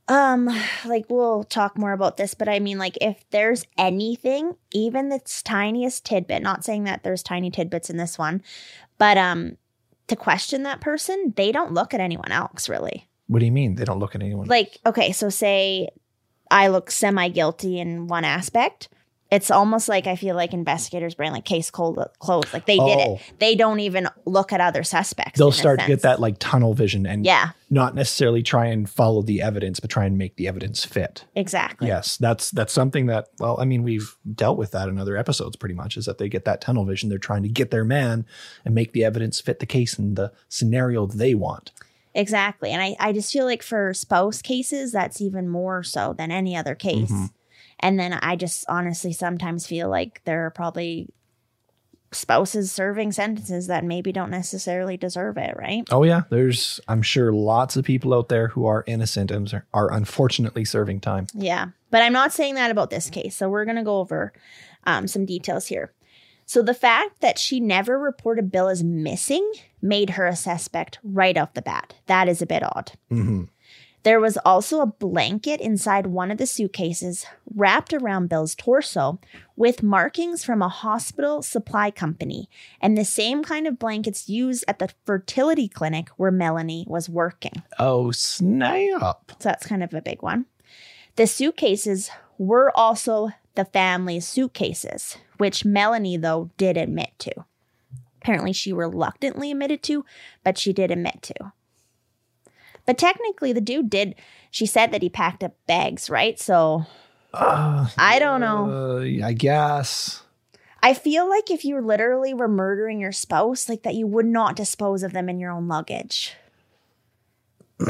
um, 0.07 0.51
like 0.85 1.07
we'll 1.09 1.45
talk 1.45 1.79
more 1.79 1.93
about 1.93 2.19
this, 2.19 2.35
but 2.35 2.49
I 2.49 2.59
mean, 2.59 2.79
like 2.79 2.99
if 3.01 3.25
there's 3.31 3.65
anything, 3.79 4.55
even 4.71 5.09
the 5.09 5.21
tiniest 5.45 6.05
tidbit, 6.05 6.43
not 6.43 6.63
saying 6.63 6.85
that 6.85 7.03
there's 7.03 7.23
tiny 7.23 7.51
tidbits 7.51 7.89
in 7.89 7.97
this 7.97 8.19
one, 8.19 8.43
but 8.99 9.17
um, 9.17 9.57
to 10.09 10.17
question 10.17 10.63
that 10.65 10.83
person, 10.83 11.33
they 11.37 11.53
don't 11.53 11.73
look 11.73 11.95
at 11.95 12.01
anyone 12.01 12.33
else 12.33 12.69
really. 12.69 13.08
What 13.29 13.39
do 13.41 13.45
you 13.47 13.53
mean? 13.53 13.77
They 13.77 13.85
don't 13.85 13.99
look 14.01 14.15
at 14.15 14.23
anyone. 14.23 14.47
Like, 14.49 14.79
okay, 14.85 15.13
so 15.13 15.29
say 15.29 15.89
I 16.51 16.69
look 16.69 16.91
semi 16.91 17.29
guilty 17.29 17.79
in 17.79 18.07
one 18.09 18.25
aspect. 18.25 18.89
It's 19.31 19.51
almost 19.51 19.91
like 19.91 20.07
I 20.07 20.17
feel 20.17 20.35
like 20.35 20.55
investigators' 20.55 21.15
brain, 21.15 21.33
like 21.33 21.45
case 21.45 21.71
cold 21.71 22.03
closed, 22.19 22.51
like 22.55 22.65
they 22.65 22.79
did 22.79 22.99
Oh. 22.99 23.15
it. 23.17 23.21
They 23.39 23.55
don't 23.57 23.81
even 23.81 24.09
look 24.25 24.55
at 24.55 24.63
other 24.63 24.83
suspects. 24.83 25.37
They'll 25.39 25.49
in 25.49 25.53
a 25.53 25.57
start 25.57 25.81
to 25.81 25.87
get 25.87 26.01
that 26.01 26.19
like 26.19 26.37
tunnel 26.39 26.73
vision 26.73 27.05
and 27.07 27.27
Yeah, 27.27 27.51
not 27.69 27.95
necessarily 27.95 28.43
try 28.43 28.69
and 28.69 28.89
follow 28.89 29.21
the 29.21 29.43
evidence, 29.43 29.81
but 29.81 29.91
try 29.91 30.07
and 30.07 30.17
make 30.17 30.37
the 30.37 30.49
evidence 30.49 30.87
fit. 30.87 31.27
exactly. 31.37 31.89
Yes, 31.89 32.17
that's 32.17 32.51
that's 32.51 32.73
something 32.73 33.05
that 33.09 33.27
well, 33.39 33.61
I 33.61 33.67
mean, 33.67 33.83
we've 33.83 34.17
dealt 34.35 34.57
with 34.57 34.71
that 34.71 34.89
in 34.89 34.97
other 34.99 35.19
episodes 35.19 35.57
pretty 35.57 35.75
much 35.75 35.99
is 35.99 36.07
that 36.07 36.17
they 36.17 36.31
get 36.31 36.47
that 36.47 36.63
tunnel 36.63 36.87
vision. 36.87 37.11
They're 37.11 37.19
trying 37.19 37.43
to 37.43 37.51
get 37.51 37.71
their 37.71 37.85
man 37.85 38.25
and 38.65 38.75
make 38.75 38.93
the 38.93 39.05
evidence 39.05 39.43
fit 39.43 39.59
the 39.61 39.67
case 39.67 39.99
and 39.99 40.17
the 40.17 40.33
scenario 40.49 41.05
they 41.05 41.35
want. 41.35 41.71
Exactly. 42.15 42.71
And 42.71 42.83
I, 42.83 42.97
I 42.99 43.13
just 43.13 43.33
feel 43.33 43.45
like 43.45 43.63
for 43.63 43.93
spouse 43.95 44.43
cases, 44.43 44.93
that's 44.93 45.21
even 45.21 45.49
more 45.49 45.83
so 45.83 46.15
than 46.17 46.31
any 46.31 46.57
other 46.57 46.75
case. 46.75 47.11
Mhm. 47.11 47.31
And 47.81 47.99
then 48.01 48.13
I 48.15 48.35
just 48.37 48.65
honestly 48.69 49.13
sometimes 49.13 49.67
feel 49.67 49.89
like 49.89 50.23
there 50.25 50.45
are 50.47 50.51
probably 50.51 51.09
spouses 52.11 52.73
serving 52.73 53.13
sentences 53.13 53.67
that 53.67 53.85
maybe 53.85 54.13
don't 54.13 54.31
necessarily 54.31 54.97
deserve 54.97 55.37
it, 55.37 55.55
right? 55.59 55.85
Oh 55.91 56.03
yeah, 56.05 56.23
there's 56.31 56.81
I'm 56.89 57.03
sure 57.03 57.33
lots 57.33 57.77
of 57.77 57.85
people 57.85 58.15
out 58.15 58.31
there 58.31 58.49
who 58.49 58.65
are 58.65 58.83
innocent 58.87 59.31
and 59.31 59.53
are- 59.53 59.67
are 59.75 59.93
unfortunately 59.93 60.65
serving 60.65 61.01
time. 61.01 61.27
Yeah. 61.35 61.67
But 61.91 62.03
I'm 62.03 62.15
not 62.15 62.33
saying 62.33 62.55
that 62.55 62.71
about 62.71 62.91
this 62.91 63.11
case. 63.11 63.37
So 63.37 63.49
we're 63.51 63.65
going 63.67 63.77
to 63.77 63.83
go 63.83 63.99
over 63.99 64.33
um, 64.85 65.07
some 65.07 65.27
details 65.27 65.67
here. 65.67 65.93
So 66.49 66.63
the 66.63 66.73
fact 66.73 67.21
that 67.21 67.39
she 67.39 67.61
never 67.61 67.99
reported 67.99 68.51
Bill 68.51 68.71
as 68.71 68.83
missing 68.83 69.53
made 69.83 70.11
her 70.11 70.27
a 70.27 70.35
suspect 70.35 70.99
right 71.05 71.37
off 71.37 71.53
the 71.53 71.61
bat. 71.61 71.93
That 72.07 72.27
is 72.27 72.41
a 72.41 72.47
bit 72.47 72.63
odd. 72.63 72.93
hmm 73.11 73.43
There 74.03 74.19
was 74.19 74.39
also 74.47 74.81
a 74.81 74.87
blanket 74.87 75.61
inside 75.61 76.07
one 76.07 76.31
of 76.31 76.39
the 76.39 76.47
suitcases 76.47 77.27
wrapped 77.55 77.93
around 77.93 78.31
Bill's 78.31 78.55
torso 78.55 79.21
with 79.57 79.83
markings 79.83 80.43
from 80.43 80.63
a 80.63 80.71
hospital 80.71 81.43
supply 81.43 81.91
company 81.91 82.49
and 82.81 82.97
the 82.97 83.05
same 83.05 83.45
kind 83.45 83.67
of 83.67 83.79
blankets 83.79 84.27
used 84.27 84.65
at 84.67 84.79
the 84.79 84.89
fertility 85.05 85.69
clinic 85.69 86.09
where 86.17 86.31
Melanie 86.31 86.87
was 86.89 87.11
working. 87.11 87.63
Oh 87.79 88.11
snap! 88.11 89.33
So 89.33 89.51
that's 89.51 89.67
kind 89.67 89.83
of 89.83 89.93
a 89.93 90.01
big 90.01 90.23
one. 90.23 90.47
The 91.17 91.27
suitcases 91.27 92.09
were 92.39 92.75
also 92.75 93.33
the 93.59 93.65
family's 93.65 94.25
suitcases, 94.25 95.19
which 95.37 95.65
Melanie, 95.65 96.17
though, 96.17 96.49
did 96.57 96.77
admit 96.77 97.11
to. 97.19 97.33
Apparently, 98.23 98.53
she 98.53 98.73
reluctantly 98.73 99.51
admitted 99.51 99.83
to, 99.83 100.05
but 100.45 100.57
she 100.57 100.73
did 100.73 100.93
admit 100.93 101.23
to. 101.23 101.53
But 102.87 102.99
technically, 102.99 103.53
the 103.53 103.61
dude 103.61 103.91
did. 103.91 104.15
She 104.53 104.65
said 104.65 104.93
that 104.93 105.03
he 105.03 105.09
packed 105.09 105.43
up 105.43 105.57
bags, 105.67 106.09
right? 106.09 106.39
So 106.39 106.87
Uh, 107.35 107.89
I 107.99 108.21
don't 108.21 108.41
know. 108.41 109.01
uh, 109.01 109.27
I 109.27 109.33
guess. 109.33 110.23
I 110.81 110.95
feel 110.95 111.29
like 111.29 111.51
if 111.51 111.65
you 111.65 111.81
literally 111.81 112.33
were 112.33 112.47
murdering 112.47 113.01
your 113.01 113.11
spouse, 113.11 113.69
like 113.69 113.83
that, 113.83 113.97
you 113.97 114.07
would 114.07 114.25
not 114.27 114.55
dispose 114.55 115.03
of 115.03 115.13
them 115.13 115.29
in 115.29 115.41
your 115.41 115.51
own 115.51 115.67
luggage. 115.67 116.37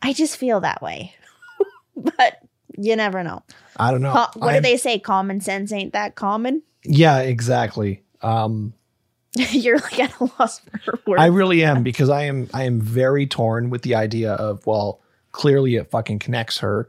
I 0.00 0.14
just 0.14 0.38
feel 0.38 0.60
that 0.60 0.80
way. 0.80 1.14
but 1.96 2.45
you 2.76 2.96
never 2.96 3.22
know. 3.22 3.42
I 3.76 3.90
don't 3.90 4.02
know. 4.02 4.12
Co- 4.12 4.40
what 4.40 4.54
I'm- 4.54 4.62
do 4.62 4.68
they 4.68 4.76
say? 4.76 4.98
Common 4.98 5.40
sense 5.40 5.72
ain't 5.72 5.92
that 5.92 6.14
common? 6.14 6.62
Yeah, 6.84 7.18
exactly. 7.18 8.02
Um, 8.22 8.72
You're 9.34 9.78
like 9.78 10.00
at 10.00 10.18
a 10.20 10.30
loss 10.38 10.60
for 10.84 10.98
words. 11.06 11.20
I 11.20 11.26
really 11.26 11.62
am 11.62 11.82
because 11.82 12.08
I 12.08 12.22
am 12.24 12.48
I 12.54 12.64
am 12.64 12.80
very 12.80 13.26
torn 13.26 13.68
with 13.70 13.82
the 13.82 13.94
idea 13.94 14.32
of 14.32 14.64
well, 14.66 15.00
clearly 15.32 15.76
it 15.76 15.90
fucking 15.90 16.20
connects 16.20 16.58
her, 16.58 16.88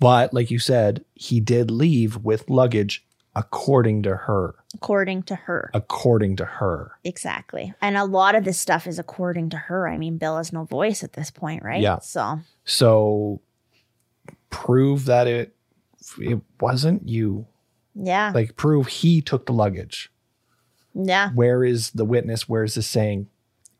but 0.00 0.34
like 0.34 0.50
you 0.50 0.58
said, 0.58 1.04
he 1.14 1.38
did 1.40 1.70
leave 1.70 2.16
with 2.16 2.50
luggage 2.50 3.06
according 3.36 4.02
to 4.04 4.14
her. 4.14 4.54
according 4.74 5.22
to 5.24 5.34
her. 5.34 5.70
According 5.74 6.36
to 6.36 6.44
her. 6.44 6.92
Exactly. 7.04 7.74
And 7.80 7.96
a 7.96 8.04
lot 8.04 8.34
of 8.36 8.44
this 8.44 8.58
stuff 8.60 8.86
is 8.86 8.98
according 8.98 9.50
to 9.50 9.56
her. 9.56 9.88
I 9.88 9.98
mean, 9.98 10.18
Bill 10.18 10.36
has 10.36 10.52
no 10.52 10.64
voice 10.64 11.02
at 11.04 11.14
this 11.14 11.30
point, 11.32 11.62
right? 11.64 11.80
Yeah. 11.80 11.98
So, 11.98 12.38
So 12.64 13.40
prove 14.54 15.06
that 15.06 15.26
it 15.26 15.54
it 16.18 16.40
wasn't 16.60 17.08
you. 17.08 17.46
yeah. 17.94 18.30
Like 18.34 18.56
prove 18.56 18.86
he 18.86 19.20
took 19.20 19.46
the 19.46 19.52
luggage. 19.52 20.10
yeah. 20.94 21.30
Where 21.32 21.64
is 21.64 21.90
the 21.90 22.04
witness? 22.04 22.48
Where 22.48 22.62
is 22.64 22.74
this 22.76 22.86
saying? 22.86 23.28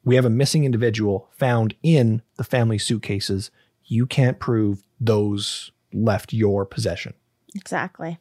We 0.04 0.16
have 0.16 0.24
a 0.24 0.30
missing 0.30 0.64
individual 0.64 1.28
found 1.32 1.74
in 1.82 2.22
the 2.37 2.44
family 2.44 2.78
suitcases. 2.78 3.50
You 3.84 4.06
can't 4.06 4.38
prove 4.40 4.82
those 5.00 5.70
left 5.92 6.32
your 6.32 6.64
possession. 6.66 7.14
Exactly. 7.54 8.18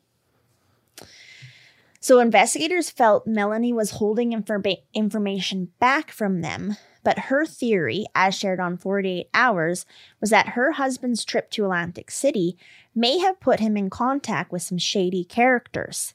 So 1.99 2.19
investigators 2.19 2.89
felt 2.89 3.25
Melanie 3.25 3.73
was 3.73 3.91
holding 3.91 4.31
informa- 4.31 4.81
information 4.93 5.69
back 5.79 6.11
from 6.11 6.41
them 6.41 6.75
But 7.03 7.19
her 7.19 7.45
theory, 7.45 8.05
as 8.15 8.33
shared 8.33 8.59
on 8.59 8.77
48 8.77 9.27
Hours, 9.33 9.85
was 10.21 10.29
that 10.29 10.49
her 10.49 10.73
husband's 10.73 11.25
trip 11.25 11.51
to 11.51 11.63
Atlantic 11.63 12.09
City 12.09 12.57
may 12.95 13.19
have 13.19 13.39
put 13.39 13.59
him 13.59 13.75
in 13.75 13.89
contact 13.89 14.51
with 14.51 14.61
some 14.61 14.77
shady 14.77 15.23
characters, 15.23 16.13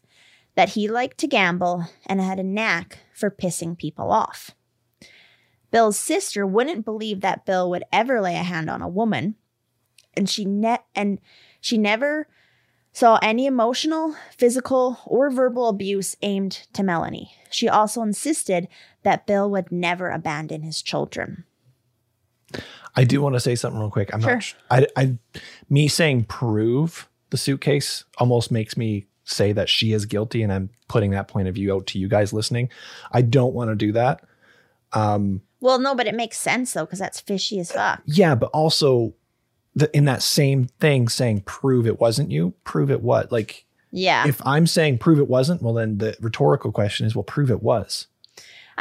that 0.54 0.70
he 0.70 0.88
liked 0.88 1.18
to 1.18 1.26
gamble 1.26 1.84
and 2.06 2.20
had 2.20 2.38
a 2.38 2.42
knack 2.42 2.98
for 3.14 3.30
pissing 3.30 3.76
people 3.76 4.10
off. 4.10 4.52
Bill's 5.70 5.98
sister 5.98 6.46
wouldn't 6.46 6.84
believe 6.84 7.20
that 7.20 7.44
Bill 7.44 7.68
would 7.70 7.84
ever 7.92 8.20
lay 8.20 8.36
a 8.36 8.42
hand 8.42 8.70
on 8.70 8.80
a 8.80 8.88
woman, 8.88 9.34
and 10.16 10.28
she 10.28 10.44
ne- 10.44 10.78
and 10.94 11.20
she 11.60 11.76
never 11.76 12.26
saw 12.92 13.18
any 13.22 13.46
emotional, 13.46 14.16
physical, 14.36 14.98
or 15.06 15.30
verbal 15.30 15.68
abuse 15.68 16.16
aimed 16.22 16.66
to 16.72 16.82
Melanie. 16.82 17.30
She 17.50 17.68
also 17.68 18.02
insisted 18.02 18.66
that 19.08 19.26
Bill 19.26 19.48
would 19.50 19.72
never 19.72 20.10
abandon 20.10 20.60
his 20.60 20.82
children. 20.82 21.44
I 22.94 23.04
do 23.04 23.22
want 23.22 23.36
to 23.36 23.40
say 23.40 23.54
something 23.54 23.80
real 23.80 23.90
quick. 23.90 24.12
I'm 24.12 24.20
Sure. 24.20 24.34
not. 24.36 24.44
I, 24.70 24.86
I, 24.96 25.18
me 25.70 25.88
saying 25.88 26.24
prove 26.24 27.08
the 27.30 27.38
suitcase 27.38 28.04
almost 28.18 28.50
makes 28.50 28.76
me 28.76 29.06
say 29.24 29.52
that 29.52 29.70
she 29.70 29.92
is 29.94 30.04
guilty, 30.04 30.42
and 30.42 30.52
I'm 30.52 30.68
putting 30.88 31.12
that 31.12 31.26
point 31.28 31.48
of 31.48 31.54
view 31.54 31.74
out 31.74 31.86
to 31.88 31.98
you 31.98 32.06
guys 32.08 32.34
listening. 32.34 32.68
I 33.10 33.22
don't 33.22 33.54
want 33.54 33.70
to 33.70 33.74
do 33.76 33.92
that. 33.92 34.24
Um, 34.92 35.40
Well, 35.60 35.78
no, 35.78 35.94
but 35.94 36.06
it 36.06 36.14
makes 36.14 36.36
sense 36.38 36.74
though, 36.74 36.84
because 36.84 36.98
that's 36.98 37.20
fishy 37.20 37.58
as 37.60 37.72
fuck. 37.72 38.02
yeah, 38.04 38.34
but 38.34 38.50
also, 38.52 39.14
the, 39.74 39.94
in 39.96 40.04
that 40.04 40.22
same 40.22 40.66
thing, 40.80 41.08
saying 41.08 41.42
prove 41.42 41.86
it 41.86 41.98
wasn't 41.98 42.30
you. 42.30 42.52
Prove 42.64 42.90
it 42.90 43.02
what? 43.02 43.30
Like, 43.32 43.64
Yeah. 43.90 44.26
if 44.26 44.44
I'm 44.46 44.66
saying 44.66 44.98
prove 44.98 45.18
it 45.18 45.28
wasn't, 45.28 45.62
well, 45.62 45.74
then 45.74 45.96
the 45.98 46.14
rhetorical 46.20 46.72
question 46.72 47.06
is, 47.06 47.14
well, 47.14 47.22
prove 47.22 47.50
it 47.50 47.62
was. 47.62 48.06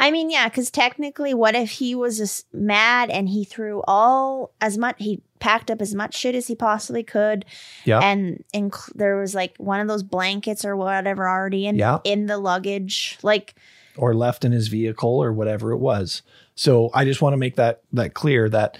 I 0.00 0.10
mean, 0.12 0.30
yeah, 0.30 0.48
because 0.48 0.70
technically, 0.70 1.34
what 1.34 1.54
if 1.56 1.70
he 1.72 1.94
was 1.96 2.16
just 2.18 2.46
mad 2.54 3.10
and 3.10 3.28
he 3.28 3.44
threw 3.44 3.82
all 3.88 4.52
as 4.60 4.78
much, 4.78 4.94
he 4.98 5.20
packed 5.40 5.70
up 5.70 5.82
as 5.82 5.94
much 5.94 6.16
shit 6.16 6.34
as 6.36 6.46
he 6.46 6.54
possibly 6.54 7.02
could. 7.02 7.44
Yeah. 7.84 7.98
And 8.00 8.44
inc- 8.54 8.92
there 8.94 9.16
was 9.16 9.34
like 9.34 9.54
one 9.58 9.80
of 9.80 9.88
those 9.88 10.02
blankets 10.04 10.64
or 10.64 10.76
whatever 10.76 11.28
already 11.28 11.66
in, 11.66 11.76
Yeah. 11.76 11.98
in 12.04 12.26
the 12.26 12.38
luggage. 12.38 13.18
Like, 13.22 13.56
or 13.96 14.14
left 14.14 14.44
in 14.44 14.52
his 14.52 14.68
vehicle 14.68 15.20
or 15.22 15.32
whatever 15.32 15.72
it 15.72 15.78
was. 15.78 16.22
So 16.54 16.90
I 16.94 17.04
just 17.04 17.20
want 17.20 17.32
to 17.34 17.36
make 17.38 17.56
that 17.56 17.82
that 17.92 18.14
clear 18.14 18.48
that 18.50 18.78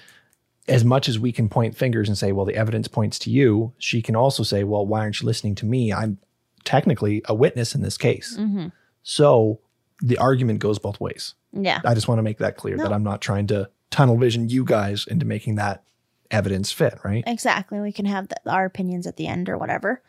as 0.69 0.85
much 0.85 1.09
as 1.09 1.19
we 1.19 1.33
can 1.33 1.49
point 1.49 1.77
fingers 1.77 2.09
and 2.09 2.17
say, 2.17 2.31
well, 2.31 2.45
the 2.45 2.55
evidence 2.55 2.87
points 2.87 3.19
to 3.21 3.31
you, 3.31 3.73
she 3.79 4.03
can 4.03 4.15
also 4.15 4.43
say, 4.45 4.63
well, 4.65 4.87
why 4.87 5.01
aren't 5.01 5.21
you 5.21 5.27
listening 5.27 5.55
to 5.57 5.67
me? 5.67 5.93
I'm 5.93 6.19
technically 6.65 7.23
a 7.25 7.35
witness 7.35 7.75
in 7.75 7.83
this 7.83 7.97
case. 7.97 8.37
mhm. 8.39 8.71
So 9.03 9.59
the 10.01 10.19
argument 10.19 10.61
goes 10.61 10.79
both 10.79 11.01
ways. 11.01 11.35
yeah. 11.53 11.81
I 11.85 11.95
just 11.95 12.09
want 12.09 12.19
to 12.19 12.23
make 12.23 12.39
that 12.39 12.57
clear 12.57 12.77
that 12.77 12.93
I'm 12.93 13.03
not 13.03 13.21
trying 13.21 13.47
to 13.49 13.69
tunnel 13.91 14.17
vision 14.17 14.49
you 14.49 14.65
guys 14.65 15.07
into 15.07 15.27
making 15.27 15.57
that 15.57 15.83
evidence 16.31 16.71
fit, 16.71 16.99
right? 17.05 17.25
Exactly. 17.27 17.81
We 17.81 17.93
can 17.93 18.05
have 18.07 18.29
the, 18.29 18.37
our 18.51 18.65
opinions 18.65 19.07
at 19.07 19.17
the 19.17 19.27
end 19.27 19.49
or 19.49 19.59
whatever. 19.59 20.03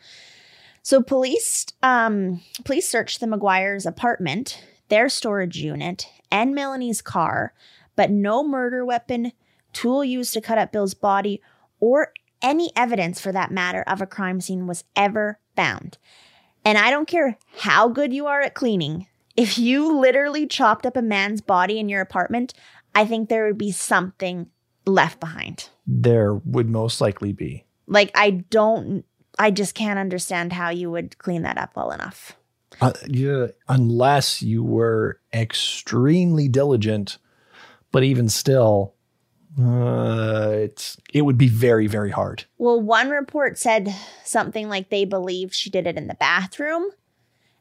So 0.82 1.02
police 1.02 1.66
um 1.82 2.40
police 2.64 2.88
searched 2.88 3.20
the 3.20 3.26
McGuire's 3.26 3.86
apartment, 3.86 4.62
their 4.88 5.08
storage 5.08 5.56
unit, 5.56 6.06
and 6.30 6.54
Melanie's 6.54 7.02
car, 7.02 7.52
but 7.96 8.10
no 8.10 8.46
murder 8.46 8.84
weapon, 8.84 9.32
tool 9.72 10.04
used 10.04 10.34
to 10.34 10.40
cut 10.40 10.58
up 10.58 10.72
Bill's 10.72 10.94
body, 10.94 11.42
or 11.80 12.12
any 12.42 12.70
evidence 12.76 13.20
for 13.20 13.32
that 13.32 13.50
matter 13.50 13.82
of 13.86 14.00
a 14.00 14.06
crime 14.06 14.40
scene 14.40 14.66
was 14.66 14.84
ever 14.96 15.38
found. 15.56 15.98
And 16.64 16.78
I 16.78 16.90
don't 16.90 17.08
care 17.08 17.38
how 17.58 17.88
good 17.88 18.12
you 18.12 18.26
are 18.26 18.40
at 18.40 18.54
cleaning. 18.54 19.06
If 19.40 19.56
you 19.56 19.98
literally 19.98 20.46
chopped 20.46 20.84
up 20.84 20.98
a 20.98 21.02
man's 21.02 21.40
body 21.40 21.78
in 21.78 21.88
your 21.88 22.02
apartment, 22.02 22.52
I 22.94 23.06
think 23.06 23.30
there 23.30 23.46
would 23.46 23.56
be 23.56 23.72
something 23.72 24.50
left 24.84 25.18
behind. 25.18 25.70
There 25.86 26.34
would 26.34 26.68
most 26.68 27.00
likely 27.00 27.32
be. 27.32 27.64
Like 27.86 28.10
I 28.14 28.30
don't 28.30 29.02
I 29.38 29.50
just 29.50 29.74
can't 29.74 29.98
understand 29.98 30.52
how 30.52 30.68
you 30.68 30.90
would 30.90 31.16
clean 31.16 31.40
that 31.42 31.56
up 31.56 31.74
well 31.74 31.90
enough. 31.90 32.36
Uh, 32.82 32.92
yeah, 33.08 33.46
unless 33.66 34.42
you 34.42 34.62
were 34.62 35.18
extremely 35.32 36.46
diligent, 36.46 37.16
but 37.92 38.02
even 38.02 38.28
still, 38.28 38.92
uh, 39.58 40.50
it's 40.52 40.98
it 41.14 41.22
would 41.22 41.38
be 41.38 41.48
very 41.48 41.86
very 41.86 42.10
hard. 42.10 42.44
Well, 42.58 42.78
one 42.78 43.08
report 43.08 43.56
said 43.56 43.94
something 44.22 44.68
like 44.68 44.90
they 44.90 45.06
believed 45.06 45.54
she 45.54 45.70
did 45.70 45.86
it 45.86 45.96
in 45.96 46.08
the 46.08 46.14
bathroom 46.14 46.90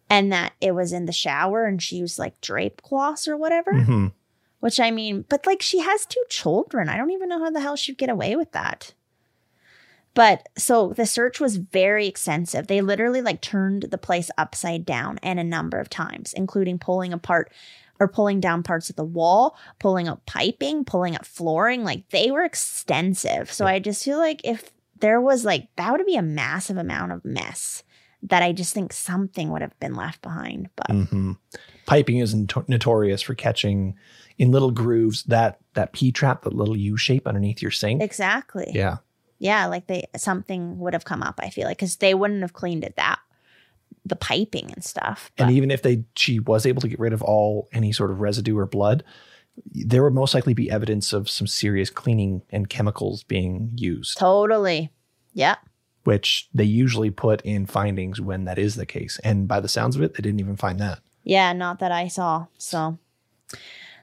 and 0.10 0.32
that 0.32 0.54
it 0.60 0.74
was 0.74 0.92
in 0.92 1.06
the 1.06 1.12
shower 1.14 1.66
and 1.66 1.82
she 1.82 1.98
used 1.98 2.18
like 2.20 2.40
drape 2.42 2.82
cloths 2.82 3.28
or 3.28 3.38
whatever. 3.38 3.74
Mhm. 3.74 4.14
Which 4.60 4.80
I 4.80 4.92
mean, 4.92 5.26
but 5.30 5.46
like 5.46 5.62
she 5.62 5.80
has 5.80 6.06
two 6.06 6.24
children. 6.30 6.90
I 6.90 6.98
don't 6.98 7.12
even 7.12 7.30
know 7.30 7.40
how 7.40 7.50
the 7.50 7.62
hell 7.62 7.76
she'd 7.76 7.98
get 7.98 8.10
away 8.10 8.36
with 8.36 8.52
that. 8.52 8.94
But 10.14 10.50
so 10.58 10.92
the 10.94 11.06
search 11.06 11.40
was 11.40 11.58
very 11.58 12.08
extensive. 12.08 12.68
They 12.68 12.82
literally 12.82 13.22
like 13.22 13.42
turned 13.42 13.84
the 13.84 13.98
place 13.98 14.30
upside 14.38 14.86
down 14.86 15.20
and 15.24 15.40
a 15.40 15.44
number 15.44 15.80
of 15.80 15.90
times, 15.90 16.34
including 16.34 16.80
pulling 16.80 17.14
apart 17.14 17.52
or 18.00 18.08
pulling 18.08 18.40
down 18.40 18.64
parts 18.64 18.90
of 18.90 18.96
the 18.96 19.04
wall, 19.04 19.58
pulling 19.78 20.08
up 20.08 20.26
piping, 20.26 20.84
pulling 20.84 21.16
up 21.16 21.26
flooring. 21.26 21.84
Like 21.84 22.10
they 22.10 22.32
were 22.32 22.44
extensive. 22.44 23.52
So 23.52 23.66
I 23.66 23.80
just 23.80 24.04
feel 24.04 24.18
like 24.18 24.42
if 24.44 24.72
there 25.00 25.22
was 25.22 25.46
like 25.46 25.68
that 25.78 25.92
would 25.92 26.06
be 26.06 26.18
a 26.18 26.22
massive 26.22 26.76
amount 26.78 27.12
of 27.14 27.24
mess 27.24 27.84
that 28.24 28.44
I 28.44 28.52
just 28.52 28.74
think 28.74 28.92
something 28.92 29.50
would 29.52 29.62
have 29.62 29.80
been 29.80 29.96
left 29.96 30.22
behind. 30.22 30.70
But 30.76 30.88
Mhm. 30.90 31.38
Piping 31.86 32.18
is 32.18 32.36
noto- 32.36 32.66
notorious 32.68 33.22
for 33.22 33.34
catching 33.34 33.96
in 34.38 34.52
little 34.52 34.72
grooves 34.72 35.24
that 35.24 35.60
that 35.74 35.94
P 35.94 36.12
trap, 36.12 36.44
that 36.44 36.54
little 36.54 36.76
U 36.76 36.98
shape 36.98 37.26
underneath 37.28 37.62
your 37.62 37.72
sink. 37.72 38.02
exactly. 38.02 38.70
Yeah, 38.74 38.98
Yeah, 39.38 39.68
like 39.68 39.88
they 39.88 40.06
something 40.18 40.80
would 40.80 40.94
have 40.94 41.06
come 41.06 41.24
up. 41.24 41.40
I 41.42 41.50
feel 41.50 41.66
like 41.66 41.78
because 41.78 41.96
they 41.98 42.14
wouldn't 42.14 42.42
have 42.42 42.52
cleaned 42.54 42.84
it 42.84 42.96
that 42.98 43.20
the 44.06 44.16
piping 44.18 44.72
and 44.74 44.84
stuff. 44.84 45.32
and 45.38 45.52
even 45.52 45.72
if 45.72 45.82
they 45.82 46.04
she 46.16 46.40
was 46.40 46.66
able 46.66 46.82
to 46.82 46.88
get 46.90 47.00
rid 47.00 47.14
of 47.14 47.22
all 47.22 47.70
any 47.72 47.92
sort 47.94 48.12
of 48.12 48.20
residue 48.20 48.58
or 48.58 48.66
blood, 48.66 49.04
there 49.72 50.04
would 50.04 50.14
most 50.14 50.34
likely 50.34 50.54
be 50.54 50.70
evidence 50.70 51.14
of 51.14 51.30
some 51.30 51.48
serious 51.48 51.90
cleaning 51.90 52.42
and 52.50 52.70
chemicals 52.70 53.24
being 53.24 53.72
used. 53.76 54.18
totally. 54.18 54.92
Yeah. 55.34 55.56
Which 56.04 56.50
they 56.54 56.64
usually 56.64 57.12
put 57.12 57.42
in 57.42 57.66
findings 57.66 58.20
when 58.22 58.46
that 58.46 58.58
is 58.58 58.76
the 58.76 58.86
case. 58.86 59.20
And 59.24 59.48
by 59.48 59.60
the 59.60 59.68
sounds 59.68 59.96
of 59.96 60.02
it, 60.02 60.14
they 60.14 60.22
didn't 60.22 60.40
even 60.40 60.56
find 60.56 60.80
that. 60.80 61.00
Yeah, 61.24 61.54
not 61.54 61.80
that 61.80 61.92
I 61.92 62.08
saw. 62.08 62.48
So 62.58 62.98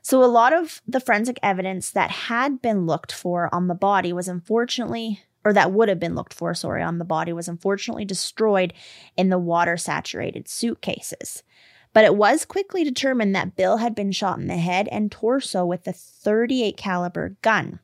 so 0.02 0.22
a 0.22 0.26
lot 0.26 0.52
of 0.52 0.82
the 0.86 1.00
forensic 1.00 1.38
evidence 1.42 1.90
that 1.90 2.10
had 2.10 2.62
been 2.62 2.86
looked 2.86 3.10
for 3.10 3.52
on 3.52 3.66
the 3.66 3.74
body 3.74 4.12
was 4.12 4.28
unfortunately 4.28 5.20
or 5.46 5.52
that 5.52 5.70
would 5.70 5.88
have 5.88 6.00
been 6.00 6.16
looked 6.16 6.34
for, 6.34 6.54
sorry, 6.54 6.82
on 6.82 6.98
the 6.98 7.04
body 7.04 7.32
was 7.32 7.46
unfortunately 7.46 8.04
destroyed 8.04 8.72
in 9.16 9.28
the 9.28 9.38
water 9.38 9.76
saturated 9.76 10.48
suitcases. 10.48 11.44
But 11.92 12.04
it 12.04 12.16
was 12.16 12.44
quickly 12.44 12.82
determined 12.82 13.34
that 13.36 13.54
Bill 13.54 13.76
had 13.76 13.94
been 13.94 14.10
shot 14.10 14.38
in 14.38 14.48
the 14.48 14.56
head 14.56 14.88
and 14.90 15.10
torso 15.10 15.64
with 15.64 15.86
a 15.86 15.92
38 15.92 16.76
caliber 16.76 17.36
gun. 17.42 17.78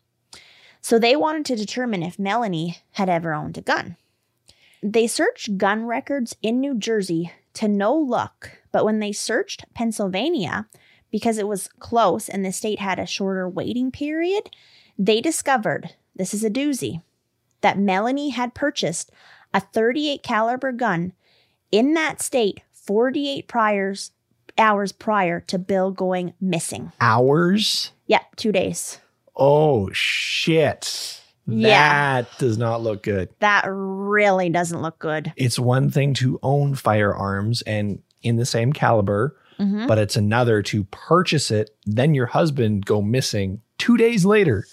So 0.80 0.98
they 0.98 1.14
wanted 1.14 1.44
to 1.46 1.56
determine 1.56 2.02
if 2.02 2.18
Melanie 2.18 2.78
had 2.92 3.08
ever 3.08 3.32
owned 3.32 3.56
a 3.56 3.62
gun. 3.62 3.96
They 4.82 5.06
searched 5.06 5.58
gun 5.58 5.84
records 5.84 6.36
in 6.42 6.60
New 6.60 6.74
Jersey 6.76 7.32
to 7.54 7.68
no 7.68 7.94
luck, 7.94 8.50
but 8.72 8.84
when 8.84 8.98
they 8.98 9.12
searched 9.12 9.64
Pennsylvania, 9.74 10.66
because 11.10 11.38
it 11.38 11.46
was 11.46 11.68
close 11.78 12.28
and 12.28 12.44
the 12.44 12.52
state 12.52 12.80
had 12.80 12.98
a 12.98 13.06
shorter 13.06 13.48
waiting 13.48 13.92
period, 13.92 14.50
they 14.98 15.20
discovered 15.20 15.94
this 16.16 16.34
is 16.34 16.42
a 16.42 16.50
doozy 16.50 17.02
that 17.60 17.78
Melanie 17.78 18.30
had 18.30 18.54
purchased 18.54 19.12
a 19.54 19.60
38 19.60 20.22
caliber 20.22 20.72
gun 20.72 21.12
in 21.70 21.94
that 21.94 22.20
state 22.20 22.60
48 22.72 23.46
priors 23.46 24.10
hours 24.58 24.92
prior 24.92 25.40
to 25.40 25.58
Bill 25.58 25.92
going 25.92 26.34
missing. 26.40 26.92
Hours? 27.00 27.92
Yep, 28.06 28.36
2 28.36 28.52
days. 28.52 28.98
Oh, 29.36 29.90
shit. 29.92 31.21
Yeah. 31.46 32.22
That 32.22 32.38
does 32.38 32.58
not 32.58 32.82
look 32.82 33.02
good. 33.02 33.28
That 33.40 33.64
really 33.68 34.48
doesn't 34.50 34.80
look 34.82 34.98
good. 34.98 35.32
It's 35.36 35.58
one 35.58 35.90
thing 35.90 36.14
to 36.14 36.38
own 36.42 36.74
firearms 36.74 37.62
and 37.62 38.00
in 38.22 38.36
the 38.36 38.46
same 38.46 38.72
caliber, 38.72 39.36
Mhm. 39.58 39.88
but 39.88 39.98
it's 39.98 40.16
another 40.16 40.62
to 40.62 40.84
purchase 40.84 41.50
it, 41.50 41.70
then 41.84 42.14
your 42.14 42.26
husband 42.26 42.86
go 42.86 43.02
missing 43.02 43.60
two 43.78 43.96
days 43.96 44.24
later. 44.24 44.64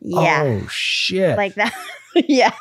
Yeah. 0.00 0.42
Oh, 0.62 0.66
shit. 0.68 1.36
like 1.36 1.54
that. 1.56 1.74
yeah. 2.14 2.52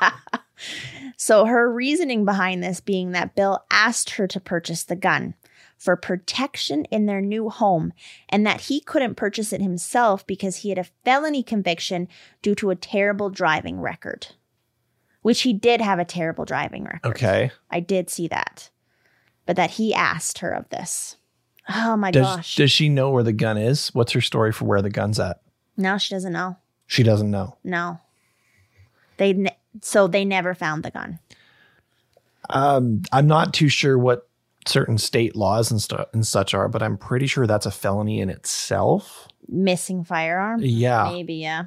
So 1.16 1.46
her 1.46 1.72
reasoning 1.72 2.26
behind 2.26 2.64
this 2.64 2.80
being 2.80 3.12
that 3.12 3.36
Bill 3.36 3.64
asked 3.72 4.12
her 4.12 4.28
to 4.28 4.40
purchase 4.40 4.84
the 4.84 4.96
gun 4.96 5.34
for 5.78 5.96
protection 5.96 6.86
in 6.86 7.06
their 7.06 7.22
new 7.22 7.50
home 7.50 7.94
and 8.30 8.46
that 8.46 8.62
he 8.62 8.80
couldn't 8.82 9.16
purchase 9.16 9.54
it 9.54 9.62
himself 9.62 10.26
because 10.26 10.58
he 10.58 10.70
had 10.70 10.78
a 10.78 10.88
felony 11.06 11.44
conviction 11.44 12.08
due 12.42 12.56
to 12.56 12.70
a 12.70 12.76
terrible 12.76 13.30
driving 13.30 13.80
record. 13.80 14.28
Which 15.22 15.42
he 15.42 15.54
did 15.54 15.82
have 15.82 16.00
a 16.00 16.06
terrible 16.06 16.46
driving 16.46 16.86
record. 16.86 17.10
okay. 17.10 17.52
I 17.70 17.80
did 17.80 18.10
see 18.10 18.28
that. 18.30 18.70
But 19.46 19.56
that 19.56 19.72
he 19.72 19.94
asked 19.94 20.40
her 20.40 20.52
of 20.52 20.68
this. 20.70 21.18
Oh 21.70 21.98
my 21.98 22.12
Does, 22.12 22.26
gosh. 22.26 22.56
does 22.56 22.72
she 22.72 22.88
know 22.90 23.12
where 23.12 23.24
the 23.24 23.34
gun 23.34 23.58
is? 23.58 23.90
What's 23.94 24.14
her 24.14 24.22
story 24.22 24.52
for 24.54 24.66
where 24.66 24.82
the 24.82 24.90
gun's 24.90 25.20
at? 25.20 25.42
No, 25.76 25.98
she 25.98 26.14
doesn't 26.16 26.32
know. 26.34 26.58
She 26.86 27.04
doesn't 27.04 27.30
know. 27.30 27.58
No. 27.64 28.00
They 29.18 29.34
ne- 29.34 29.58
so 29.82 30.08
they 30.08 30.24
never 30.26 30.54
found 30.56 30.84
the 30.84 30.92
gun. 30.92 31.20
Um, 32.50 33.02
I'm 33.12 33.28
not 33.28 33.54
too 33.54 33.68
sure 33.68 33.98
what 33.98 34.27
certain 34.68 34.98
state 34.98 35.36
laws 35.36 35.72
and 35.72 35.82
stuff 35.82 36.08
and 36.14 36.26
such 36.26 36.54
are, 36.54 36.68
but 36.68 36.84
I'm 36.84 36.98
pretty 36.98 37.28
sure 37.28 37.48
that's 37.48 37.66
a 37.66 37.72
felony 37.72 38.20
in 38.20 38.30
itself. 38.30 39.28
Missing 39.48 40.04
firearm. 40.04 40.60
Yeah. 40.62 41.10
Maybe, 41.12 41.36
yeah. 41.36 41.66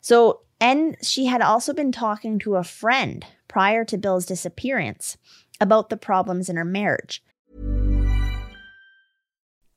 So, 0.00 0.40
and 0.60 0.96
she 1.02 1.26
had 1.26 1.40
also 1.40 1.72
been 1.72 1.92
talking 1.92 2.38
to 2.40 2.56
a 2.56 2.64
friend 2.64 3.24
prior 3.48 3.84
to 3.84 3.98
Bill's 3.98 4.26
disappearance 4.26 5.16
about 5.60 5.88
the 5.88 5.96
problems 5.96 6.48
in 6.48 6.56
her 6.56 6.64
marriage. 6.64 7.22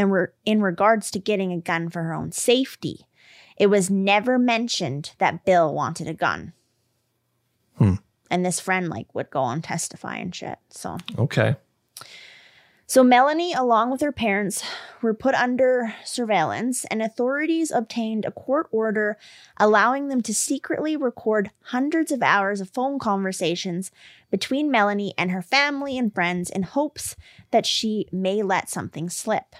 And 0.00 0.10
we're 0.10 0.32
in 0.46 0.62
regards 0.62 1.10
to 1.10 1.18
getting 1.18 1.52
a 1.52 1.60
gun 1.60 1.90
for 1.90 2.02
her 2.02 2.14
own 2.14 2.32
safety. 2.32 3.06
It 3.58 3.66
was 3.66 3.90
never 3.90 4.38
mentioned 4.38 5.12
that 5.18 5.44
Bill 5.44 5.74
wanted 5.74 6.08
a 6.08 6.14
gun. 6.14 6.54
Hmm. 7.76 7.96
And 8.30 8.42
this 8.42 8.60
friend 8.60 8.88
like 8.88 9.14
would 9.14 9.28
go 9.28 9.40
on 9.42 9.60
testify 9.60 10.16
and 10.16 10.34
shit. 10.34 10.58
So 10.70 10.96
Okay. 11.18 11.56
So 12.86 13.04
Melanie, 13.04 13.52
along 13.52 13.90
with 13.90 14.00
her 14.00 14.10
parents, 14.10 14.64
were 15.02 15.12
put 15.12 15.34
under 15.34 15.94
surveillance, 16.02 16.86
and 16.86 17.02
authorities 17.02 17.70
obtained 17.70 18.24
a 18.24 18.30
court 18.30 18.68
order 18.72 19.18
allowing 19.58 20.08
them 20.08 20.22
to 20.22 20.32
secretly 20.32 20.96
record 20.96 21.50
hundreds 21.64 22.10
of 22.10 22.22
hours 22.22 22.62
of 22.62 22.70
phone 22.70 22.98
conversations 22.98 23.90
between 24.30 24.70
Melanie 24.70 25.12
and 25.18 25.30
her 25.30 25.42
family 25.42 25.98
and 25.98 26.14
friends 26.14 26.48
in 26.48 26.62
hopes 26.62 27.16
that 27.50 27.66
she 27.66 28.08
may 28.10 28.42
let 28.42 28.70
something 28.70 29.10
slip. 29.10 29.56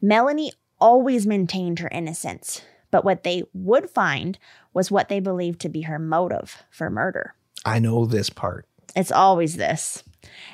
Melanie 0.00 0.52
always 0.80 1.26
maintained 1.26 1.80
her 1.80 1.88
innocence, 1.88 2.62
but 2.90 3.04
what 3.04 3.24
they 3.24 3.42
would 3.52 3.90
find 3.90 4.38
was 4.72 4.90
what 4.90 5.08
they 5.08 5.20
believed 5.20 5.60
to 5.60 5.68
be 5.68 5.82
her 5.82 5.98
motive 5.98 6.62
for 6.70 6.88
murder. 6.88 7.34
I 7.64 7.78
know 7.78 8.06
this 8.06 8.30
part. 8.30 8.66
It's 8.94 9.12
always 9.12 9.56
this. 9.56 10.02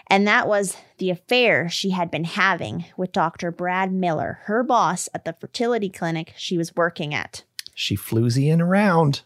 And 0.09 0.27
that 0.27 0.49
was 0.49 0.77
the 0.99 1.11
affair 1.11 1.69
she 1.69 1.91
had 1.91 2.11
been 2.11 2.25
having 2.25 2.87
with 2.97 3.13
Dr. 3.13 3.51
Brad 3.51 3.93
Miller, 3.93 4.41
her 4.45 4.63
boss 4.63 5.09
at 5.15 5.25
the 5.25 5.33
fertility 5.33 5.89
clinic 5.89 6.35
she 6.37 6.59
was 6.59 6.75
working 6.75 7.15
at. 7.15 7.45
She 7.75 7.97
floozying 7.97 8.61
around. 8.61 9.23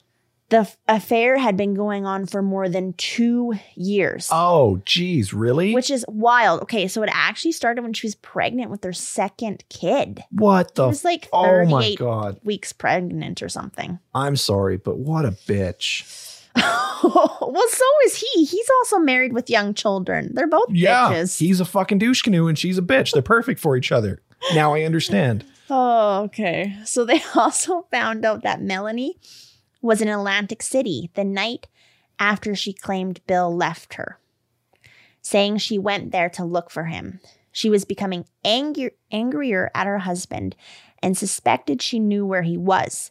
The 0.51 0.59
f- 0.61 0.77
affair 0.89 1.37
had 1.37 1.59
been 1.59 1.75
going 1.75 2.07
on 2.07 2.25
for 2.25 2.41
more 2.41 2.71
than 2.71 2.95
two 2.95 3.53
years, 3.75 4.31
Oh, 4.33 4.81
geez, 4.87 5.35
really? 5.35 5.75
which 5.75 5.91
is 5.91 6.07
wild. 6.09 6.63
Okay, 6.63 6.89
so 6.89 7.03
it 7.03 7.11
actually 7.13 7.53
started 7.53 7.83
when 7.83 7.93
she 7.93 8.07
was 8.07 8.15
pregnant 8.15 8.71
with 8.71 8.81
their 8.81 8.95
second 8.95 9.63
kid. 9.69 10.23
what 10.31 10.75
the? 10.75 10.85
It 10.85 10.89
was 10.89 11.05
like 11.05 11.29
oh 11.35 11.43
38 11.43 11.71
my 11.71 11.95
god! 11.97 12.41
weeks 12.45 12.73
pregnant 12.73 13.43
or 13.43 13.49
something. 13.51 13.99
I'm 14.15 14.37
sorry, 14.37 14.79
but 14.79 14.97
what 14.99 15.27
a 15.27 15.33
bitch. 15.33 16.35
well, 16.57 17.69
so 17.69 17.85
is 18.07 18.17
he. 18.17 18.45
He's 18.45 18.69
also 18.79 18.99
married 18.99 19.33
with 19.33 19.51
young 19.51 19.75
children. 19.75 20.31
They're 20.35 20.47
both 20.49 20.71
Yeah, 20.71 21.11
bitches. 21.13 21.39
he's 21.39 21.61
a 21.61 21.65
fucking 21.65 21.99
douche 21.99 22.23
canoe 22.23 22.49
and 22.49 22.59
she's 22.59 22.79
a 22.79 22.83
bitch. 22.83 23.13
They're 23.13 23.23
perfect 23.23 23.61
for 23.61 23.77
each 23.77 23.93
other. 23.93 24.23
Now 24.55 24.75
I 24.75 24.83
understand. 24.85 25.45
Oh, 25.71 26.23
okay. 26.23 26.75
So 26.87 27.05
they 27.05 27.21
also 27.35 27.87
found 27.91 28.25
out 28.25 28.43
that 28.45 28.63
Melanie 28.63 29.19
was 29.81 30.01
in 30.01 30.09
Atlantic 30.09 30.63
City 30.63 31.11
the 31.15 31.25
night 31.25 31.67
after 32.19 32.55
she 32.55 32.73
claimed 32.73 33.21
Bill 33.27 33.55
left 33.55 33.95
her, 33.95 34.19
saying 35.23 35.59
she 35.59 35.79
went 35.79 36.11
there 36.11 36.29
to 36.31 36.45
look 36.45 36.71
for 36.71 36.85
him. 36.85 37.21
She 37.53 37.71
was 37.71 37.85
becoming 37.85 38.25
angry, 38.45 38.93
angrier 39.11 39.71
at 39.75 39.87
her 39.87 39.99
husband 39.99 40.57
and 41.03 41.17
suspected 41.17 41.81
she 41.81 41.99
knew 41.99 42.27
where 42.27 42.43
he 42.43 42.57
was. 42.57 43.11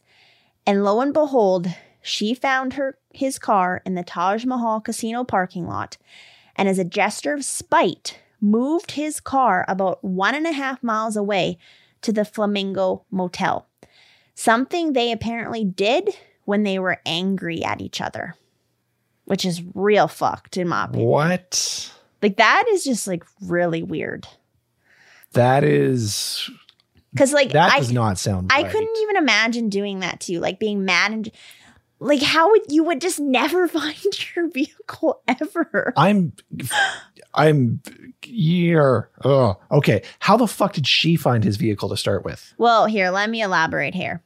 And 0.66 0.84
lo 0.84 1.02
and 1.02 1.14
behold, 1.14 1.68
she 2.02 2.34
found 2.34 2.74
her 2.74 2.98
his 3.14 3.40
car 3.40 3.82
in 3.86 3.96
the 3.96 4.04
Taj 4.04 4.46
Mahal 4.46 4.82
casino 4.82 5.24
parking 5.24 5.66
lot, 5.68 5.98
and 6.56 6.68
as 6.68 6.80
a 6.80 6.86
gesture 6.86 7.34
of 7.34 7.46
spite, 7.46 8.20
moved 8.40 8.92
his 8.92 9.20
car 9.20 9.66
about 9.68 10.04
one 10.04 10.36
and 10.36 10.46
a 10.46 10.52
half 10.52 10.84
miles 10.84 11.16
away 11.16 11.58
to 12.02 12.12
the 12.12 12.26
Flamingo 12.26 13.06
Motel. 13.10 13.68
Something 14.36 14.94
they 14.94 15.12
apparently 15.12 15.66
did 15.66 16.16
when 16.48 16.64
they 16.64 16.80
were 16.80 16.98
angry 17.06 17.62
at 17.62 17.82
each 17.82 18.00
other, 18.00 18.34
which 19.26 19.44
is 19.44 19.62
real 19.76 20.08
fucked 20.08 20.56
in 20.56 20.70
my 20.70 20.86
opinion. 20.86 21.10
What? 21.10 21.92
Like 22.22 22.38
that 22.38 22.64
is 22.72 22.86
just 22.86 23.06
like 23.06 23.26
really 23.42 23.84
weird. 23.84 24.26
That 25.34 25.66
is 25.66 26.50
Cause 27.18 27.34
like 27.34 27.52
that 27.52 27.74
I, 27.74 27.80
does 27.80 27.92
not 27.92 28.18
sound. 28.18 28.50
I 28.50 28.62
right. 28.62 28.72
couldn't 28.72 28.98
even 29.02 29.18
imagine 29.18 29.68
doing 29.68 30.00
that 30.00 30.22
to 30.22 30.32
you, 30.32 30.40
like 30.40 30.58
being 30.58 30.86
mad 30.86 31.12
and 31.12 31.30
like 32.00 32.22
how 32.22 32.50
would 32.52 32.72
you 32.72 32.86
would 32.86 33.02
just 33.02 33.20
never 33.20 33.68
find 33.68 34.36
your 34.36 34.50
vehicle 34.50 35.22
ever. 35.28 35.94
I'm. 35.98 36.32
I'm. 37.34 37.82
Here. 38.22 39.10
Oh, 39.26 39.58
okay. 39.70 40.02
How 40.20 40.38
the 40.38 40.48
fuck 40.48 40.74
did 40.74 40.88
she 40.88 41.18
find 41.18 41.44
his 41.44 41.58
vehicle 41.58 41.90
to 41.90 41.98
start 41.98 42.24
with? 42.24 42.54
Well, 42.58 42.86
here, 42.86 43.10
let 43.10 43.30
me 43.30 43.42
elaborate 43.42 43.94
here. 43.94 44.22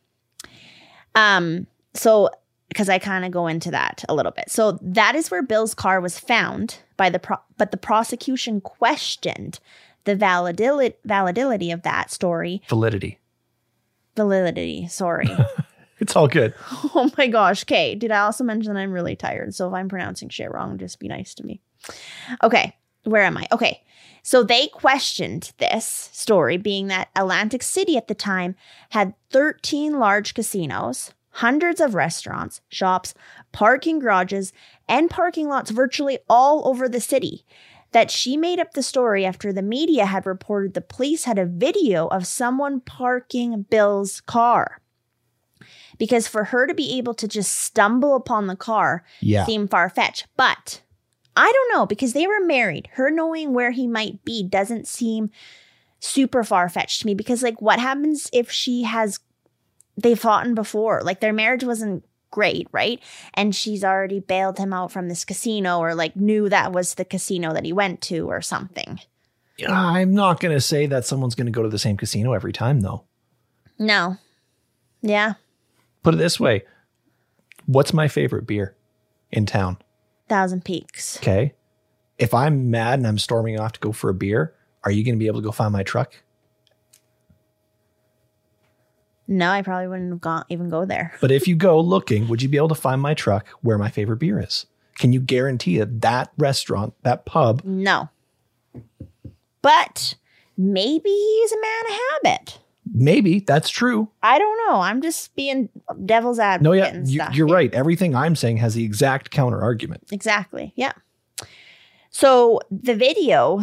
Um, 1.16 1.68
so 1.94 2.30
because 2.70 2.88
I 2.88 3.00
kind 3.00 3.26
of 3.26 3.32
go 3.32 3.48
into 3.48 3.72
that 3.72 4.06
a 4.08 4.16
little 4.16 4.32
bit. 4.32 4.50
So 4.50 4.80
that 4.82 5.16
is 5.16 5.30
where 5.30 5.44
Bill's 5.44 5.74
car 5.74 6.00
was 6.00 6.18
found 6.18 6.80
by 6.96 7.10
the 7.10 7.20
pro- 7.20 7.42
but 7.58 7.72
the 7.72 7.78
prosecution 7.78 8.62
questioned 8.62 9.60
the 10.06 10.16
validity 10.16 10.96
validity 11.04 11.72
of 11.72 11.82
that 11.84 12.12
story. 12.12 12.62
Validity. 12.70 13.20
Validity, 14.16 14.88
sorry. 14.88 15.30
It's 16.02 16.16
all 16.16 16.28
good. 16.28 16.56
oh 16.96 17.12
my 17.18 17.28
gosh. 17.28 17.64
Okay. 17.64 17.96
Did 17.96 18.12
I 18.12 18.22
also 18.22 18.44
mention 18.44 18.74
that 18.74 18.80
I'm 18.80 18.92
really 18.92 19.16
tired? 19.16 19.54
So 19.54 19.68
if 19.68 19.74
I'm 19.74 19.88
pronouncing 19.88 20.30
shit 20.30 20.52
wrong, 20.52 20.78
just 20.80 21.00
be 21.00 21.08
nice 21.08 21.36
to 21.36 21.46
me. 21.46 21.62
Okay. 22.44 22.76
Where 23.04 23.22
am 23.22 23.38
I? 23.38 23.48
Okay. 23.52 23.84
So 24.24 24.44
they 24.44 24.68
questioned 24.68 25.52
this 25.60 25.86
story, 26.12 26.58
being 26.58 26.88
that 26.88 27.10
Atlantic 27.16 27.64
City 27.64 27.98
at 27.98 28.08
the 28.08 28.16
time 28.16 28.56
had 28.90 29.14
13 29.32 30.00
large 30.00 30.34
casinos, 30.34 31.14
hundreds 31.32 31.80
of 31.82 31.96
restaurants, 31.96 32.62
shops, 32.70 33.14
parking 33.52 34.00
garages, 34.00 34.52
and 34.88 35.10
parking 35.10 35.48
lots 35.48 35.72
virtually 35.72 36.20
all 36.30 36.68
over 36.68 36.88
the 36.90 37.02
city. 37.02 37.46
That 37.94 38.10
she 38.10 38.38
made 38.38 38.58
up 38.60 38.72
the 38.72 38.84
story 38.84 39.26
after 39.26 39.52
the 39.52 39.62
media 39.62 40.06
had 40.06 40.26
reported 40.26 40.74
the 40.74 40.80
police 40.82 41.26
had 41.26 41.38
a 41.38 41.46
video 41.46 42.08
of 42.08 42.26
someone 42.26 42.80
parking 42.80 43.64
Bill's 43.70 44.22
car 44.22 44.80
because 45.98 46.26
for 46.26 46.46
her 46.46 46.66
to 46.68 46.74
be 46.74 46.98
able 46.98 47.14
to 47.16 47.28
just 47.28 47.52
stumble 47.52 48.16
upon 48.16 48.48
the 48.48 48.56
car 48.56 49.04
Yeah. 49.20 49.46
seemed 49.46 49.70
far 49.70 49.90
fetched. 49.90 50.26
But 50.38 50.82
I 51.36 51.52
don't 51.52 51.78
know 51.78 51.86
because 51.86 52.14
they 52.14 52.28
were 52.28 52.40
married. 52.40 52.88
Her 52.94 53.12
knowing 53.12 53.54
where 53.54 53.72
he 53.72 53.88
might 53.88 54.24
be 54.24 54.42
doesn't 54.42 54.88
seem 54.88 55.30
super 56.00 56.44
far 56.46 56.70
fetched 56.70 57.02
to 57.02 57.08
me 57.08 57.14
because, 57.14 57.44
like, 57.44 57.62
what 57.62 57.80
happens 57.80 58.30
if 58.34 58.50
she 58.50 58.84
has, 58.84 59.20
they 59.98 60.16
fought 60.16 60.46
in 60.46 60.56
before? 60.56 61.02
Like, 61.04 61.20
their 61.20 61.34
marriage 61.34 61.64
wasn't 61.64 62.06
great, 62.32 62.68
right? 62.72 63.00
And 63.34 63.56
she's 63.56 63.84
already 63.84 64.20
bailed 64.20 64.58
him 64.58 64.74
out 64.74 64.92
from 64.92 65.10
this 65.10 65.26
casino 65.26 65.80
or, 65.80 65.96
like, 65.96 66.16
knew 66.16 66.50
that 66.50 66.72
was 66.72 66.96
the 66.96 67.06
casino 67.06 67.54
that 67.54 67.66
he 67.66 67.74
went 67.74 68.02
to 68.04 68.30
or 68.30 68.42
something. 68.42 69.00
I'm 69.68 70.14
not 70.14 70.39
going 70.39 70.56
to 70.56 70.62
say 70.62 70.88
that 70.88 71.06
someone's 71.06 71.36
going 71.36 71.46
to 71.46 71.52
go 71.52 71.62
to 71.62 71.70
the 71.70 71.78
same 71.78 71.98
casino 71.98 72.34
every 72.34 72.54
time, 72.54 72.82
though. 72.82 73.04
No. 73.78 74.18
Yeah. 75.02 75.34
Put 76.04 76.16
it 76.16 76.18
this 76.18 76.39
way 76.39 76.64
What's 77.66 77.94
my 77.94 78.08
favorite 78.08 78.48
beer 78.48 78.76
in 79.32 79.46
town? 79.46 79.78
Thousand 80.28 80.66
Peaks. 80.66 81.18
Okay. 81.18 81.54
If 82.18 82.34
I'm 82.34 82.70
mad 82.70 83.00
and 83.00 83.08
I'm 83.08 83.18
storming 83.18 83.60
off 83.60 83.74
to 83.74 83.80
go 83.80 83.92
for 83.92 84.10
a 84.10 84.14
beer, 84.14 84.54
are 84.84 84.92
you 84.92 85.04
going 85.04 85.16
to 85.16 85.20
be 85.20 85.28
able 85.28 85.42
to 85.42 85.46
go 85.46 85.52
find 85.52 85.74
my 85.74 85.84
truck? 85.84 86.14
No, 89.32 89.50
I 89.50 89.62
probably 89.62 89.88
wouldn't 89.88 90.12
have 90.12 90.20
gone 90.22 90.44
even 90.50 90.68
go 90.70 90.84
there. 90.86 91.14
But 91.22 91.32
if 91.32 91.48
you 91.48 91.56
go 91.56 91.80
looking, 91.80 92.28
would 92.28 92.42
you 92.42 92.50
be 92.50 92.58
able 92.58 92.68
to 92.68 92.76
find 92.76 93.00
my 93.02 93.14
truck 93.14 93.48
where 93.62 93.78
my 93.78 93.90
favorite 93.90 94.18
beer 94.18 94.40
is? 94.40 94.66
Can 95.00 95.14
you 95.14 95.22
guarantee 95.22 95.78
that 95.78 96.02
that 96.02 96.32
restaurant, 96.38 96.94
that 97.04 97.26
pub, 97.26 97.64
No. 97.64 98.10
But 99.62 100.16
maybe 100.58 101.10
he's 101.10 101.52
a 101.52 101.62
man 101.62 101.86
of 101.88 102.00
habit. 102.24 102.60
maybe 102.94 103.40
that's 103.40 103.70
true. 103.70 104.10
I 104.24 104.38
don't 104.40 104.58
know. 104.68 104.82
I'm 104.82 105.02
just 105.02 105.34
being 105.36 105.70
devil's 106.06 106.40
advocate. 106.40 106.64
No, 106.64 106.72
yeah, 106.74 106.86
and 106.88 107.08
you, 107.08 107.20
stuff 107.20 107.36
you're 107.36 107.48
here. 107.48 107.56
right. 107.56 107.74
Everything 107.74 108.16
I'm 108.16 108.36
saying 108.36 108.58
has 108.58 108.74
the 108.74 108.84
exact 108.84 109.30
counter 109.32 109.62
argument. 109.62 110.04
Exactly. 110.12 110.74
Yeah. 110.76 110.94
So 112.10 112.60
the 112.70 112.96
video, 112.96 113.62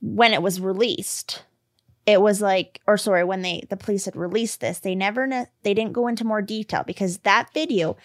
when 0.00 0.32
it 0.32 0.42
was 0.42 0.60
released, 0.60 1.42
it 2.08 2.22
was 2.22 2.40
like, 2.40 2.80
or 2.86 2.96
sorry, 2.96 3.22
when 3.22 3.42
they 3.42 3.66
the 3.68 3.76
police 3.76 4.06
had 4.06 4.16
released 4.16 4.60
this, 4.60 4.78
they 4.78 4.94
never 4.94 5.26
ne- 5.26 5.44
they 5.62 5.74
didn't 5.74 5.92
go 5.92 6.08
into 6.08 6.24
more 6.24 6.40
detail 6.40 6.82
because 6.86 7.18
that 7.18 7.52
video, 7.52 7.98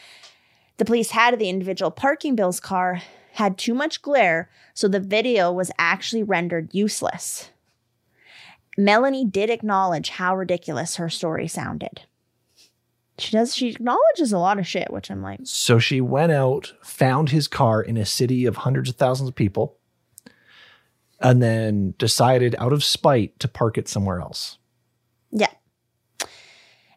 the 0.76 0.84
police 0.84 1.12
had 1.12 1.34
of 1.34 1.40
the 1.40 1.48
individual 1.48 1.90
parking 1.90 2.36
Bill's 2.36 2.60
car 2.60 3.02
had 3.36 3.58
too 3.58 3.74
much 3.74 4.02
glare, 4.02 4.50
so 4.74 4.90
the 4.90 5.00
video 5.00 5.54
was 5.54 5.72
actually 5.80 6.22
rendered 6.22 6.70
useless. 6.74 7.50
Melanie 8.78 9.26
did 9.26 9.50
acknowledge 9.50 10.10
how 10.10 10.36
ridiculous 10.36 10.98
her 10.98 11.10
story 11.10 11.48
sounded. 11.48 12.02
She 13.18 13.32
does. 13.32 13.56
She 13.56 13.70
acknowledges 13.70 14.34
a 14.34 14.38
lot 14.38 14.60
of 14.60 14.68
shit, 14.68 14.92
which 14.92 15.10
I'm 15.10 15.22
like, 15.22 15.40
So 15.44 15.80
she 15.80 16.02
went 16.02 16.34
out, 16.34 16.74
found 16.84 17.30
his 17.30 17.48
car 17.48 17.82
in 17.82 17.96
a 17.96 18.06
city 18.06 18.46
of 18.46 18.58
hundreds 18.58 18.90
of 18.90 18.98
thousands 18.98 19.30
of 19.30 19.36
people, 19.36 19.78
and 21.24 21.42
then 21.42 21.96
decided 21.98 22.56
out 22.60 22.74
of 22.74 22.84
spite 22.84 23.40
to 23.40 23.48
park 23.48 23.78
it 23.78 23.88
somewhere 23.88 24.20
else. 24.20 24.58
Yeah. 25.32 25.52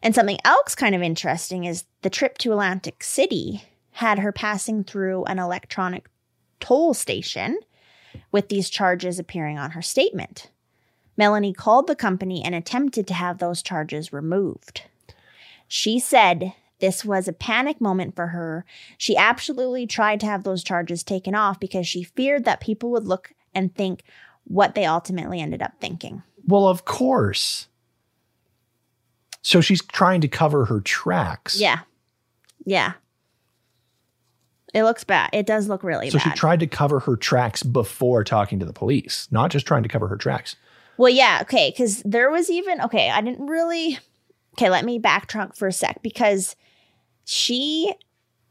And 0.03 0.13
something 0.13 0.37
else 0.45 0.75
kind 0.75 0.93
of 0.93 1.01
interesting 1.01 1.63
is 1.63 1.85
the 2.01 2.09
trip 2.09 2.37
to 2.39 2.51
Atlantic 2.51 3.03
City 3.03 3.63
had 3.91 4.19
her 4.19 4.31
passing 4.31 4.83
through 4.83 5.23
an 5.23 5.39
electronic 5.39 6.07
toll 6.59 6.93
station 6.93 7.57
with 8.31 8.49
these 8.49 8.69
charges 8.69 9.17
appearing 9.17 9.57
on 9.57 9.71
her 9.71 9.81
statement. 9.81 10.51
Melanie 11.17 11.53
called 11.53 11.87
the 11.87 11.95
company 11.95 12.43
and 12.43 12.53
attempted 12.53 13.07
to 13.07 13.13
have 13.13 13.39
those 13.39 13.63
charges 13.63 14.13
removed. 14.13 14.83
She 15.67 15.99
said 15.99 16.53
this 16.79 17.03
was 17.03 17.27
a 17.27 17.33
panic 17.33 17.81
moment 17.81 18.15
for 18.15 18.27
her. 18.27 18.65
She 18.97 19.17
absolutely 19.17 19.87
tried 19.87 20.19
to 20.19 20.27
have 20.27 20.43
those 20.43 20.63
charges 20.63 21.03
taken 21.03 21.33
off 21.33 21.59
because 21.59 21.87
she 21.87 22.03
feared 22.03 22.45
that 22.45 22.61
people 22.61 22.91
would 22.91 23.07
look 23.07 23.33
and 23.57 23.73
think 23.73 24.03
what 24.45 24.75
they 24.75 24.85
ultimately 24.85 25.41
ended 25.41 25.61
up 25.61 25.73
thinking. 25.81 26.21
Well, 26.45 26.67
of 26.67 26.85
course. 26.85 27.67
So 29.41 29.59
she's 29.61 29.81
trying 29.83 30.21
to 30.21 30.27
cover 30.27 30.65
her 30.65 30.79
tracks. 30.81 31.59
Yeah. 31.59 31.79
Yeah. 32.65 32.93
It 34.73 34.83
looks 34.83 35.03
bad. 35.03 35.29
It 35.33 35.45
does 35.45 35.67
look 35.67 35.83
really 35.83 36.09
So 36.09 36.17
bad. 36.17 36.23
So 36.23 36.29
she 36.29 36.35
tried 36.35 36.59
to 36.59 36.67
cover 36.67 36.99
her 37.01 37.15
tracks 37.15 37.63
before 37.63 38.23
talking 38.23 38.59
to 38.59 38.65
the 38.65 38.73
police, 38.73 39.27
not 39.31 39.49
just 39.49 39.65
trying 39.65 39.83
to 39.83 39.89
cover 39.89 40.07
her 40.07 40.17
tracks. 40.17 40.55
well, 40.97 41.09
yeah, 41.09 41.39
okay, 41.41 41.71
because 41.71 42.01
there 42.03 42.29
was 42.29 42.49
even 42.49 42.81
okay, 42.81 43.09
I 43.09 43.21
didn't 43.21 43.47
really 43.47 43.97
okay, 44.53 44.69
let 44.69 44.85
me 44.85 44.99
backtrack 44.99 45.55
for 45.55 45.67
a 45.67 45.73
sec 45.73 46.01
because 46.01 46.55
she 47.25 47.93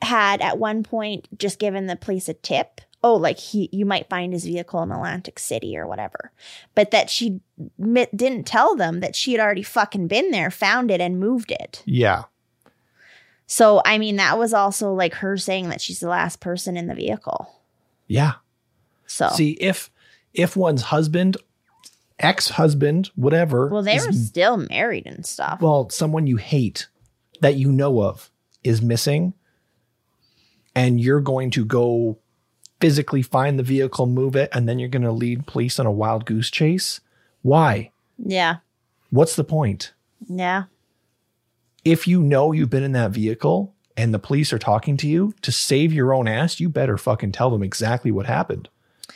had 0.02 0.40
at 0.40 0.58
one 0.58 0.82
point 0.82 1.28
just 1.38 1.58
given 1.58 1.86
the 1.86 1.96
police 1.96 2.28
a 2.28 2.34
tip. 2.34 2.80
Oh, 3.08 3.14
like 3.14 3.38
he 3.38 3.68
you 3.72 3.86
might 3.86 4.08
find 4.08 4.32
his 4.32 4.44
vehicle 4.44 4.82
in 4.82 4.90
Atlantic 4.90 5.38
City 5.38 5.76
or 5.78 5.86
whatever. 5.86 6.32
But 6.74 6.90
that 6.90 7.08
she 7.08 7.40
mi- 7.78 8.06
didn't 8.14 8.44
tell 8.46 8.74
them 8.74 8.98
that 9.00 9.14
she 9.14 9.32
had 9.32 9.40
already 9.40 9.62
fucking 9.62 10.08
been 10.08 10.30
there, 10.32 10.50
found 10.50 10.90
it 10.90 11.00
and 11.00 11.20
moved 11.20 11.50
it. 11.52 11.82
Yeah. 11.86 12.24
So, 13.46 13.80
I 13.84 13.98
mean, 13.98 14.16
that 14.16 14.38
was 14.38 14.52
also 14.52 14.92
like 14.92 15.14
her 15.14 15.36
saying 15.36 15.68
that 15.68 15.80
she's 15.80 16.00
the 16.00 16.08
last 16.08 16.40
person 16.40 16.76
in 16.76 16.88
the 16.88 16.94
vehicle. 16.96 17.48
Yeah. 18.08 18.34
So, 19.06 19.28
See, 19.28 19.50
if 19.52 19.88
if 20.34 20.56
one's 20.56 20.82
husband, 20.82 21.36
ex-husband, 22.18 23.10
whatever, 23.14 23.68
well, 23.68 23.82
they 23.82 23.94
is- 23.96 24.06
were 24.06 24.12
still 24.12 24.56
married 24.56 25.06
and 25.06 25.24
stuff. 25.24 25.60
well, 25.60 25.88
someone 25.90 26.26
you 26.26 26.38
hate 26.38 26.88
that 27.40 27.54
you 27.54 27.70
know 27.70 28.02
of 28.02 28.30
is 28.64 28.82
missing, 28.82 29.32
and 30.74 31.00
you're 31.00 31.20
going 31.20 31.50
to 31.52 31.64
go 31.64 32.18
physically 32.80 33.22
find 33.22 33.58
the 33.58 33.62
vehicle, 33.62 34.06
move 34.06 34.36
it, 34.36 34.50
and 34.52 34.68
then 34.68 34.78
you're 34.78 34.88
going 34.88 35.02
to 35.02 35.12
lead 35.12 35.46
police 35.46 35.78
on 35.78 35.86
a 35.86 35.92
wild 35.92 36.24
goose 36.24 36.50
chase. 36.50 37.00
Why? 37.42 37.90
yeah. 38.18 38.56
What's 39.10 39.36
the 39.36 39.44
point? 39.44 39.92
Yeah. 40.28 40.64
If 41.84 42.08
you 42.08 42.22
know 42.22 42.50
you've 42.52 42.70
been 42.70 42.82
in 42.82 42.92
that 42.92 43.12
vehicle 43.12 43.72
and 43.96 44.12
the 44.12 44.18
police 44.18 44.52
are 44.52 44.58
talking 44.58 44.96
to 44.98 45.06
you 45.06 45.32
to 45.42 45.52
save 45.52 45.92
your 45.92 46.12
own 46.12 46.26
ass, 46.26 46.58
you 46.58 46.68
better 46.68 46.98
fucking 46.98 47.32
tell 47.32 47.50
them 47.50 47.62
exactly 47.62 48.10
what 48.10 48.26
happened. 48.26 48.68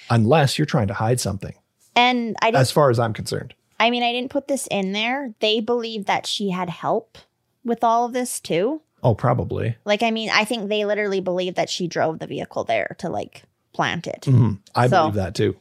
Unless 0.08 0.58
you're 0.58 0.66
trying 0.66 0.86
to 0.88 0.94
hide 0.94 1.20
something, 1.20 1.54
And 1.96 2.36
I 2.40 2.50
as 2.50 2.70
far 2.70 2.90
as 2.90 2.98
I'm 2.98 3.12
concerned. 3.12 3.54
I 3.80 3.90
mean, 3.90 4.02
I 4.02 4.12
didn't 4.12 4.30
put 4.30 4.46
this 4.46 4.68
in 4.70 4.92
there. 4.92 5.34
They 5.40 5.60
believe 5.60 6.06
that 6.06 6.26
she 6.26 6.50
had 6.50 6.70
help 6.70 7.18
with 7.64 7.82
all 7.82 8.06
of 8.06 8.12
this 8.12 8.38
too. 8.38 8.82
Oh, 9.02 9.14
probably. 9.14 9.76
Like, 9.84 10.02
I 10.02 10.10
mean, 10.10 10.30
I 10.30 10.44
think 10.44 10.68
they 10.68 10.84
literally 10.84 11.20
believe 11.20 11.56
that 11.56 11.70
she 11.70 11.88
drove 11.88 12.18
the 12.18 12.26
vehicle 12.26 12.64
there 12.64 12.94
to 12.98 13.08
like 13.08 13.42
plant 13.80 14.06
it. 14.06 14.20
Mhm. 14.26 14.58
I 14.74 14.88
So- 14.88 15.04
believe 15.04 15.14
that 15.14 15.34
too. 15.34 15.56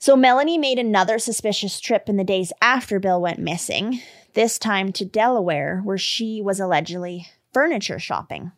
So 0.00 0.16
Melanie 0.16 0.58
made 0.58 0.80
another 0.80 1.20
suspicious 1.20 1.78
trip 1.78 2.08
in 2.08 2.16
the 2.16 2.24
days 2.24 2.52
after 2.60 2.98
Bill 2.98 3.20
went 3.20 3.38
missing, 3.38 4.00
this 4.32 4.58
time 4.58 4.90
to 4.94 5.04
Delaware, 5.04 5.80
where 5.84 5.96
she 5.96 6.42
was 6.42 6.58
allegedly 6.58 7.28
furniture 7.52 8.00
shopping. 8.00 8.50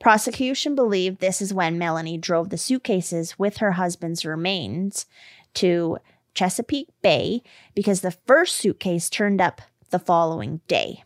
Prosecution 0.00 0.74
believed 0.74 1.20
this 1.20 1.40
is 1.40 1.54
when 1.54 1.78
Melanie 1.78 2.18
drove 2.18 2.50
the 2.50 2.58
suitcases 2.58 3.38
with 3.38 3.58
her 3.58 3.72
husband's 3.72 4.24
remains 4.24 5.06
to 5.54 5.98
Chesapeake 6.34 6.88
Bay 7.00 7.42
because 7.76 8.00
the 8.00 8.10
first 8.26 8.56
suitcase 8.56 9.08
turned 9.08 9.40
up 9.40 9.62
the 9.90 10.00
following 10.00 10.62
day. 10.66 11.04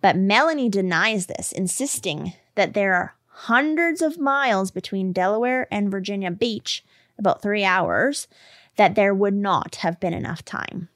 But 0.00 0.16
Melanie 0.16 0.70
denies 0.70 1.26
this, 1.26 1.52
insisting 1.52 2.32
that 2.54 2.72
there 2.72 2.94
are 2.94 3.15
hundreds 3.36 4.00
of 4.00 4.18
miles 4.18 4.70
between 4.70 5.12
Delaware 5.12 5.68
and 5.70 5.90
Virginia 5.90 6.30
Beach, 6.30 6.82
about 7.18 7.42
three 7.42 7.64
hours, 7.64 8.28
that 8.76 8.94
there 8.94 9.14
would 9.14 9.34
not 9.34 9.76
have 9.76 10.00
been 10.00 10.14
enough 10.14 10.42
time. 10.42 10.88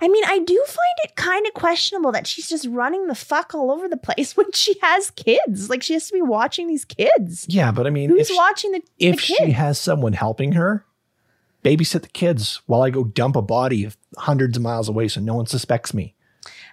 I 0.00 0.08
mean, 0.08 0.24
I 0.26 0.40
do 0.40 0.62
find 0.66 0.96
it 1.04 1.16
kind 1.16 1.46
of 1.46 1.54
questionable 1.54 2.12
that 2.12 2.26
she's 2.26 2.48
just 2.48 2.66
running 2.66 3.06
the 3.06 3.14
fuck 3.14 3.54
all 3.54 3.70
over 3.70 3.88
the 3.88 3.96
place 3.96 4.36
when 4.36 4.52
she 4.52 4.76
has 4.82 5.10
kids. 5.10 5.70
Like, 5.70 5.82
she 5.82 5.94
has 5.94 6.08
to 6.08 6.12
be 6.12 6.20
watching 6.20 6.66
these 6.66 6.84
kids. 6.84 7.46
Yeah, 7.48 7.72
but 7.72 7.86
I 7.86 7.90
mean, 7.90 8.10
Who's 8.10 8.28
if, 8.28 8.36
watching 8.36 8.72
the, 8.72 8.80
the 8.98 9.06
if 9.06 9.22
kids? 9.22 9.38
she 9.38 9.52
has 9.52 9.78
someone 9.78 10.12
helping 10.12 10.52
her, 10.52 10.84
babysit 11.64 12.02
the 12.02 12.08
kids 12.08 12.60
while 12.66 12.82
I 12.82 12.90
go 12.90 13.04
dump 13.04 13.36
a 13.36 13.42
body 13.42 13.88
hundreds 14.18 14.58
of 14.58 14.62
miles 14.62 14.90
away 14.90 15.08
so 15.08 15.20
no 15.22 15.34
one 15.34 15.46
suspects 15.46 15.94
me. 15.94 16.14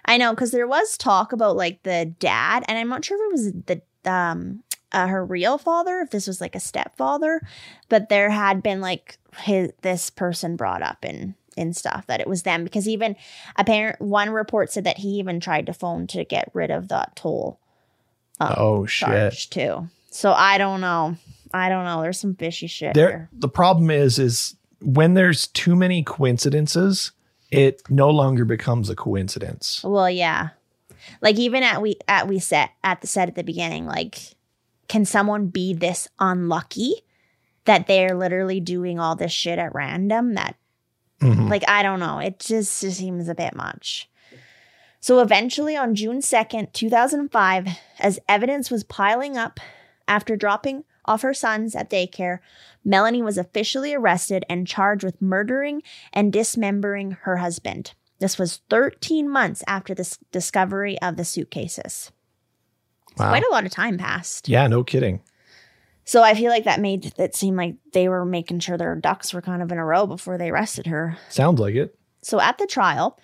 I 0.04 0.18
know 0.18 0.32
because 0.34 0.50
there 0.50 0.66
was 0.66 0.98
talk 0.98 1.32
about 1.32 1.56
like 1.56 1.82
the 1.84 2.14
dad, 2.18 2.64
and 2.68 2.76
I'm 2.76 2.88
not 2.90 3.04
sure 3.04 3.16
if 3.16 3.30
it 3.30 3.32
was 3.32 3.52
the 3.66 3.82
um 4.06 4.62
uh, 4.92 5.06
her 5.06 5.24
real 5.24 5.56
father, 5.56 6.00
if 6.00 6.10
this 6.10 6.26
was 6.26 6.38
like 6.40 6.54
a 6.54 6.60
stepfather, 6.60 7.40
but 7.88 8.10
there 8.10 8.28
had 8.28 8.62
been 8.62 8.80
like 8.82 9.16
his 9.38 9.72
this 9.80 10.10
person 10.10 10.56
brought 10.56 10.82
up 10.82 11.04
in 11.04 11.34
in 11.56 11.72
stuff 11.72 12.06
that 12.06 12.20
it 12.20 12.26
was 12.26 12.42
them 12.42 12.64
because 12.64 12.88
even 12.88 13.14
a 13.56 13.64
parent 13.64 14.00
one 14.00 14.30
report 14.30 14.70
said 14.72 14.84
that 14.84 14.98
he 14.98 15.08
even 15.18 15.40
tried 15.40 15.66
to 15.66 15.72
phone 15.72 16.06
to 16.06 16.24
get 16.24 16.50
rid 16.54 16.70
of 16.70 16.88
that 16.88 17.14
toll 17.14 17.58
um, 18.40 18.54
oh 18.56 18.86
shit. 18.86 19.34
too. 19.50 19.88
So 20.10 20.32
I 20.32 20.58
don't 20.58 20.80
know. 20.80 21.16
I 21.54 21.68
don't 21.68 21.84
know. 21.84 22.02
There's 22.02 22.18
some 22.18 22.34
fishy 22.34 22.66
shit 22.66 22.94
There 22.94 23.08
here. 23.08 23.28
the 23.32 23.48
problem 23.48 23.90
is 23.90 24.18
is 24.18 24.56
when 24.80 25.14
there's 25.14 25.46
too 25.48 25.76
many 25.76 26.02
coincidences, 26.02 27.12
it 27.50 27.82
no 27.88 28.10
longer 28.10 28.44
becomes 28.44 28.90
a 28.90 28.96
coincidence. 28.96 29.82
Well, 29.84 30.10
yeah. 30.10 30.50
Like 31.20 31.38
even 31.38 31.62
at 31.62 31.82
we 31.82 31.96
at 32.08 32.28
we 32.28 32.38
set 32.38 32.70
at 32.84 33.00
the 33.00 33.06
set 33.06 33.28
at 33.28 33.34
the 33.34 33.44
beginning, 33.44 33.86
like 33.86 34.18
can 34.88 35.04
someone 35.04 35.46
be 35.46 35.72
this 35.74 36.08
unlucky 36.18 36.94
that 37.64 37.86
they're 37.86 38.14
literally 38.14 38.60
doing 38.60 38.98
all 38.98 39.14
this 39.16 39.32
shit 39.32 39.58
at 39.58 39.74
random 39.74 40.34
that 40.34 40.56
Mhm. 41.20 41.48
like 41.48 41.62
I 41.68 41.82
don't 41.84 42.00
know, 42.00 42.18
it 42.18 42.40
just, 42.40 42.80
just 42.80 42.98
seems 42.98 43.28
a 43.28 43.34
bit 43.34 43.54
much. 43.54 44.10
So 45.00 45.20
eventually 45.20 45.76
on 45.76 45.94
June 45.94 46.20
2nd, 46.20 46.72
2005, 46.72 47.68
as 48.00 48.18
evidence 48.28 48.70
was 48.70 48.84
piling 48.84 49.36
up 49.36 49.60
after 50.08 50.36
dropping 50.36 50.84
off 51.04 51.22
her 51.22 51.34
sons 51.34 51.74
at 51.74 51.90
daycare, 51.90 52.38
Melanie 52.84 53.22
was 53.22 53.38
officially 53.38 53.94
arrested 53.94 54.44
and 54.48 54.66
charged 54.66 55.04
with 55.04 55.20
murdering 55.22 55.82
and 56.12 56.32
dismembering 56.32 57.12
her 57.22 57.38
husband. 57.38 57.94
This 58.22 58.38
was 58.38 58.60
13 58.70 59.28
months 59.28 59.64
after 59.66 59.96
the 59.96 60.16
discovery 60.30 60.96
of 61.02 61.16
the 61.16 61.24
suitcases. 61.24 62.12
Wow. 63.18 63.30
Quite 63.30 63.42
a 63.42 63.50
lot 63.50 63.66
of 63.66 63.72
time 63.72 63.98
passed. 63.98 64.48
yeah, 64.48 64.68
no 64.68 64.84
kidding. 64.84 65.20
So 66.04 66.22
I 66.22 66.34
feel 66.34 66.50
like 66.50 66.62
that 66.62 66.80
made 66.80 67.12
it 67.18 67.34
seem 67.34 67.56
like 67.56 67.74
they 67.92 68.08
were 68.08 68.24
making 68.24 68.60
sure 68.60 68.78
their 68.78 68.94
ducks 68.94 69.34
were 69.34 69.42
kind 69.42 69.60
of 69.60 69.72
in 69.72 69.78
a 69.78 69.84
row 69.84 70.06
before 70.06 70.38
they 70.38 70.50
arrested 70.50 70.86
her. 70.86 71.18
Sounds 71.30 71.58
like 71.58 71.74
it. 71.74 71.98
So 72.22 72.40
at 72.40 72.58
the 72.58 72.66
trial, 72.66 73.18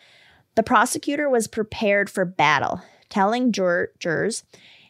the 0.57 0.65
prosecutor 0.65 1.31
was 1.31 1.47
prepared 1.47 2.11
for 2.11 2.25
battle, 2.25 2.83
telling 3.09 3.53
jur- 3.53 3.93
jurors 4.01 4.43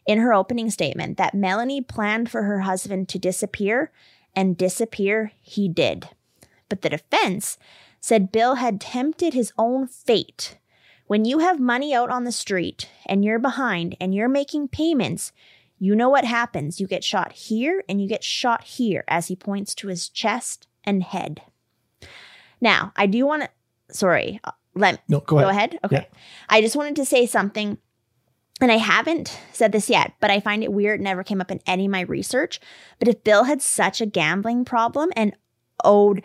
in 0.07 0.21
her 0.21 0.33
opening 0.33 0.71
statement 0.71 1.19
that 1.19 1.35
Melanie 1.35 1.83
planned 1.83 2.31
for 2.31 2.45
her 2.45 2.61
husband 2.61 3.11
to 3.11 3.19
disappear, 3.19 3.93
and 4.35 4.57
disappear 4.57 5.33
he 5.43 5.69
did. 5.69 6.09
But 6.71 6.81
the 6.81 6.89
defense 6.89 7.59
said 8.01 8.33
Bill 8.33 8.57
had 8.57 8.81
tempted 8.81 9.35
his 9.35 9.53
own 9.59 9.87
fate. 9.87 10.59
When 11.07 11.25
you 11.25 11.39
have 11.39 11.59
money 11.59 11.95
out 11.95 12.11
on 12.11 12.25
the 12.25 12.33
street 12.33 12.89
and 13.07 13.25
you're 13.25 13.39
behind 13.39 13.97
and 14.01 14.15
you're 14.15 14.29
making 14.29 14.69
payments, 14.69 15.33
you 15.79 15.95
know 15.95 16.09
what 16.09 16.25
happens. 16.25 16.81
You 16.81 16.87
get 16.87 17.03
shot 17.05 17.33
here 17.33 17.83
and 17.89 18.01
you 18.03 18.09
get 18.09 18.23
shot 18.25 18.65
here 18.65 19.05
as 19.09 19.29
he 19.29 19.37
points 19.37 19.75
to 19.77 19.89
his 19.89 20.09
chest 20.09 20.67
and 20.85 21.03
head. 21.03 21.43
Now, 22.61 22.93
I 22.97 23.07
do 23.07 23.25
want 23.27 23.45
to, 23.45 23.95
sorry, 23.95 24.41
uh, 24.45 24.51
let 24.75 25.01
No, 25.09 25.21
go 25.21 25.37
go 25.37 25.49
ahead. 25.49 25.75
ahead. 25.75 25.81
Okay. 25.85 25.97
Yeah. 26.13 26.19
I 26.49 26.61
just 26.61 26.77
wanted 26.77 26.97
to 26.97 27.05
say 27.05 27.27
something, 27.27 27.79
and 28.61 28.71
I 28.73 28.77
haven't 28.77 29.39
said 29.53 29.73
this 29.73 29.89
yet, 29.89 30.13
but 30.21 30.31
I 30.31 30.41
find 30.41 30.63
it 30.63 30.73
weird. 30.73 31.01
It 31.01 31.05
never 31.05 31.23
came 31.25 31.41
up 31.41 31.51
in 31.51 31.61
any 31.67 31.87
of 31.87 31.93
my 31.93 32.01
research. 32.03 32.61
But 32.99 33.09
if 33.09 33.25
Bill 33.25 33.45
had 33.45 33.63
such 33.63 34.01
a 34.01 34.07
gambling 34.07 34.65
problem 34.65 35.11
and 35.17 35.35
owed, 35.85 36.23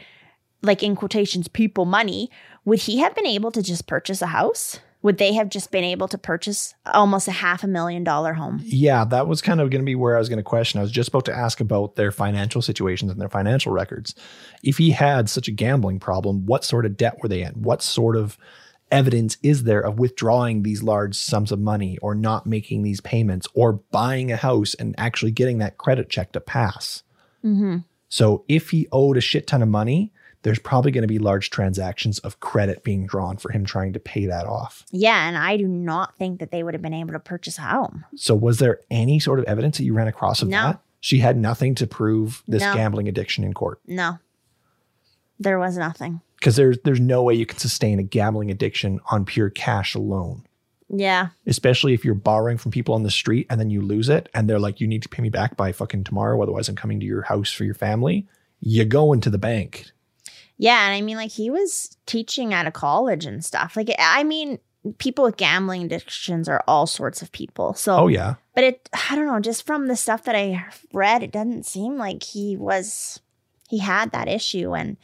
like 0.63 0.81
in 0.81 0.95
quotations, 0.95 1.47
people 1.47 1.85
money, 1.85 2.31
would 2.65 2.79
he 2.79 2.99
have 2.99 3.13
been 3.13 3.27
able 3.27 3.51
to 3.51 3.61
just 3.61 3.85
purchase 3.85 4.21
a 4.21 4.27
house? 4.27 4.79
Would 5.01 5.17
they 5.17 5.33
have 5.33 5.49
just 5.49 5.69
been 5.69 5.83
able 5.83 6.07
to 6.07 6.17
purchase 6.17 6.73
almost 6.85 7.27
a 7.27 7.33
half 7.33 7.61
a 7.61 7.67
million 7.67 8.05
dollar 8.05 8.33
home? 8.33 8.61
Yeah, 8.63 9.03
that 9.03 9.27
was 9.27 9.41
kind 9.41 9.59
of 9.59 9.69
going 9.69 9.81
to 9.81 9.85
be 9.85 9.95
where 9.95 10.15
I 10.15 10.19
was 10.19 10.29
going 10.29 10.37
to 10.37 10.43
question. 10.43 10.79
I 10.79 10.81
was 10.81 10.93
just 10.93 11.09
about 11.09 11.25
to 11.25 11.35
ask 11.35 11.59
about 11.59 11.97
their 11.97 12.11
financial 12.11 12.61
situations 12.61 13.11
and 13.11 13.19
their 13.19 13.27
financial 13.27 13.73
records. 13.73 14.15
If 14.63 14.77
he 14.77 14.91
had 14.91 15.29
such 15.29 15.49
a 15.49 15.51
gambling 15.51 15.99
problem, 15.99 16.45
what 16.45 16.63
sort 16.63 16.85
of 16.85 16.95
debt 16.95 17.17
were 17.21 17.27
they 17.27 17.43
in? 17.43 17.51
What 17.55 17.81
sort 17.81 18.15
of 18.15 18.37
evidence 18.91 19.37
is 19.43 19.63
there 19.63 19.81
of 19.81 19.99
withdrawing 19.99 20.63
these 20.63 20.83
large 20.83 21.15
sums 21.15 21.51
of 21.51 21.59
money 21.59 21.97
or 21.97 22.15
not 22.15 22.47
making 22.47 22.83
these 22.83 23.01
payments 23.01 23.45
or 23.53 23.73
buying 23.73 24.31
a 24.31 24.37
house 24.37 24.73
and 24.75 24.95
actually 24.97 25.31
getting 25.31 25.57
that 25.57 25.77
credit 25.77 26.09
check 26.09 26.31
to 26.31 26.39
pass? 26.39 27.03
Mm-hmm. 27.43 27.79
So 28.07 28.45
if 28.47 28.69
he 28.69 28.87
owed 28.93 29.17
a 29.17 29.21
shit 29.21 29.47
ton 29.47 29.61
of 29.61 29.67
money, 29.67 30.13
there's 30.43 30.59
probably 30.59 30.91
going 30.91 31.01
to 31.01 31.07
be 31.07 31.19
large 31.19 31.49
transactions 31.49 32.19
of 32.19 32.39
credit 32.39 32.83
being 32.83 33.05
drawn 33.07 33.37
for 33.37 33.51
him 33.51 33.65
trying 33.65 33.93
to 33.93 33.99
pay 33.99 34.25
that 34.27 34.45
off. 34.45 34.85
Yeah, 34.91 35.27
and 35.27 35.37
I 35.37 35.57
do 35.57 35.67
not 35.67 36.15
think 36.17 36.39
that 36.39 36.51
they 36.51 36.63
would 36.63 36.73
have 36.73 36.81
been 36.81 36.93
able 36.93 37.13
to 37.13 37.19
purchase 37.19 37.57
a 37.57 37.61
home. 37.61 38.05
So 38.15 38.35
was 38.35 38.59
there 38.59 38.79
any 38.91 39.19
sort 39.19 39.39
of 39.39 39.45
evidence 39.45 39.77
that 39.77 39.85
you 39.85 39.93
ran 39.93 40.07
across 40.07 40.41
of 40.41 40.49
No. 40.49 40.63
that? 40.63 40.79
She 40.99 41.19
had 41.19 41.35
nothing 41.37 41.75
to 41.75 41.87
prove 41.87 42.43
this 42.47 42.61
No. 42.61 42.73
gambling 42.75 43.07
addiction 43.09 43.43
in 43.43 43.53
court. 43.53 43.79
No, 43.87 44.19
there 45.39 45.59
was 45.59 45.77
nothing. 45.77 46.21
Because 46.39 46.55
there's 46.55 46.77
there's 46.83 46.99
no 46.99 47.23
way 47.23 47.33
you 47.33 47.45
can 47.45 47.57
sustain 47.57 47.99
a 47.99 48.03
gambling 48.03 48.51
addiction 48.51 48.99
on 49.11 49.25
pure 49.25 49.49
cash 49.49 49.95
alone. 49.95 50.43
Yeah, 50.95 51.29
Especially 51.47 51.93
if 51.93 52.05
you're 52.05 52.13
borrowing 52.13 52.57
from 52.59 52.71
people 52.71 52.93
on 52.93 53.01
the 53.03 53.09
street 53.09 53.47
and 53.49 53.59
then 53.59 53.71
you 53.71 53.81
lose 53.81 54.09
it 54.09 54.29
and 54.33 54.47
they're 54.47 54.59
like, 54.59 54.79
you 54.79 54.87
need 54.87 55.01
to 55.01 55.09
pay 55.09 55.23
me 55.23 55.29
back 55.29 55.57
by 55.57 55.71
fucking 55.71 56.03
tomorrow, 56.03 56.39
otherwise 56.43 56.69
I'm 56.69 56.75
coming 56.75 56.99
to 56.99 57.05
your 57.05 57.23
house 57.23 57.51
for 57.51 57.63
your 57.63 57.73
family. 57.73 58.27
You 58.59 58.85
go 58.85 59.11
into 59.11 59.31
the 59.31 59.39
bank. 59.39 59.87
Yeah, 60.57 60.85
and 60.85 60.93
I 60.93 61.01
mean, 61.01 61.17
like 61.17 61.31
he 61.31 61.49
was 61.49 61.97
teaching 62.05 62.53
at 62.53 62.67
a 62.67 62.71
college 62.71 63.25
and 63.25 63.43
stuff. 63.43 63.75
Like, 63.75 63.89
I 63.99 64.23
mean, 64.23 64.59
people 64.97 65.23
with 65.25 65.37
gambling 65.37 65.83
addictions 65.83 66.47
are 66.47 66.63
all 66.67 66.85
sorts 66.87 67.21
of 67.21 67.31
people. 67.31 67.73
So, 67.73 67.95
Oh 67.97 68.07
yeah. 68.07 68.35
but 68.55 68.63
it, 68.63 68.89
I 69.09 69.15
don't 69.15 69.25
know, 69.25 69.39
just 69.39 69.65
from 69.65 69.87
the 69.87 69.95
stuff 69.95 70.23
that 70.25 70.35
I 70.35 70.63
read, 70.93 71.23
it 71.23 71.31
doesn't 71.31 71.65
seem 71.65 71.97
like 71.97 72.21
he 72.23 72.55
was, 72.57 73.19
he 73.69 73.79
had 73.79 74.11
that 74.11 74.27
issue. 74.27 74.75
And 74.75 74.97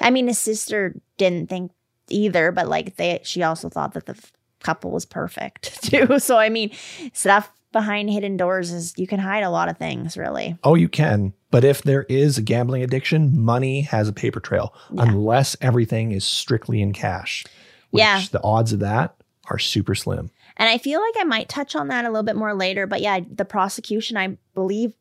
I 0.00 0.10
mean, 0.10 0.28
his 0.28 0.38
sister 0.38 0.94
didn't 1.18 1.48
think 1.48 1.72
either, 2.08 2.52
but 2.52 2.68
like 2.68 2.96
they, 2.96 3.20
she 3.24 3.42
also 3.42 3.68
thought 3.68 3.94
that 3.94 4.06
the 4.06 4.16
couple 4.60 4.90
was 4.90 5.04
perfect 5.06 5.82
too. 5.90 6.18
So, 6.18 6.36
I 6.38 6.48
mean, 6.48 6.70
stuff 7.12 7.50
behind 7.72 8.10
hidden 8.10 8.36
doors 8.36 8.70
is 8.70 8.92
you 8.96 9.06
can 9.06 9.18
hide 9.18 9.42
a 9.42 9.50
lot 9.50 9.68
of 9.70 9.78
things, 9.78 10.16
really. 10.16 10.56
Oh, 10.62 10.74
you 10.74 10.88
can. 10.88 11.32
But 11.52 11.62
if 11.62 11.82
there 11.82 12.02
is 12.08 12.36
a 12.38 12.42
gambling 12.42 12.82
addiction, 12.82 13.38
money 13.38 13.82
has 13.82 14.08
a 14.08 14.12
paper 14.12 14.40
trail 14.40 14.74
Yeah. 14.90 15.04
unless 15.04 15.56
everything 15.60 16.10
is 16.10 16.24
strictly 16.24 16.82
in 16.82 16.92
cash. 16.92 17.44
Which 17.90 18.00
Yeah. 18.00 18.22
The 18.32 18.42
odds 18.42 18.72
of 18.72 18.80
that 18.80 19.14
are 19.50 19.58
super 19.60 19.94
slim. 19.94 20.30
And 20.56 20.68
I 20.68 20.78
feel 20.78 21.00
like 21.00 21.14
I 21.18 21.24
might 21.24 21.48
touch 21.48 21.76
on 21.76 21.88
that 21.88 22.04
a 22.04 22.08
little 22.08 22.22
bit 22.24 22.36
more 22.36 22.54
later. 22.54 22.86
But 22.86 23.00
yeah, 23.02 23.20
the 23.30 23.44
prosecution, 23.44 24.16
I 24.16 24.38
believe, 24.54 24.94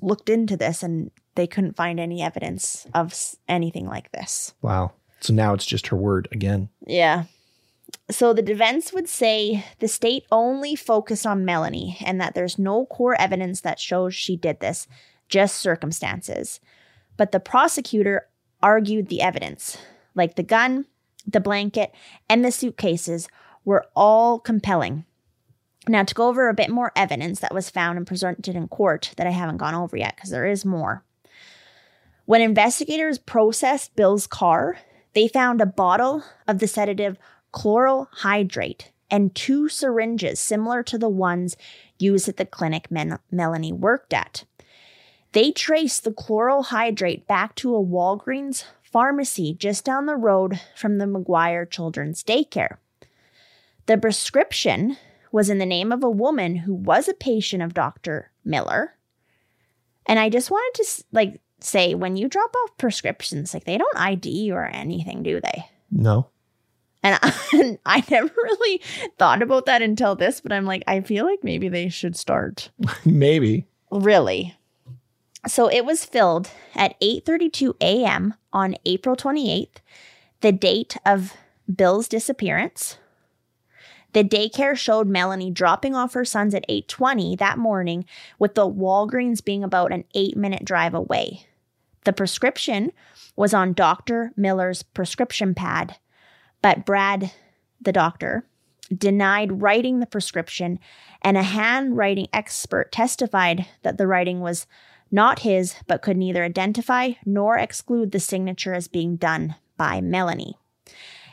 looked 0.00 0.28
into 0.30 0.56
this 0.56 0.82
and 0.82 1.10
they 1.34 1.46
couldn't 1.46 1.76
find 1.76 1.98
any 2.00 2.22
evidence 2.22 2.86
of 2.94 3.14
anything 3.48 3.86
like 3.86 4.12
this. 4.12 4.54
Wow. 4.62 4.92
So 5.20 5.32
now 5.34 5.54
it's 5.54 5.66
just 5.66 5.88
her 5.88 5.96
word 5.96 6.28
again. 6.32 6.68
Yeah. 6.86 7.24
So 8.10 8.32
the 8.32 8.42
defense 8.42 8.92
would 8.92 9.08
say 9.08 9.64
the 9.80 9.88
state 9.88 10.24
only 10.30 10.76
focused 10.76 11.26
on 11.26 11.44
Melanie 11.44 11.98
and 12.04 12.20
that 12.20 12.34
there's 12.34 12.58
no 12.58 12.86
core 12.86 13.20
evidence 13.20 13.60
that 13.62 13.80
shows 13.80 14.14
she 14.14 14.36
did 14.36 14.60
this, 14.60 14.86
just 15.28 15.56
circumstances. 15.56 16.60
But 17.16 17.32
the 17.32 17.40
prosecutor 17.40 18.28
argued 18.62 19.08
the 19.08 19.22
evidence, 19.22 19.78
like 20.14 20.36
the 20.36 20.42
gun, 20.42 20.86
the 21.26 21.40
blanket, 21.40 21.92
and 22.28 22.44
the 22.44 22.52
suitcases 22.52 23.28
were 23.64 23.86
all 23.94 24.38
compelling. 24.38 25.04
Now, 25.88 26.02
to 26.02 26.14
go 26.14 26.28
over 26.28 26.48
a 26.48 26.54
bit 26.54 26.70
more 26.70 26.92
evidence 26.96 27.40
that 27.40 27.54
was 27.54 27.70
found 27.70 27.96
and 27.96 28.06
presented 28.06 28.56
in 28.56 28.68
court 28.68 29.12
that 29.16 29.26
I 29.26 29.30
haven't 29.30 29.58
gone 29.58 29.74
over 29.74 29.96
yet, 29.96 30.16
because 30.16 30.30
there 30.30 30.46
is 30.46 30.64
more. 30.64 31.04
When 32.24 32.40
investigators 32.40 33.18
processed 33.18 33.94
Bill's 33.94 34.26
car, 34.26 34.78
they 35.14 35.28
found 35.28 35.60
a 35.60 35.66
bottle 35.66 36.24
of 36.48 36.58
the 36.58 36.66
sedative 36.66 37.16
chloral 37.52 38.08
hydrate 38.12 38.90
and 39.10 39.34
two 39.34 39.68
syringes 39.68 40.40
similar 40.40 40.82
to 40.82 40.98
the 40.98 41.08
ones 41.08 41.56
used 41.98 42.28
at 42.28 42.36
the 42.36 42.44
clinic 42.44 42.90
Men- 42.90 43.20
Melanie 43.30 43.72
worked 43.72 44.12
at. 44.12 44.44
They 45.36 45.52
traced 45.52 46.04
the 46.04 46.14
chloral 46.14 46.62
hydrate 46.62 47.26
back 47.26 47.56
to 47.56 47.76
a 47.76 47.84
Walgreens 47.84 48.64
pharmacy 48.82 49.52
just 49.52 49.84
down 49.84 50.06
the 50.06 50.16
road 50.16 50.58
from 50.74 50.96
the 50.96 51.04
McGuire 51.04 51.70
Children's 51.70 52.24
Daycare. 52.24 52.78
The 53.84 53.98
prescription 53.98 54.96
was 55.30 55.50
in 55.50 55.58
the 55.58 55.66
name 55.66 55.92
of 55.92 56.02
a 56.02 56.08
woman 56.08 56.56
who 56.56 56.72
was 56.72 57.06
a 57.06 57.12
patient 57.12 57.62
of 57.62 57.74
Dr. 57.74 58.30
Miller. 58.46 58.94
And 60.06 60.18
I 60.18 60.30
just 60.30 60.50
wanted 60.50 60.82
to 60.82 61.04
like 61.12 61.42
say 61.60 61.94
when 61.94 62.16
you 62.16 62.28
drop 62.28 62.56
off 62.56 62.78
prescriptions, 62.78 63.52
like 63.52 63.64
they 63.64 63.76
don't 63.76 63.98
ID 63.98 64.30
you 64.30 64.54
or 64.54 64.64
anything, 64.64 65.22
do 65.22 65.38
they? 65.42 65.66
No. 65.90 66.30
And 67.02 67.18
I, 67.22 67.34
and 67.52 67.78
I 67.84 68.02
never 68.10 68.32
really 68.34 68.80
thought 69.18 69.42
about 69.42 69.66
that 69.66 69.82
until 69.82 70.16
this, 70.16 70.40
but 70.40 70.50
I'm 70.50 70.64
like, 70.64 70.84
I 70.86 71.02
feel 71.02 71.26
like 71.26 71.44
maybe 71.44 71.68
they 71.68 71.90
should 71.90 72.16
start. 72.16 72.70
Maybe. 73.04 73.66
Really. 73.90 74.56
So 75.46 75.68
it 75.68 75.84
was 75.84 76.04
filled 76.04 76.50
at 76.74 76.98
8:32 77.00 77.74
a.m. 77.80 78.34
on 78.52 78.76
April 78.84 79.16
28th, 79.16 79.76
the 80.40 80.52
date 80.52 80.96
of 81.06 81.34
Bill's 81.72 82.08
disappearance. 82.08 82.98
The 84.12 84.24
daycare 84.24 84.76
showed 84.76 85.06
Melanie 85.08 85.50
dropping 85.50 85.94
off 85.94 86.14
her 86.14 86.24
sons 86.24 86.54
at 86.54 86.68
8:20 86.68 87.36
that 87.38 87.58
morning 87.58 88.06
with 88.38 88.54
the 88.54 88.68
Walgreens 88.68 89.44
being 89.44 89.62
about 89.62 89.92
an 89.92 90.04
8-minute 90.14 90.64
drive 90.64 90.94
away. 90.94 91.46
The 92.04 92.12
prescription 92.12 92.92
was 93.34 93.52
on 93.52 93.72
Dr. 93.72 94.32
Miller's 94.36 94.82
prescription 94.82 95.54
pad, 95.54 95.96
but 96.62 96.86
Brad, 96.86 97.32
the 97.80 97.92
doctor, 97.92 98.46
denied 98.96 99.60
writing 99.60 100.00
the 100.00 100.06
prescription, 100.06 100.78
and 101.20 101.36
a 101.36 101.42
handwriting 101.42 102.28
expert 102.32 102.92
testified 102.92 103.66
that 103.82 103.98
the 103.98 104.06
writing 104.06 104.40
was 104.40 104.66
not 105.10 105.40
his, 105.40 105.76
but 105.86 106.02
could 106.02 106.16
neither 106.16 106.44
identify 106.44 107.12
nor 107.24 107.56
exclude 107.56 108.12
the 108.12 108.20
signature 108.20 108.74
as 108.74 108.88
being 108.88 109.16
done 109.16 109.54
by 109.76 110.00
Melanie. 110.00 110.56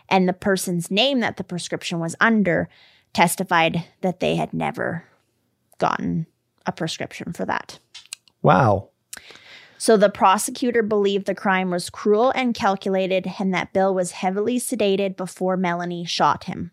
And 0.10 0.28
the 0.28 0.34
person's 0.34 0.92
name 0.92 1.22
that 1.22 1.38
the 1.38 1.44
prescription 1.44 2.00
was 2.00 2.16
under 2.20 2.70
testified 3.14 3.86
that 4.02 4.20
they 4.20 4.36
had 4.36 4.54
never 4.54 5.06
gotten 5.78 6.28
a 6.66 6.72
prescription 6.72 7.34
for 7.34 7.46
that. 7.46 7.80
Wow. 8.42 8.90
So 9.78 9.98
the 9.98 10.10
prosecutor 10.10 10.82
believed 10.82 11.26
the 11.26 11.36
crime 11.36 11.70
was 11.70 11.90
cruel 11.90 12.32
and 12.36 12.54
calculated 12.54 13.34
and 13.38 13.54
that 13.54 13.74
Bill 13.74 13.94
was 13.94 14.12
heavily 14.12 14.58
sedated 14.58 15.18
before 15.18 15.58
Melanie 15.58 16.06
shot 16.06 16.46
him. 16.46 16.72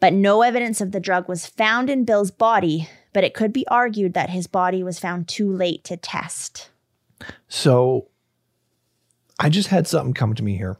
But 0.00 0.12
no 0.12 0.42
evidence 0.42 0.80
of 0.80 0.90
the 0.92 1.00
drug 1.00 1.28
was 1.28 1.46
found 1.46 1.88
in 1.88 2.04
Bill's 2.04 2.30
body, 2.30 2.88
but 3.14 3.24
it 3.24 3.32
could 3.32 3.52
be 3.52 3.66
argued 3.68 4.12
that 4.12 4.28
his 4.28 4.46
body 4.46 4.82
was 4.82 4.98
found 4.98 5.26
too 5.26 5.50
late 5.50 5.82
to 5.84 5.96
test. 5.96 6.68
So 7.48 8.08
I 9.38 9.48
just 9.48 9.68
had 9.68 9.86
something 9.86 10.12
come 10.12 10.34
to 10.34 10.42
me 10.42 10.58
here. 10.58 10.76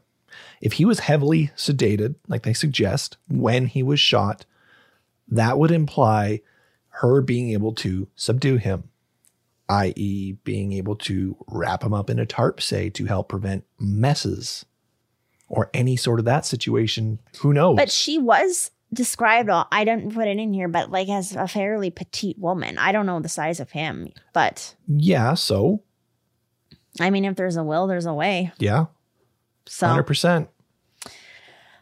If 0.61 0.73
he 0.73 0.85
was 0.85 0.99
heavily 0.99 1.49
sedated, 1.55 2.15
like 2.27 2.43
they 2.43 2.53
suggest, 2.53 3.17
when 3.27 3.67
he 3.67 3.81
was 3.81 3.99
shot, 3.99 4.45
that 5.29 5.57
would 5.57 5.71
imply 5.71 6.41
her 6.89 7.21
being 7.21 7.51
able 7.51 7.73
to 7.75 8.07
subdue 8.15 8.57
him, 8.57 8.89
i.e., 9.69 10.33
being 10.43 10.73
able 10.73 10.95
to 10.97 11.37
wrap 11.47 11.83
him 11.83 11.93
up 11.93 12.09
in 12.09 12.19
a 12.19 12.25
tarp, 12.25 12.61
say, 12.61 12.89
to 12.89 13.05
help 13.05 13.29
prevent 13.29 13.63
messes 13.79 14.65
or 15.47 15.69
any 15.73 15.95
sort 15.95 16.19
of 16.19 16.25
that 16.25 16.45
situation. 16.45 17.19
Who 17.39 17.53
knows? 17.53 17.77
But 17.77 17.91
she 17.91 18.17
was 18.17 18.71
described, 18.93 19.49
all- 19.49 19.67
I 19.71 19.83
didn't 19.83 20.13
put 20.13 20.27
it 20.27 20.37
in 20.37 20.53
here, 20.53 20.67
but 20.67 20.91
like 20.91 21.09
as 21.09 21.35
a 21.35 21.47
fairly 21.47 21.89
petite 21.89 22.37
woman. 22.39 22.77
I 22.77 22.91
don't 22.91 23.05
know 23.05 23.19
the 23.19 23.29
size 23.29 23.59
of 23.59 23.71
him, 23.71 24.09
but 24.33 24.75
yeah, 24.87 25.33
so 25.33 25.81
I 26.99 27.09
mean, 27.09 27.25
if 27.25 27.35
there's 27.35 27.57
a 27.57 27.63
will, 27.63 27.87
there's 27.87 28.05
a 28.05 28.13
way. 28.13 28.51
yeah, 28.57 28.85
So 29.65 29.87
100%. 29.87 30.47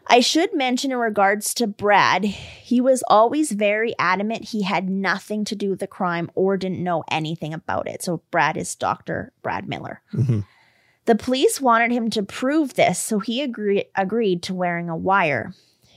I 0.06 0.20
should 0.20 0.52
mention 0.54 0.92
in 0.92 0.98
regards 0.98 1.54
to 1.54 1.66
Brad, 1.66 2.24
he 2.24 2.78
was 2.80 3.02
always 3.08 3.52
very 3.52 3.94
adamant 3.98 4.50
he 4.50 4.62
had 4.62 4.90
nothing 4.90 5.44
to 5.46 5.56
do 5.56 5.70
with 5.70 5.80
the 5.80 5.86
crime 5.86 6.30
or 6.34 6.56
didn't 6.58 6.82
know 6.84 7.04
anything 7.10 7.54
about 7.54 7.88
it. 7.88 8.02
So 8.02 8.22
Brad 8.30 8.56
is 8.58 8.74
Dr. 8.74 9.32
Brad 9.42 9.66
Miller. 9.66 10.02
Mhm. 10.12 10.44
The 11.06 11.14
police 11.14 11.58
wanted 11.60 11.90
him 11.90 12.10
to 12.10 12.22
prove 12.22 12.74
this, 12.74 12.98
so 12.98 13.18
he 13.18 13.40
agree- 13.40 13.86
agreed 13.94 14.42
to 14.44 14.54
wearing 14.54 14.90
a 14.90 14.96
wire. 14.96 15.54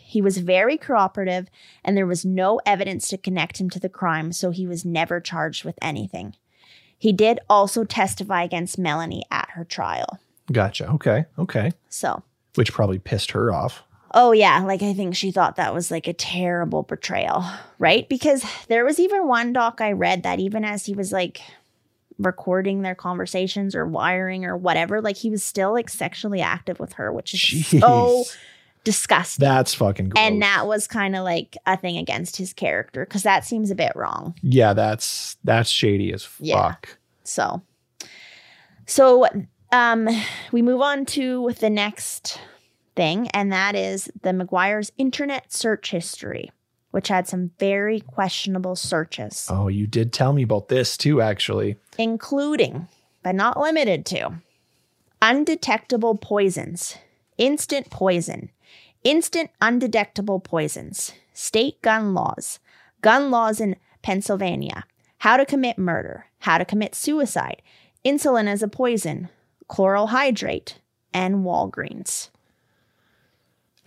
He 0.10 0.22
was 0.22 0.38
very 0.38 0.78
cooperative, 0.78 1.50
and 1.84 1.98
there 1.98 2.08
was 2.08 2.24
no 2.24 2.62
evidence 2.66 3.10
to 3.10 3.18
connect 3.18 3.60
him 3.60 3.70
to 3.72 3.80
the 3.80 3.90
crime, 3.90 4.32
so 4.32 4.52
he 4.52 4.66
was 4.66 4.86
never 4.86 5.20
charged 5.20 5.66
with 5.66 5.78
anything. 5.82 6.34
He 6.98 7.12
did 7.12 7.42
also 7.50 7.84
testify 7.84 8.44
against 8.44 8.80
Melanie 8.80 9.26
at 9.30 9.50
her 9.52 9.66
trial. 9.66 10.18
Gotcha. 10.50 10.88
Okay. 10.92 11.26
Okay. 11.38 11.74
So, 11.90 12.24
Which 12.56 12.72
probably 12.72 13.00
pissed 13.00 13.32
her 13.32 13.54
off. 13.54 13.84
Oh 14.14 14.32
yeah, 14.32 14.60
like 14.62 14.82
I 14.82 14.94
think 14.94 15.14
she 15.14 15.30
thought 15.30 15.58
that 15.58 15.74
was 15.74 15.92
like 15.92 16.08
a 16.08 16.14
terrible 16.14 16.84
betrayal, 16.84 17.44
right? 17.78 18.08
Because 18.08 18.46
there 18.70 18.86
was 18.86 19.02
even 19.02 19.28
one 19.28 19.52
doc 19.52 19.82
I 19.82 19.92
read 19.92 20.24
that 20.24 20.40
even 20.40 20.64
as 20.64 20.86
he 20.86 20.94
was 20.94 21.12
like 21.12 21.42
recording 22.18 22.82
their 22.82 22.96
conversations 22.96 23.76
or 23.76 23.86
wiring 23.86 24.46
or 24.46 24.56
whatever, 24.56 25.02
like 25.02 25.18
he 25.18 25.30
was 25.30 25.44
still 25.44 25.74
like 25.74 25.90
sexually 25.90 26.40
active 26.40 26.80
with 26.80 26.94
her, 26.94 27.12
which 27.12 27.34
is 27.34 27.68
so 27.68 27.80
Jeez. 27.80 28.38
Disgusting. 28.88 29.44
That's 29.44 29.74
fucking 29.76 30.10
gross. 30.10 30.24
and 30.24 30.42
that 30.42 30.66
was 30.66 30.88
kind 30.88 31.14
of 31.16 31.26
like 31.26 31.58
a 31.66 31.76
thing 31.76 31.98
against 31.98 32.38
his 32.38 32.54
character 32.54 33.06
because 33.06 33.24
that 33.24 33.44
seems 33.44 33.70
a 33.70 33.76
bit 33.76 33.92
wrong. 33.96 34.34
yeah, 34.42 34.72
that's 34.74 35.36
that's 35.44 35.70
shady 35.70 36.14
as 36.14 36.24
fuck. 36.24 36.42
Yeah. 36.42 36.74
So, 37.26 37.62
so 38.86 39.28
um, 39.74 40.08
we 40.54 40.62
move 40.62 40.80
on 40.82 41.06
to 41.08 41.52
the 41.60 41.70
next 41.70 42.40
thing, 42.96 43.28
and 43.34 43.52
that 43.52 43.76
is 43.76 44.10
the 44.22 44.30
McGuire's 44.32 44.92
internet 44.98 45.52
search 45.52 45.92
history, 45.92 46.50
which 46.92 47.10
had 47.10 47.28
some 47.28 47.52
very 47.60 48.00
questionable 48.00 48.78
searches, 48.78 49.48
Oh, 49.52 49.68
you 49.68 49.86
did 49.88 50.14
tell 50.14 50.32
me 50.32 50.44
about 50.44 50.70
this 50.70 50.96
too, 50.96 51.22
actually. 51.22 51.76
including, 51.98 52.88
but 53.24 53.36
not 53.36 53.60
limited 53.60 54.06
to, 54.08 54.42
undetectable 55.22 56.16
poisons, 56.16 56.96
instant 57.38 57.90
poison, 57.90 58.50
instant 59.04 59.50
undetectable 59.62 60.40
poisons, 60.40 61.14
state 61.34 61.82
gun 61.82 62.14
laws, 62.14 62.60
gun 63.02 63.32
laws 63.32 63.62
in 63.62 63.76
Pennsylvania, 64.02 64.86
how 65.20 65.38
to 65.38 65.46
commit 65.46 65.78
murder, 65.78 66.26
how 66.40 66.58
to 66.58 66.66
commit 66.66 66.96
suicide, 66.96 67.62
insulin 68.06 68.48
as 68.48 68.64
a 68.64 68.68
poison, 68.68 69.30
chloral 69.68 70.08
hydrate, 70.08 70.80
and 71.14 71.46
Walgreens. 71.46 72.30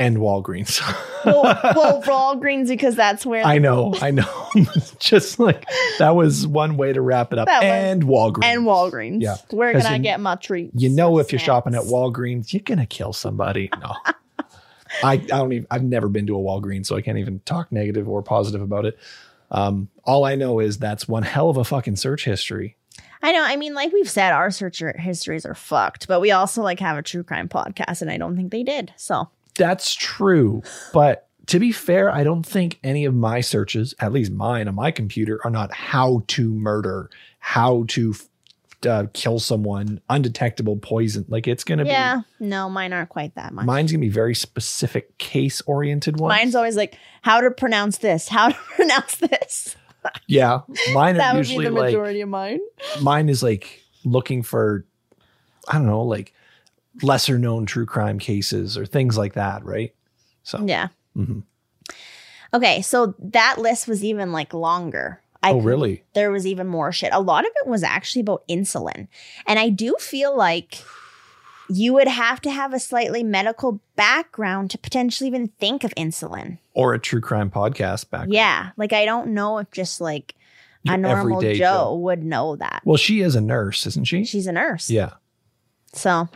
And 0.01 0.17
Walgreens. 0.19 0.81
Well, 1.23 1.43
well 1.77 2.03
Walgreens 2.03 2.69
because 2.69 2.97
that's 2.97 3.27
where 3.27 3.45
I 3.45 3.59
know, 3.59 3.93
I 4.01 4.11
know. 4.11 4.49
Just 4.99 5.39
like 5.39 5.69
that 5.99 6.17
was 6.17 6.47
one 6.47 6.79
way 6.79 6.95
to 6.95 7.03
wrap 7.03 7.35
it 7.35 7.39
up. 7.39 7.45
That 7.47 7.63
was- 7.63 7.71
and 7.71 8.05
Walgreens. 8.05 8.45
and 8.45 8.63
Walgreens. 8.63 9.21
Yeah. 9.21 9.37
Where 9.51 9.73
can 9.73 9.83
I 9.85 9.99
get 9.99 10.19
my 10.19 10.37
treats? 10.37 10.81
you 10.81 10.89
know, 10.89 11.19
if 11.19 11.31
you're 11.31 11.39
shopping 11.39 11.75
at 11.75 11.83
Walgreens, 11.83 12.55
you're 12.55 12.63
gonna 12.65 12.87
kill 12.87 13.13
somebody. 13.13 13.69
No. 13.83 13.93
I, 15.05 15.13
I 15.13 15.17
don't 15.19 15.53
even 15.53 15.67
I've 15.71 15.85
never 15.85 16.09
been 16.09 16.27
to 16.29 16.37
a 16.37 16.39
Walgreens, 16.39 16.87
so 16.87 16.97
I 16.97 17.03
can't 17.03 17.19
even 17.19 17.41
talk 17.41 17.71
negative 17.71 18.09
or 18.09 18.23
positive 18.23 18.63
about 18.63 18.87
it. 18.87 18.99
Um, 19.51 19.89
all 20.05 20.25
I 20.25 20.37
know 20.37 20.59
is 20.59 20.79
that's 20.79 21.07
one 21.07 21.23
hell 21.23 21.51
of 21.51 21.59
a 21.59 21.65
fucking 21.65 21.97
search 21.97 22.25
history. 22.25 22.77
I 23.23 23.33
know. 23.33 23.43
I 23.45 23.57
mean, 23.57 23.75
like 23.75 23.93
we've 23.93 24.09
said, 24.09 24.33
our 24.33 24.51
search 24.51 24.83
histories 24.97 25.45
are 25.45 25.55
fucked, 25.55 26.09
but 26.09 26.21
we 26.21 26.31
also 26.31 26.63
like 26.63 26.81
have 26.81 26.97
a 26.97 27.03
true 27.03 27.23
crime 27.23 27.51
podcast, 27.51 28.01
and 28.01 28.11
I 28.11 28.17
don't 28.17 28.37
think 28.37 28.51
they 28.53 28.63
did. 28.63 28.95
So 28.97 29.29
That's 29.61 29.95
true. 29.95 30.63
But 30.95 31.29
to 31.49 31.59
be 31.59 31.71
fair, 31.71 32.11
I 32.11 32.25
don't 32.25 32.45
think 32.45 32.79
any 32.83 33.05
of 33.05 33.15
my 33.15 33.43
searches, 33.43 33.95
at 34.01 34.11
least 34.11 34.33
mine 34.33 34.69
on 34.69 34.75
my 34.75 34.91
computer, 34.91 35.39
are 35.45 35.51
not 35.51 35.71
how 35.71 36.23
to 36.29 36.51
murder, 36.51 37.11
how 37.41 37.85
to 37.89 38.15
uh, 38.89 39.05
kill 39.13 39.39
someone, 39.39 40.01
undetectable 40.09 40.79
poison. 40.79 41.27
Like 41.29 41.47
it's 41.47 41.65
going 41.65 41.79
to 41.79 41.85
be 41.85 41.91
yeah, 41.91 42.23
no, 42.39 42.71
mine 42.71 42.95
aren't 42.95 43.11
quite 43.11 43.35
that 43.35 43.53
much. 43.53 43.67
mine's 43.67 43.93
going 43.93 44.01
to 44.01 44.07
be 44.07 44.11
very 44.11 44.35
specific 44.35 45.19
case 45.19 45.61
oriented 45.67 46.19
ones. 46.19 46.31
Mine's 46.31 46.55
always 46.55 46.77
like 46.77 46.97
how 47.21 47.43
to 47.43 47.51
pronounce 47.51 47.99
this, 47.99 48.29
how 48.29 48.49
to 48.49 48.55
pronounce 48.77 49.17
this. 49.17 49.77
yeah. 50.27 50.61
Mine 50.95 51.17
that 51.17 51.35
are 51.35 51.37
would 51.37 51.43
be 51.43 51.49
usually 51.49 51.65
the 51.67 51.73
like, 51.73 51.85
majority 51.87 52.23
of 52.23 52.31
mine. 52.31 52.61
mine 53.03 53.29
is 53.29 53.43
like 53.43 53.83
looking 54.05 54.43
for, 54.43 54.87
I 55.69 55.75
don't 55.75 55.87
know, 55.87 56.03
like 56.03 56.33
lesser 57.03 57.39
known 57.39 57.67
true 57.67 57.87
crime 57.87 58.19
cases 58.19 58.77
or 58.79 58.87
things 58.87 59.17
like 59.19 59.35
that. 59.35 59.65
Right. 59.65 59.95
So, 60.43 60.65
Yeah. 60.67 60.89
mhm. 61.17 61.43
Okay, 62.53 62.83
so 62.83 63.15
that 63.19 63.59
list 63.59 63.87
was 63.87 64.03
even 64.05 64.33
like 64.33 64.53
longer. 64.53 65.21
I 65.43 65.51
oh, 65.53 65.55
could- 65.57 65.65
really? 65.65 66.05
There 66.15 66.31
was 66.31 66.47
even 66.47 66.67
more 66.67 66.93
shit. 66.93 67.11
A 67.13 67.21
lot 67.21 67.45
of 67.47 67.53
it 67.65 67.69
was 67.69 67.83
actually 67.83 68.21
about 68.23 68.43
insulin. 68.49 69.07
And 69.47 69.59
I 69.59 69.69
do 69.69 69.95
feel 70.01 70.37
like 70.37 70.83
you 71.69 71.93
would 71.95 72.09
have 72.09 72.41
to 72.43 72.51
have 72.51 72.75
a 72.75 72.81
slightly 72.81 73.23
medical 73.23 73.81
background 73.95 74.71
to 74.73 74.79
potentially 74.79 75.29
even 75.29 75.49
think 75.61 75.85
of 75.85 75.95
insulin. 75.95 76.59
Or 76.75 76.93
a 76.95 76.99
true 76.99 77.21
crime 77.21 77.51
podcast 77.51 78.11
back. 78.11 78.27
Yeah. 78.29 78.71
Like 78.77 78.93
I 78.93 79.05
don't 79.05 79.29
know 79.29 79.59
if 79.59 79.71
just 79.71 80.01
like 80.01 80.35
a 80.89 80.97
normal 80.97 81.41
Joe, 81.41 81.55
Joe. 81.55 81.95
would 81.95 82.25
know 82.25 82.57
that. 82.57 82.83
Well, 82.85 82.97
she 82.97 83.21
is 83.21 83.37
a 83.37 83.41
nurse, 83.41 83.87
isn't 83.87 84.07
she? 84.09 84.25
She's 84.25 84.47
a 84.49 84.53
nurse. 84.53 84.91
yeah. 84.91 85.11
So 85.93 86.29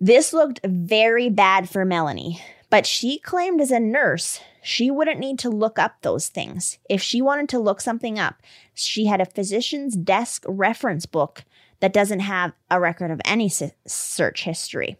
this 0.00 0.32
looked 0.32 0.60
very 0.64 1.28
bad 1.30 1.68
for 1.70 1.84
Melanie, 1.84 2.42
but 2.68 2.86
she 2.86 3.18
claimed 3.18 3.60
as 3.60 3.70
a 3.70 3.78
nurse, 3.80 4.40
she 4.62 4.90
wouldn't 4.90 5.20
need 5.20 5.38
to 5.40 5.50
look 5.50 5.78
up 5.78 6.02
those 6.02 6.28
things. 6.28 6.78
If 6.88 7.02
she 7.02 7.22
wanted 7.22 7.48
to 7.50 7.58
look 7.58 7.80
something 7.80 8.18
up, 8.18 8.42
she 8.72 9.06
had 9.06 9.20
a 9.20 9.26
physician's 9.26 9.94
desk 9.94 10.44
reference 10.48 11.06
book 11.06 11.44
that 11.80 11.92
doesn't 11.92 12.20
have 12.20 12.52
a 12.70 12.80
record 12.80 13.10
of 13.10 13.20
any 13.24 13.50
search 13.86 14.44
history. 14.44 14.96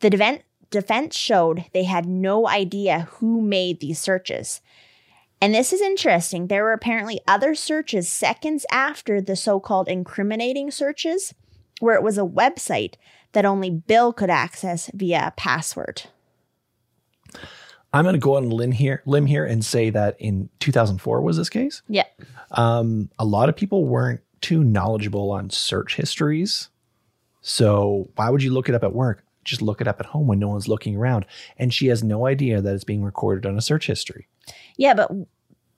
The 0.00 0.42
defense 0.70 1.16
showed 1.16 1.64
they 1.72 1.84
had 1.84 2.06
no 2.06 2.48
idea 2.48 3.08
who 3.12 3.40
made 3.40 3.80
these 3.80 4.00
searches. 4.00 4.60
And 5.40 5.54
this 5.54 5.72
is 5.72 5.80
interesting. 5.80 6.48
There 6.48 6.64
were 6.64 6.72
apparently 6.72 7.20
other 7.28 7.54
searches 7.54 8.08
seconds 8.08 8.66
after 8.70 9.20
the 9.20 9.36
so 9.36 9.60
called 9.60 9.88
incriminating 9.88 10.70
searches 10.70 11.32
where 11.84 11.94
it 11.94 12.02
was 12.02 12.16
a 12.18 12.22
website 12.22 12.94
that 13.32 13.44
only 13.44 13.68
Bill 13.70 14.12
could 14.12 14.30
access 14.30 14.90
via 14.94 15.26
a 15.28 15.30
password. 15.32 16.02
I'm 17.92 18.04
going 18.04 18.14
to 18.14 18.18
go 18.18 18.36
on 18.36 18.50
limb 18.50 18.72
here, 18.72 19.02
limb 19.06 19.26
here 19.26 19.44
and 19.44 19.64
say 19.64 19.90
that 19.90 20.16
in 20.18 20.48
2004 20.58 21.20
was 21.20 21.36
this 21.36 21.48
case. 21.48 21.82
Yeah. 21.88 22.06
Um, 22.50 23.10
a 23.18 23.24
lot 23.24 23.48
of 23.48 23.54
people 23.56 23.84
weren't 23.84 24.20
too 24.40 24.64
knowledgeable 24.64 25.30
on 25.30 25.50
search 25.50 25.94
histories. 25.96 26.70
So 27.40 28.08
why 28.16 28.30
would 28.30 28.42
you 28.42 28.52
look 28.52 28.68
it 28.68 28.74
up 28.74 28.82
at 28.82 28.94
work? 28.94 29.22
Just 29.44 29.62
look 29.62 29.80
it 29.80 29.86
up 29.86 30.00
at 30.00 30.06
home 30.06 30.26
when 30.26 30.38
no 30.38 30.48
one's 30.48 30.66
looking 30.68 30.96
around. 30.96 31.26
And 31.58 31.72
she 31.72 31.86
has 31.88 32.02
no 32.02 32.26
idea 32.26 32.60
that 32.60 32.74
it's 32.74 32.82
being 32.84 33.04
recorded 33.04 33.46
on 33.46 33.56
a 33.56 33.60
search 33.62 33.86
history. 33.86 34.26
Yeah, 34.76 34.94
but 34.94 35.10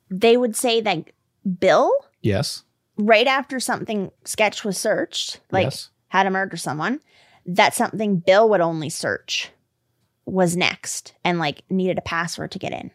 they 0.09 0.37
would 0.37 0.57
say 0.57 0.81
that 0.81 1.11
Bill, 1.59 1.93
Yes. 2.23 2.63
right 2.97 3.27
after 3.27 3.61
something 3.61 4.11
sketch 4.25 4.65
was 4.65 4.79
searched, 4.79 5.41
like 5.51 5.65
Yes. 5.65 5.91
How 6.09 6.23
to 6.23 6.31
murder 6.31 6.57
someone, 6.57 7.01
that 7.47 7.75
something 7.75 8.17
Bill 8.19 8.49
would 8.49 8.61
only 8.61 8.91
search 8.91 9.51
was 10.25 10.57
next 10.57 11.15
and 11.25 11.39
like 11.39 11.63
needed 11.71 11.99
a 11.99 12.03
password 12.03 12.51
to 12.53 12.59
get 12.59 12.73
in. 12.73 12.91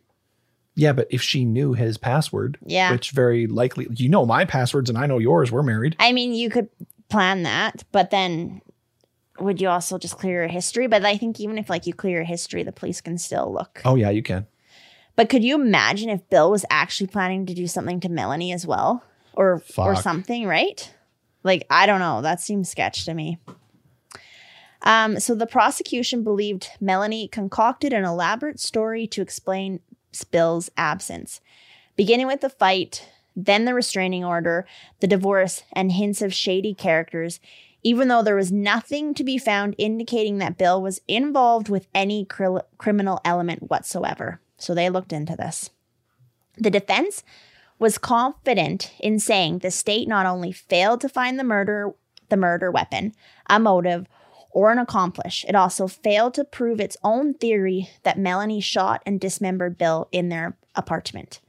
Yeah, 0.75 0.93
but 0.93 1.07
if 1.09 1.21
she 1.21 1.45
knew 1.45 1.73
his 1.73 1.97
password, 1.97 2.57
Yeah. 2.65 2.91
which 2.91 3.11
very 3.11 3.47
likely, 3.47 3.87
you 3.91 4.09
know 4.09 4.25
my 4.25 4.45
passwords 4.45 4.89
and 4.89 4.97
I 4.97 5.05
know 5.05 5.17
yours, 5.17 5.51
we're 5.51 5.63
married. 5.63 5.95
I 5.99 6.11
mean, 6.13 6.33
you 6.33 6.49
could 6.49 6.69
plan 7.09 7.43
that, 7.43 7.83
but 7.91 8.09
then 8.09 8.61
would 9.39 9.59
you 9.61 9.67
also 9.69 9.97
just 9.97 10.17
clear 10.17 10.41
your 10.41 10.47
history? 10.47 10.87
But 10.87 11.05
I 11.05 11.17
think 11.17 11.39
even 11.39 11.57
if 11.57 11.69
like 11.69 11.87
you 11.87 11.93
clear 11.93 12.17
your 12.17 12.23
history, 12.23 12.63
the 12.63 12.71
police 12.71 13.01
can 13.01 13.17
still 13.17 13.51
look. 13.51 13.81
Oh, 13.85 13.95
yeah, 13.95 14.09
you 14.09 14.23
can. 14.23 14.47
But 15.17 15.29
could 15.29 15.43
you 15.43 15.55
imagine 15.55 16.09
if 16.09 16.29
Bill 16.29 16.49
was 16.49 16.65
actually 16.69 17.07
planning 17.07 17.45
to 17.45 17.53
do 17.53 17.67
something 17.67 17.99
to 18.01 18.09
Melanie 18.09 18.53
as 18.53 18.65
well? 18.65 19.03
Or 19.33 19.61
or 19.77 19.95
something, 19.95 20.45
right? 20.45 20.93
Like, 21.43 21.65
I 21.69 21.85
don't 21.85 21.99
know. 21.99 22.21
That 22.21 22.39
seems 22.39 22.69
sketch 22.69 23.05
to 23.05 23.13
me. 23.13 23.39
Um, 24.83 25.19
so 25.19 25.35
the 25.35 25.45
prosecution 25.45 26.23
believed 26.23 26.69
Melanie 26.79 27.27
concocted 27.27 27.93
an 27.93 28.03
elaborate 28.03 28.59
story 28.59 29.05
to 29.07 29.21
explain 29.21 29.79
Bill's 30.31 30.69
absence, 30.75 31.39
beginning 31.95 32.27
with 32.27 32.41
the 32.41 32.49
fight, 32.49 33.07
then 33.35 33.65
the 33.65 33.73
restraining 33.73 34.25
order, 34.25 34.65
the 34.99 35.07
divorce, 35.07 35.63
and 35.71 35.91
hints 35.91 36.21
of 36.21 36.33
shady 36.33 36.73
characters, 36.73 37.39
even 37.83 38.07
though 38.07 38.21
there 38.21 38.35
was 38.35 38.51
nothing 38.51 39.13
to 39.13 39.23
be 39.23 39.37
found 39.37 39.75
indicating 39.77 40.37
that 40.39 40.57
Bill 40.57 40.81
was 40.81 41.01
involved 41.07 41.69
with 41.69 41.87
any 41.95 42.25
cri- 42.25 42.61
criminal 42.77 43.21
element 43.23 43.69
whatsoever. 43.69 44.41
So 44.57 44.73
they 44.73 44.89
looked 44.89 45.13
into 45.13 45.35
this. 45.35 45.69
The 46.57 46.69
defense 46.69 47.23
was 47.81 47.97
confident 47.97 48.93
in 48.99 49.19
saying 49.19 49.57
the 49.59 49.71
state 49.71 50.07
not 50.07 50.27
only 50.27 50.51
failed 50.51 51.01
to 51.01 51.09
find 51.09 51.39
the 51.39 51.43
murder 51.43 51.91
the 52.29 52.37
murder 52.37 52.71
weapon, 52.71 53.13
a 53.49 53.59
motive, 53.59 54.05
or 54.51 54.71
an 54.71 54.77
accomplice, 54.77 55.43
it 55.47 55.55
also 55.55 55.87
failed 55.87 56.33
to 56.35 56.45
prove 56.45 56.79
its 56.79 56.95
own 57.03 57.33
theory 57.33 57.89
that 58.03 58.19
Melanie 58.19 58.61
shot 58.61 59.01
and 59.05 59.19
dismembered 59.19 59.77
Bill 59.77 60.07
in 60.11 60.29
their 60.29 60.55
apartment. 60.75 61.41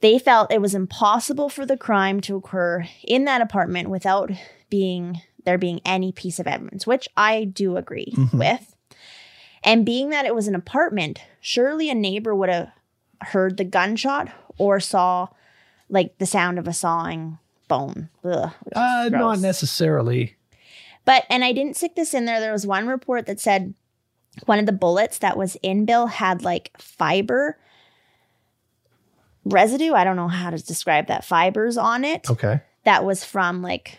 They 0.00 0.18
felt 0.18 0.52
it 0.52 0.60
was 0.60 0.74
impossible 0.74 1.48
for 1.48 1.64
the 1.64 1.76
crime 1.76 2.20
to 2.22 2.36
occur 2.36 2.84
in 3.04 3.24
that 3.26 3.40
apartment 3.40 3.88
without 3.88 4.30
being 4.68 5.22
there 5.44 5.56
being 5.56 5.80
any 5.86 6.12
piece 6.12 6.38
of 6.38 6.46
evidence, 6.46 6.86
which 6.86 7.08
I 7.16 7.44
do 7.44 7.76
agree 7.76 8.12
mm-hmm. 8.14 8.36
with. 8.36 8.74
And 9.62 9.86
being 9.86 10.10
that 10.10 10.26
it 10.26 10.34
was 10.34 10.48
an 10.48 10.54
apartment, 10.54 11.20
surely 11.40 11.88
a 11.88 11.94
neighbor 11.94 12.34
would 12.34 12.48
have 12.48 12.72
heard 13.20 13.56
the 13.56 13.64
gunshot 13.64 14.30
or 14.58 14.80
saw 14.80 15.28
like 15.90 16.16
the 16.18 16.26
sound 16.26 16.58
of 16.58 16.66
a 16.66 16.72
sawing 16.72 17.38
bone. 17.68 18.08
Ugh, 18.24 18.50
Uh, 18.74 19.10
not 19.12 19.40
necessarily. 19.40 20.36
But, 21.04 21.24
and 21.28 21.44
I 21.44 21.52
didn't 21.52 21.76
stick 21.76 21.94
this 21.94 22.14
in 22.14 22.24
there. 22.24 22.40
There 22.40 22.52
was 22.52 22.66
one 22.66 22.86
report 22.86 23.26
that 23.26 23.40
said 23.40 23.74
one 24.46 24.58
of 24.58 24.66
the 24.66 24.72
bullets 24.72 25.18
that 25.18 25.36
was 25.36 25.56
in 25.62 25.84
Bill 25.84 26.06
had 26.06 26.42
like 26.42 26.70
fiber 26.78 27.58
residue. 29.44 29.94
I 29.94 30.04
don't 30.04 30.16
know 30.16 30.28
how 30.28 30.50
to 30.50 30.58
describe 30.58 31.08
that. 31.08 31.24
Fibers 31.24 31.76
on 31.76 32.04
it. 32.04 32.30
Okay. 32.30 32.60
That 32.84 33.04
was 33.04 33.24
from 33.24 33.62
like, 33.62 33.98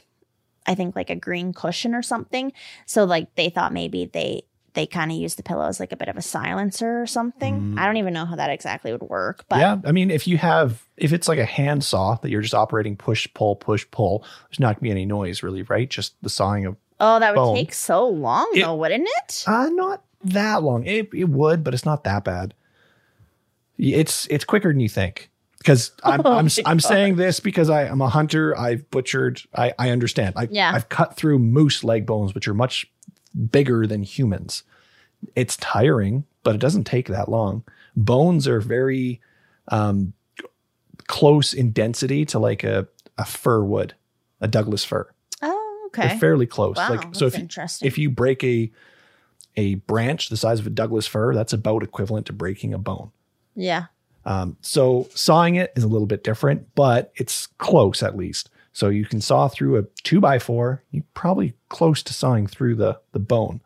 I 0.66 0.76
think 0.76 0.96
like 0.96 1.10
a 1.10 1.16
green 1.16 1.54
cushion 1.54 1.96
or 1.96 2.02
something. 2.02 2.54
So 2.86 3.04
like 3.04 3.36
they 3.36 3.50
thought 3.50 3.74
maybe 3.74 4.06
they, 4.06 4.44
they 4.74 4.86
kind 4.88 5.12
of 5.12 5.18
use 5.18 5.36
the 5.36 5.44
pillow 5.44 5.66
as 5.68 5.80
like 5.80 5.92
a 5.92 5.98
bit 5.98 6.08
of 6.08 6.16
a 6.18 6.22
silencer 6.22 7.02
or 7.02 7.06
something. 7.08 7.76
I 7.78 7.86
don't 7.86 7.98
even 7.98 8.14
know 8.14 8.26
how 8.26 8.36
that 8.38 8.50
exactly 8.50 8.92
would 8.92 9.02
work, 9.02 9.46
but 9.50 9.60
yeah, 9.60 9.78
I 9.86 9.92
mean, 9.92 10.10
if 10.12 10.28
you 10.28 10.38
have, 10.38 10.82
if 10.98 11.12
it's 11.14 11.28
like 11.28 11.40
a 11.40 11.46
hand 11.46 11.84
saw 11.84 12.16
that 12.16 12.30
you're 12.30 12.42
just 12.42 12.54
operating 12.54 12.96
push, 12.96 13.28
pull, 13.34 13.56
push, 13.58 13.86
pull, 13.92 14.24
there's 14.50 14.60
not 14.60 14.76
gonna 14.76 14.82
be 14.84 14.92
any 14.92 15.06
noise 15.06 15.44
really, 15.44 15.64
right? 15.64 15.90
Just 15.90 16.16
the 16.22 16.30
sawing 16.30 16.66
of, 16.66 16.78
oh, 17.00 17.20
that 17.20 17.32
would 17.34 17.42
bone. 17.42 17.56
take 17.56 17.74
so 17.74 18.08
long 18.08 18.50
It- 18.54 18.62
though, 18.62 18.76
wouldn't 18.76 19.10
it? 19.24 19.44
uh, 19.48 19.68
not 19.74 20.04
that 20.24 20.64
long. 20.64 20.86
It, 20.86 21.10
it 21.14 21.30
would, 21.30 21.64
but 21.64 21.74
it's 21.74 21.86
not 21.86 22.04
that 22.06 22.24
bad. 22.24 22.54
It's, 23.78 24.28
it's 24.28 24.46
quicker 24.46 24.70
than 24.72 24.80
you 24.80 24.90
think. 24.90 25.30
Because 25.58 25.92
I'm, 26.04 26.22
Oh 26.26 26.32
I'm, 26.34 26.48
I'm 26.66 26.80
saying 26.80 27.16
this 27.16 27.40
because 27.40 27.70
I 27.70 27.84
am 27.86 28.02
a 28.02 28.10
hunter. 28.10 28.58
I've 28.58 28.90
butchered. 28.92 29.42
I, 29.56 29.74
I 29.80 29.90
understand. 29.90 30.34
I, 30.36 30.48
Yeah. 30.52 30.72
I've 30.74 30.90
cut 30.90 31.16
through 31.16 31.40
moose 31.40 31.84
leg 31.84 32.06
bones, 32.06 32.34
which 32.34 32.48
are 32.48 32.54
much 32.54 32.92
bigger 33.52 33.88
than 33.88 34.04
humans. 34.04 34.64
It's 35.36 35.58
tiring, 35.58 36.26
but 36.44 36.56
it 36.56 36.62
doesn't 36.62 36.86
take 36.86 37.08
that 37.08 37.30
long. 37.30 37.64
Bones 37.96 38.48
are 38.48 38.60
very 38.60 39.22
um, 39.68 40.14
close 41.08 41.54
in 41.54 41.72
density 41.72 42.26
to 42.26 42.40
like 42.40 42.64
a, 42.64 42.88
a 43.18 43.26
fir 43.26 43.64
wood, 43.64 43.94
a 44.40 44.48
Douglas 44.48 44.84
fir. 44.84 45.08
Oh, 45.42 45.84
okay. 45.88 46.08
They're 46.10 46.18
fairly 46.18 46.48
close. 46.48 46.78
Wow, 46.78 46.90
like 46.90 47.16
so, 47.16 47.28
if 47.28 47.38
you, 47.38 47.48
if 47.82 47.98
you 47.98 48.10
break 48.10 48.44
a 48.44 48.72
a 49.58 49.76
branch 49.76 50.30
the 50.30 50.38
size 50.38 50.60
of 50.60 50.68
a 50.68 50.72
Douglas 50.72 51.08
fir, 51.08 51.34
that's 51.34 51.54
about 51.54 51.84
equivalent 51.84 52.26
to 52.28 52.34
breaking 52.34 52.74
a 52.74 52.78
bone. 52.78 53.12
yeah. 53.56 53.86
Um, 54.24 54.56
so 54.62 55.10
sawing 55.16 55.56
it 55.56 55.74
is 55.76 55.84
a 55.84 55.88
little 55.88 56.06
bit 56.06 56.24
different, 56.24 56.76
but 56.76 57.12
it's 57.16 57.48
close 57.58 58.04
at 58.04 58.16
least. 58.16 58.52
So 58.74 58.90
you 58.90 59.06
can 59.06 59.22
saw 59.22 59.48
through 59.48 59.78
a 59.78 59.84
two 60.04 60.22
by 60.22 60.40
four. 60.40 60.84
You're 60.92 61.04
probably 61.14 61.54
close 61.70 62.02
to 62.04 62.14
sawing 62.14 62.48
through 62.48 62.76
the 62.76 63.00
the 63.12 63.20
bone. 63.20 63.62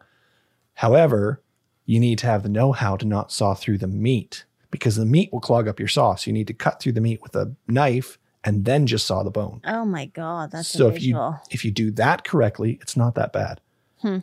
However, 0.76 1.42
you 1.86 2.00
need 2.00 2.18
to 2.20 2.28
have 2.28 2.44
the 2.44 2.50
know-how 2.50 2.98
to 2.98 3.06
not 3.06 3.32
saw 3.32 3.54
through 3.54 3.78
the 3.78 3.88
meat 3.88 4.46
because 4.72 4.96
the 4.96 5.06
meat 5.06 5.32
will 5.32 5.40
clog 5.40 5.68
up 5.68 5.80
your 5.80 5.88
saw. 5.88 6.16
So 6.16 6.30
you 6.30 6.34
need 6.34 6.48
to 6.48 6.54
cut 6.54 6.80
through 6.80 6.94
the 6.94 7.02
meat 7.02 7.22
with 7.22 7.36
a 7.36 7.56
knife 7.68 8.18
and 8.44 8.66
then 8.66 8.88
just 8.88 9.08
saw 9.08 9.24
the 9.24 9.32
bone. 9.32 9.62
Oh 9.66 9.86
my 9.86 10.08
god, 10.08 10.52
that's 10.52 10.68
so 10.68 10.88
a 10.88 10.94
if 10.94 11.02
you 11.02 11.36
if 11.52 11.64
you 11.64 11.72
do 11.72 11.92
that 11.92 12.24
correctly, 12.24 12.78
it's 12.82 12.98
not 12.98 13.16
that 13.16 13.32
bad. 13.32 13.62
Hmm. 14.02 14.20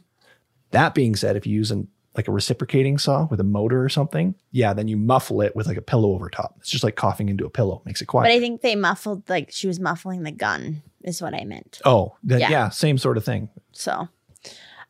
That 0.70 0.95
being 0.95 1.16
said, 1.16 1.37
if 1.37 1.47
you 1.47 1.55
use 1.55 1.70
an 1.70 1.89
like 2.17 2.29
a 2.29 2.33
reciprocating 2.33 2.99
saw 2.99 3.27
with 3.31 3.41
a 3.41 3.45
motor 3.45 3.83
or 3.83 3.89
something, 3.89 4.35
yeah, 4.51 4.73
then 4.75 4.87
you 4.89 4.97
muffle 4.97 5.41
it 5.41 5.57
with 5.57 5.67
like 5.67 5.77
a 5.79 5.83
pillow 5.83 6.11
over 6.13 6.29
top. 6.29 6.55
It's 6.61 6.71
just 6.71 6.85
like 6.85 6.97
coughing 6.97 7.29
into 7.29 7.47
a 7.47 7.51
pillow, 7.51 7.81
makes 7.87 8.03
it 8.03 8.07
quiet. 8.07 8.25
But 8.27 8.33
I 8.33 8.41
think 8.41 8.61
they 8.61 8.75
muffled 8.77 9.29
like 9.31 9.51
she 9.51 9.67
was 9.67 9.81
muffling 9.81 10.23
the 10.23 10.31
gun 10.33 10.83
is 11.03 11.23
what 11.23 11.35
I 11.35 11.45
meant. 11.45 11.81
oh, 11.85 12.17
Yeah. 12.23 12.37
yeah. 12.51 12.69
same 12.69 12.99
sort 12.99 13.17
of 13.17 13.25
thing. 13.25 13.49
So 13.73 14.09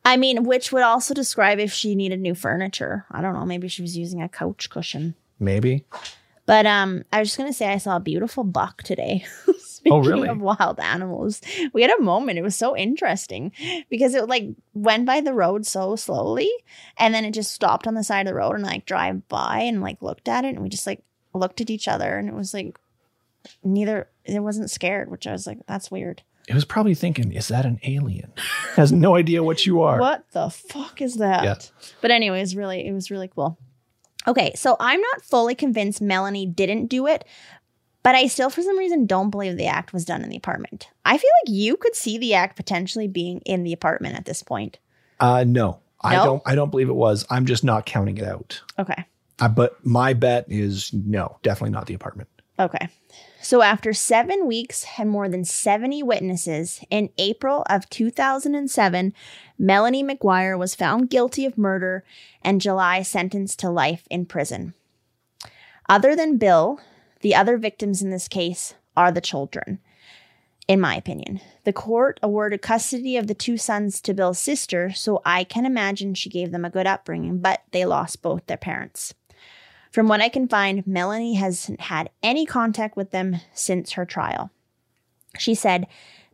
I 0.05 0.17
mean, 0.17 0.43
which 0.43 0.71
would 0.73 0.83
also 0.83 1.13
describe 1.13 1.59
if 1.59 1.71
she 1.71 1.95
needed 1.95 2.19
new 2.19 2.35
furniture. 2.35 3.05
I 3.09 3.21
don't 3.21 3.33
know, 3.33 3.45
maybe 3.45 3.69
she 3.69 3.81
was 3.81 3.97
using 3.97 4.21
a 4.21 4.27
couch 4.27 4.69
cushion. 4.69 5.15
Maybe. 5.39 5.85
But 6.45 6.65
um 6.65 7.03
I 7.13 7.19
was 7.19 7.29
just 7.29 7.37
gonna 7.37 7.53
say 7.53 7.67
I 7.71 7.77
saw 7.77 7.95
a 7.95 8.01
beautiful 8.01 8.43
buck 8.43 8.83
today. 8.83 9.25
Speaking 9.87 10.01
really? 10.01 10.29
of 10.29 10.39
wild 10.41 10.79
animals, 10.79 11.41
we 11.73 11.81
had 11.81 11.91
a 11.91 12.01
moment. 12.01 12.39
It 12.39 12.43
was 12.43 12.55
so 12.55 12.75
interesting 12.75 13.51
because 13.89 14.15
it 14.15 14.29
like 14.29 14.47
went 14.73 15.05
by 15.05 15.19
the 15.19 15.33
road 15.33 15.65
so 15.65 15.95
slowly, 15.95 16.49
and 16.97 17.13
then 17.13 17.25
it 17.25 17.33
just 17.33 17.53
stopped 17.53 17.85
on 17.85 17.93
the 17.93 18.03
side 18.03 18.21
of 18.21 18.31
the 18.31 18.35
road 18.35 18.53
and 18.53 18.63
like 18.63 18.85
drive 18.85 19.27
by 19.27 19.59
and 19.59 19.81
like 19.81 20.01
looked 20.01 20.29
at 20.29 20.45
it, 20.45 20.55
and 20.55 20.61
we 20.61 20.69
just 20.69 20.87
like 20.87 21.03
looked 21.33 21.59
at 21.59 21.69
each 21.69 21.87
other, 21.87 22.17
and 22.17 22.29
it 22.29 22.35
was 22.35 22.53
like 22.53 22.79
neither 23.63 24.07
it 24.23 24.39
wasn't 24.39 24.71
scared, 24.71 25.11
which 25.11 25.27
I 25.27 25.33
was 25.33 25.45
like, 25.45 25.59
that's 25.67 25.91
weird. 25.91 26.23
It 26.47 26.55
was 26.55 26.65
probably 26.65 26.95
thinking, 26.95 27.31
is 27.31 27.47
that 27.49 27.65
an 27.65 27.79
alien? 27.83 28.31
Has 28.75 28.91
no 28.91 29.15
idea 29.15 29.43
what 29.43 29.65
you 29.65 29.81
are. 29.81 29.99
What 29.99 30.25
the 30.31 30.49
fuck 30.49 31.01
is 31.01 31.15
that? 31.15 31.43
Yeah. 31.43 31.55
But 32.01 32.11
anyways, 32.11 32.55
really 32.55 32.87
it 32.87 32.93
was 32.93 33.11
really 33.11 33.27
cool. 33.27 33.57
Okay, 34.25 34.53
so 34.55 34.77
I'm 34.79 35.01
not 35.01 35.21
fully 35.21 35.53
convinced 35.53 36.01
Melanie 36.01 36.45
didn't 36.45 36.87
do 36.87 37.07
it, 37.07 37.25
but 38.03 38.15
I 38.15 38.27
still 38.27 38.49
for 38.49 38.61
some 38.61 38.77
reason 38.77 39.05
don't 39.05 39.29
believe 39.31 39.57
the 39.57 39.65
act 39.67 39.93
was 39.93 40.05
done 40.05 40.21
in 40.23 40.29
the 40.29 40.37
apartment. 40.37 40.89
I 41.05 41.17
feel 41.17 41.29
like 41.45 41.53
you 41.55 41.77
could 41.77 41.95
see 41.95 42.17
the 42.17 42.33
act 42.35 42.55
potentially 42.55 43.07
being 43.07 43.39
in 43.39 43.63
the 43.63 43.73
apartment 43.73 44.17
at 44.17 44.25
this 44.25 44.43
point. 44.43 44.77
Uh 45.19 45.43
no. 45.47 45.79
I 46.01 46.15
No? 46.17 46.25
don't 46.25 46.43
I 46.45 46.55
don't 46.55 46.69
believe 46.69 46.89
it 46.89 46.93
was. 46.95 47.25
I'm 47.29 47.45
just 47.45 47.63
not 47.63 47.85
counting 47.85 48.17
it 48.17 48.25
out. 48.25 48.61
Okay. 48.77 49.05
Uh, 49.39 49.47
but 49.47 49.83
my 49.85 50.13
bet 50.13 50.45
is 50.47 50.91
no, 50.93 51.37
definitely 51.41 51.71
not 51.71 51.87
the 51.87 51.93
apartment. 51.95 52.29
Okay. 52.59 52.87
So 53.41 53.61
after 53.63 53.91
7 53.93 54.45
weeks 54.47 54.85
and 54.97 55.09
more 55.09 55.27
than 55.27 55.43
70 55.43 56.03
witnesses 56.03 56.81
in 56.91 57.09
April 57.17 57.65
of 57.67 57.89
2007, 57.89 59.11
Melanie 59.57 60.03
McGuire 60.03 60.57
was 60.57 60.75
found 60.75 61.09
guilty 61.09 61.45
of 61.45 61.57
murder 61.57 62.03
and 62.43 62.61
July 62.61 63.01
sentenced 63.01 63.59
to 63.59 63.69
life 63.71 64.05
in 64.11 64.25
prison. 64.27 64.75
Other 65.89 66.15
than 66.15 66.37
Bill, 66.37 66.79
the 67.23 67.33
other 67.33 67.57
victims 67.57 68.01
in 68.01 68.11
this 68.11 68.27
case 68.27 68.75
are 68.95 69.11
the 69.11 69.21
children. 69.21 69.79
In 70.67 70.79
my 70.79 70.95
opinion, 70.95 71.39
the 71.63 71.73
court 71.73 72.19
awarded 72.21 72.61
custody 72.61 73.17
of 73.17 73.27
the 73.27 73.33
two 73.33 73.57
sons 73.57 73.99
to 74.01 74.13
Bill's 74.13 74.39
sister, 74.39 74.91
so 74.91 75.21
I 75.25 75.43
can 75.45 75.65
imagine 75.65 76.13
she 76.13 76.29
gave 76.29 76.51
them 76.51 76.65
a 76.65 76.69
good 76.69 76.85
upbringing, 76.85 77.39
but 77.39 77.63
they 77.71 77.85
lost 77.85 78.21
both 78.21 78.45
their 78.45 78.57
parents. 78.57 79.13
From 79.89 80.07
what 80.07 80.21
I 80.21 80.29
can 80.29 80.47
find, 80.47 80.85
Melanie 80.85 81.35
hasn't 81.35 81.81
had 81.81 82.09
any 82.21 82.45
contact 82.45 82.97
with 82.97 83.11
them 83.11 83.37
since 83.53 83.93
her 83.93 84.05
trial. 84.05 84.51
She 85.37 85.55
said 85.55 85.87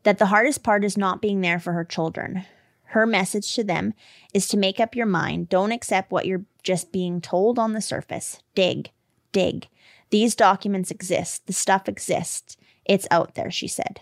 that 0.03 0.17
the 0.17 0.27
hardest 0.27 0.63
part 0.63 0.83
is 0.83 0.97
not 0.97 1.21
being 1.21 1.41
there 1.41 1.59
for 1.59 1.73
her 1.73 1.85
children. 1.85 2.45
Her 2.85 3.05
message 3.05 3.53
to 3.55 3.63
them 3.63 3.93
is 4.33 4.47
to 4.47 4.57
make 4.57 4.79
up 4.79 4.95
your 4.95 5.05
mind. 5.05 5.49
Don't 5.49 5.71
accept 5.71 6.11
what 6.11 6.25
you're 6.25 6.45
just 6.63 6.91
being 6.91 7.21
told 7.21 7.59
on 7.59 7.73
the 7.73 7.81
surface. 7.81 8.41
Dig, 8.55 8.91
dig. 9.31 9.67
These 10.11 10.35
documents 10.35 10.89
exist. 10.89 11.45
The 11.45 11.53
stuff 11.53 11.87
exists. 11.87 12.57
It's 12.83 13.07
out 13.11 13.35
there, 13.35 13.51
she 13.51 13.67
said. 13.67 14.01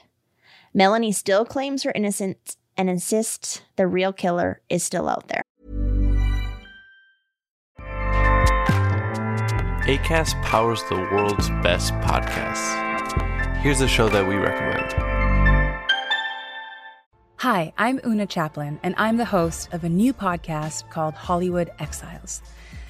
Melanie 0.74 1.12
still 1.12 1.44
claims 1.44 1.84
her 1.84 1.92
innocence 1.94 2.56
and 2.78 2.90
insists 2.90 3.62
the 3.76 3.88
real 3.88 4.14
killer 4.14 4.62
is 4.70 4.84
still 4.84 5.10
out 5.10 5.28
there. 5.28 5.42
ACAST 9.88 10.42
powers 10.44 10.82
the 10.90 10.96
world's 10.96 11.50
best 11.62 11.94
podcasts. 11.96 12.86
Here's 13.58 13.82
a 13.82 13.88
show 13.88 14.08
that 14.10 14.28
we 14.28 14.36
recommend. 14.36 14.94
Hi, 17.38 17.74
I'm 17.78 18.00
Oona 18.06 18.28
Chaplin, 18.28 18.80
and 18.82 18.96
I'm 18.98 19.18
the 19.18 19.26
host 19.26 19.74
of 19.74 19.84
a 19.84 19.90
new 19.90 20.14
podcast 20.14 20.90
called 20.90 21.14
Hollywood 21.16 21.72
Exiles. 21.80 22.42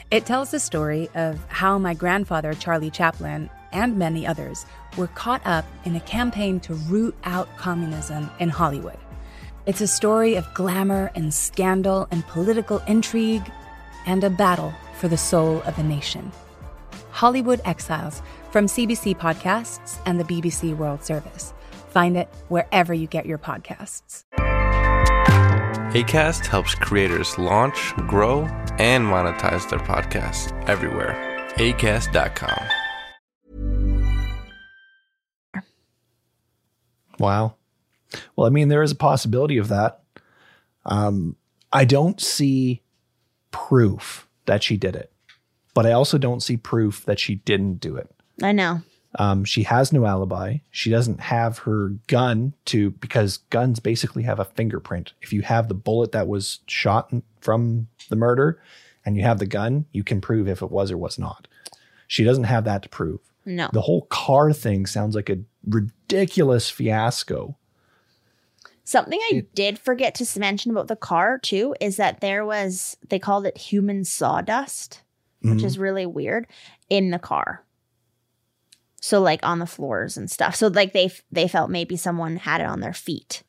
It 0.09 0.25
tells 0.25 0.51
the 0.51 0.59
story 0.59 1.09
of 1.15 1.37
how 1.49 1.77
my 1.77 1.93
grandfather, 1.93 2.53
Charlie 2.53 2.89
Chaplin, 2.89 3.49
and 3.73 3.97
many 3.97 4.25
others 4.25 4.65
were 4.95 5.07
caught 5.07 5.45
up 5.45 5.65
in 5.83 5.97
a 5.97 5.99
campaign 5.99 6.61
to 6.61 6.75
root 6.75 7.13
out 7.25 7.49
communism 7.57 8.29
in 8.39 8.47
Hollywood. 8.47 8.97
It's 9.65 9.81
a 9.81 9.87
story 9.87 10.35
of 10.35 10.53
glamour 10.53 11.11
and 11.13 11.33
scandal 11.33 12.07
and 12.09 12.25
political 12.27 12.81
intrigue 12.87 13.51
and 14.05 14.23
a 14.23 14.29
battle 14.29 14.73
for 14.97 15.09
the 15.09 15.17
soul 15.17 15.61
of 15.63 15.77
a 15.77 15.83
nation. 15.83 16.31
Hollywood 17.11 17.59
Exiles 17.65 18.21
from 18.49 18.67
CBC 18.67 19.17
Podcasts 19.17 19.99
and 20.05 20.21
the 20.21 20.23
BBC 20.23 20.73
World 20.77 21.03
Service. 21.03 21.53
Find 21.89 22.15
it 22.15 22.29
wherever 22.47 22.93
you 22.93 23.07
get 23.07 23.25
your 23.25 23.39
podcasts. 23.39 24.23
ACAST 25.93 26.45
helps 26.45 26.75
creators 26.75 27.37
launch, 27.37 27.93
grow, 28.07 28.41
and 28.77 29.05
monetize 29.05 29.69
their 29.69 29.79
podcasts 29.79 30.51
everywhere. 30.67 31.15
ACAST.com. 31.55 32.67
Wow. 37.19 37.55
Well, 38.35 38.47
I 38.47 38.49
mean, 38.49 38.67
there 38.67 38.83
is 38.83 38.91
a 38.91 38.95
possibility 38.95 39.57
of 39.57 39.69
that. 39.69 40.01
Um, 40.85 41.37
I 41.71 41.85
don't 41.85 42.19
see 42.19 42.81
proof 43.51 44.27
that 44.45 44.63
she 44.63 44.75
did 44.75 44.95
it, 44.95 45.11
but 45.73 45.85
I 45.85 45.93
also 45.93 46.17
don't 46.17 46.43
see 46.43 46.57
proof 46.57 47.05
that 47.05 47.19
she 47.19 47.35
didn't 47.35 47.75
do 47.75 47.95
it. 47.95 48.09
I 48.43 48.51
know. 48.51 48.81
Um, 49.19 49.43
she 49.45 49.63
has 49.63 49.91
no 49.91 50.05
alibi. 50.05 50.57
She 50.69 50.89
doesn't 50.89 51.19
have 51.19 51.59
her 51.59 51.89
gun 52.07 52.53
to 52.65 52.91
because 52.91 53.37
guns 53.49 53.79
basically 53.79 54.23
have 54.23 54.39
a 54.39 54.45
fingerprint. 54.45 55.13
If 55.21 55.33
you 55.33 55.41
have 55.41 55.67
the 55.67 55.73
bullet 55.73 56.11
that 56.11 56.27
was 56.27 56.59
shot 56.67 57.11
from 57.41 57.87
the 58.09 58.15
murder 58.15 58.61
and 59.05 59.15
you 59.17 59.23
have 59.23 59.39
the 59.39 59.47
gun, 59.47 59.85
you 59.91 60.03
can 60.03 60.21
prove 60.21 60.47
if 60.47 60.61
it 60.61 60.69
was 60.71 60.91
or 60.91 60.97
was 60.97 61.17
not. 61.17 61.47
She 62.07 62.23
doesn't 62.23 62.43
have 62.45 62.63
that 62.65 62.83
to 62.83 62.89
prove. 62.89 63.19
No. 63.45 63.69
The 63.73 63.81
whole 63.81 64.03
car 64.03 64.53
thing 64.53 64.85
sounds 64.85 65.15
like 65.15 65.29
a 65.29 65.39
ridiculous 65.67 66.69
fiasco. 66.69 67.57
Something 68.83 69.19
I 69.31 69.45
did 69.53 69.79
forget 69.79 70.15
to 70.15 70.39
mention 70.39 70.71
about 70.71 70.87
the 70.87 70.95
car 70.95 71.39
too 71.39 71.75
is 71.81 71.97
that 71.97 72.21
there 72.21 72.45
was 72.45 72.95
they 73.09 73.19
called 73.19 73.45
it 73.45 73.57
human 73.57 74.05
sawdust, 74.05 75.01
which 75.41 75.59
Mhm. 75.59 75.63
is 75.65 75.77
really 75.77 76.05
weird 76.05 76.47
in 76.89 77.09
the 77.11 77.19
car. 77.19 77.63
So 79.07 79.21
like 79.21 79.39
on 79.41 79.59
the 79.59 79.65
floors 79.65 80.17
and 80.17 80.29
stuff. 80.29 80.53
So 80.57 80.67
like 80.67 80.91
they 80.91 81.09
they 81.31 81.47
felt 81.47 81.69
maybe 81.69 81.95
someone 81.95 82.35
had 82.35 82.59
it 82.59 82.67
on 82.67 82.81
their 82.81 82.91
feet. 82.91 83.41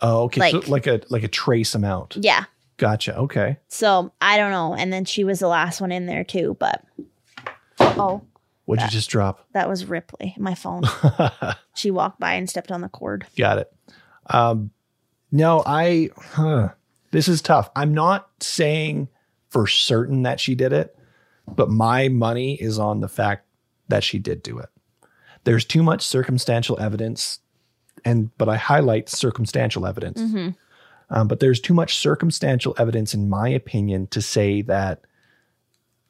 Oh, 0.00 0.24
okay. 0.24 0.40
Like- 0.40 0.50
so 0.64 0.70
like 0.70 0.88
a 0.88 1.00
like 1.10 1.22
a 1.22 1.28
trace 1.28 1.76
amount. 1.76 2.16
Yeah. 2.20 2.46
Gotcha. 2.76 3.16
Okay. 3.16 3.58
So 3.68 4.12
I 4.20 4.36
don't 4.36 4.50
know. 4.50 4.74
And 4.74 4.92
then 4.92 5.04
she 5.04 5.22
was 5.22 5.38
the 5.38 5.46
last 5.46 5.80
one 5.80 5.92
in 5.92 6.06
there 6.06 6.24
too. 6.24 6.56
But 6.58 6.84
oh, 7.78 8.22
What'd 8.64 8.82
you 8.82 8.90
just 8.90 9.08
drop? 9.08 9.46
that 9.52 9.68
was 9.68 9.84
Ripley, 9.84 10.34
my 10.38 10.56
phone. 10.56 10.82
she 11.76 11.92
walked 11.92 12.18
by 12.18 12.32
and 12.32 12.50
stepped 12.50 12.72
on 12.72 12.80
the 12.80 12.88
cord. 12.88 13.28
Got 13.38 13.58
it. 13.58 13.72
Um, 14.26 14.72
no, 15.30 15.62
I. 15.64 16.10
Huh, 16.16 16.70
this 17.12 17.28
is 17.28 17.42
tough. 17.42 17.70
I'm 17.76 17.94
not 17.94 18.28
saying 18.40 19.06
for 19.50 19.68
certain 19.68 20.24
that 20.24 20.40
she 20.40 20.56
did 20.56 20.72
it, 20.72 20.98
but 21.46 21.70
my 21.70 22.08
money 22.08 22.56
is 22.56 22.80
on 22.80 23.00
the 23.00 23.08
fact 23.08 23.46
that 23.86 24.02
she 24.02 24.18
did 24.18 24.42
do 24.42 24.58
it. 24.58 24.68
There's 25.46 25.64
too 25.64 25.82
much 25.82 26.04
circumstantial 26.04 26.78
evidence, 26.78 27.38
and 28.04 28.36
but 28.36 28.48
I 28.48 28.56
highlight 28.56 29.08
circumstantial 29.08 29.86
evidence. 29.86 30.20
Um, 31.08 31.28
but 31.28 31.38
there's 31.38 31.60
too 31.60 31.72
much 31.72 31.94
circumstantial 31.94 32.74
evidence, 32.78 33.14
in 33.14 33.28
my 33.28 33.48
opinion, 33.48 34.08
to 34.08 34.20
say 34.20 34.62
that 34.62 35.02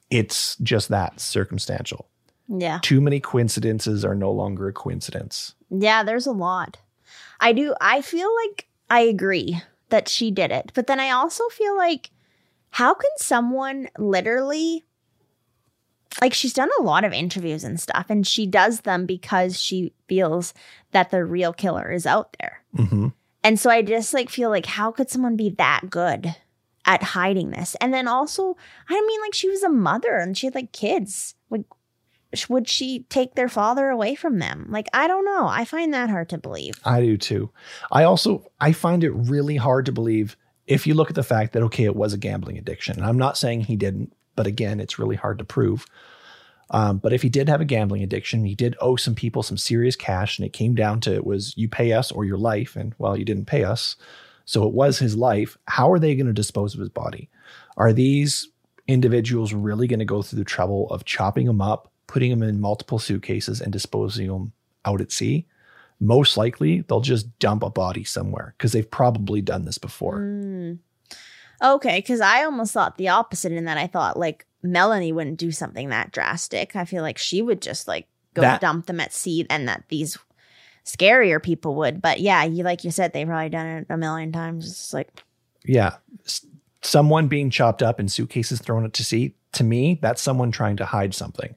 it's 0.08 0.56
just 0.56 0.88
that 0.88 1.20
circumstantial. 1.20 2.08
Yeah. 2.48 2.78
Too 2.80 3.02
many 3.02 3.20
coincidences 3.20 4.06
are 4.06 4.14
no 4.14 4.32
longer 4.32 4.68
a 4.68 4.72
coincidence. 4.72 5.54
Yeah, 5.68 6.02
there's 6.02 6.26
a 6.26 6.32
lot. 6.32 6.78
I 7.40 7.52
do. 7.52 7.74
I 7.78 8.00
feel 8.00 8.30
like 8.46 8.68
I 8.88 9.00
agree 9.00 9.60
that 9.90 10.08
she 10.08 10.30
did 10.30 10.50
it. 10.50 10.72
But 10.74 10.86
then 10.86 10.98
I 10.98 11.10
also 11.10 11.44
feel 11.50 11.76
like, 11.76 12.10
how 12.70 12.94
can 12.94 13.10
someone 13.18 13.88
literally, 13.98 14.85
like, 16.20 16.34
she's 16.34 16.52
done 16.52 16.70
a 16.78 16.82
lot 16.82 17.04
of 17.04 17.12
interviews 17.12 17.64
and 17.64 17.78
stuff, 17.80 18.06
and 18.08 18.26
she 18.26 18.46
does 18.46 18.80
them 18.80 19.06
because 19.06 19.60
she 19.60 19.92
feels 20.08 20.54
that 20.92 21.10
the 21.10 21.24
real 21.24 21.52
killer 21.52 21.90
is 21.90 22.06
out 22.06 22.36
there. 22.40 22.62
hmm 22.74 23.08
And 23.44 23.60
so 23.60 23.70
I 23.70 23.82
just 23.82 24.14
like 24.14 24.30
feel 24.30 24.50
like, 24.50 24.66
how 24.66 24.90
could 24.90 25.10
someone 25.10 25.36
be 25.36 25.50
that 25.50 25.90
good 25.90 26.34
at 26.84 27.02
hiding 27.02 27.50
this? 27.50 27.74
And 27.80 27.92
then 27.92 28.08
also, 28.08 28.56
I 28.88 29.00
mean, 29.00 29.20
like, 29.20 29.34
she 29.34 29.48
was 29.48 29.62
a 29.62 29.68
mother 29.68 30.16
and 30.16 30.36
she 30.36 30.46
had 30.46 30.54
like 30.54 30.72
kids. 30.72 31.34
Like, 31.50 31.64
would 32.48 32.68
she 32.68 33.04
take 33.08 33.34
their 33.34 33.48
father 33.48 33.88
away 33.88 34.14
from 34.14 34.38
them? 34.38 34.66
Like, 34.68 34.88
I 34.92 35.06
don't 35.06 35.24
know. 35.24 35.46
I 35.46 35.64
find 35.64 35.94
that 35.94 36.10
hard 36.10 36.28
to 36.30 36.38
believe. 36.38 36.74
I 36.84 37.00
do 37.00 37.16
too. 37.16 37.50
I 37.90 38.04
also 38.04 38.44
I 38.60 38.72
find 38.72 39.04
it 39.04 39.10
really 39.10 39.56
hard 39.56 39.86
to 39.86 39.92
believe 39.92 40.36
if 40.66 40.86
you 40.86 40.94
look 40.94 41.08
at 41.08 41.14
the 41.14 41.22
fact 41.22 41.52
that 41.52 41.62
okay, 41.62 41.84
it 41.84 41.96
was 41.96 42.12
a 42.12 42.18
gambling 42.18 42.58
addiction. 42.58 42.96
And 42.96 43.06
I'm 43.06 43.18
not 43.18 43.38
saying 43.38 43.62
he 43.62 43.76
didn't, 43.76 44.12
but 44.36 44.46
again, 44.46 44.80
it's 44.80 44.98
really 44.98 45.16
hard 45.16 45.38
to 45.38 45.44
prove. 45.44 45.86
Um, 46.70 46.98
but 46.98 47.12
if 47.12 47.22
he 47.22 47.28
did 47.28 47.48
have 47.48 47.60
a 47.60 47.64
gambling 47.64 48.02
addiction, 48.02 48.44
he 48.44 48.54
did 48.54 48.76
owe 48.80 48.96
some 48.96 49.14
people 49.14 49.42
some 49.42 49.56
serious 49.56 49.96
cash, 49.96 50.38
and 50.38 50.46
it 50.46 50.52
came 50.52 50.74
down 50.74 51.00
to 51.00 51.14
it 51.14 51.26
was 51.26 51.56
you 51.56 51.68
pay 51.68 51.92
us 51.92 52.10
or 52.10 52.24
your 52.24 52.38
life, 52.38 52.76
and 52.76 52.94
well, 52.98 53.16
you 53.16 53.24
didn't 53.24 53.46
pay 53.46 53.64
us, 53.64 53.96
so 54.44 54.66
it 54.66 54.74
was 54.74 54.98
his 54.98 55.16
life. 55.16 55.56
How 55.66 55.90
are 55.90 55.98
they 55.98 56.14
going 56.14 56.26
to 56.26 56.32
dispose 56.32 56.74
of 56.74 56.80
his 56.80 56.88
body? 56.88 57.30
Are 57.76 57.92
these 57.92 58.48
individuals 58.88 59.52
really 59.52 59.86
going 59.86 59.98
to 60.00 60.04
go 60.04 60.22
through 60.22 60.38
the 60.38 60.44
trouble 60.44 60.88
of 60.90 61.04
chopping 61.04 61.46
him 61.46 61.60
up, 61.60 61.92
putting 62.06 62.30
him 62.30 62.42
in 62.42 62.60
multiple 62.60 62.98
suitcases, 62.98 63.60
and 63.60 63.72
disposing 63.72 64.26
him 64.26 64.52
out 64.84 65.00
at 65.00 65.12
sea? 65.12 65.46
most 66.00 66.36
likely 66.36 66.82
they'll 66.82 67.00
just 67.00 67.38
dump 67.38 67.62
a 67.62 67.70
body 67.70 68.04
somewhere 68.04 68.54
because 68.56 68.72
they've 68.72 68.90
probably 68.90 69.40
done 69.40 69.64
this 69.64 69.78
before. 69.78 70.18
Mm. 70.18 70.78
Okay, 71.62 71.98
because 71.98 72.20
I 72.20 72.44
almost 72.44 72.72
thought 72.72 72.96
the 72.98 73.08
opposite 73.08 73.52
in 73.52 73.64
that 73.64 73.78
I 73.78 73.86
thought 73.86 74.18
like 74.18 74.46
Melanie 74.62 75.12
wouldn't 75.12 75.38
do 75.38 75.50
something 75.52 75.88
that 75.90 76.12
drastic. 76.12 76.76
I 76.76 76.84
feel 76.84 77.02
like 77.02 77.18
she 77.18 77.40
would 77.42 77.62
just 77.62 77.86
like 77.88 78.06
go 78.34 78.42
That- 78.42 78.60
dump 78.60 78.86
them 78.86 79.00
at 79.00 79.12
sea 79.12 79.46
and 79.48 79.68
that 79.68 79.84
these 79.88 80.18
scarier 80.84 81.42
people 81.42 81.74
would. 81.76 82.00
But 82.02 82.20
yeah, 82.20 82.44
you 82.44 82.62
like 82.64 82.84
you 82.84 82.90
said, 82.90 83.12
they've 83.12 83.26
probably 83.26 83.48
done 83.48 83.66
it 83.66 83.86
a 83.88 83.96
million 83.96 84.32
times. 84.32 84.66
It's 84.68 84.78
just 84.78 84.94
like, 84.94 85.08
Yeah. 85.64 85.96
S- 86.24 86.46
someone 86.82 87.26
being 87.28 87.50
chopped 87.50 87.82
up 87.82 87.98
in 87.98 88.08
suitcases 88.08 88.60
thrown 88.60 88.84
out 88.84 88.92
to 88.94 89.04
sea, 89.04 89.34
to 89.52 89.64
me, 89.64 89.98
that's 90.02 90.22
someone 90.22 90.52
trying 90.52 90.76
to 90.76 90.84
hide 90.84 91.14
something. 91.14 91.54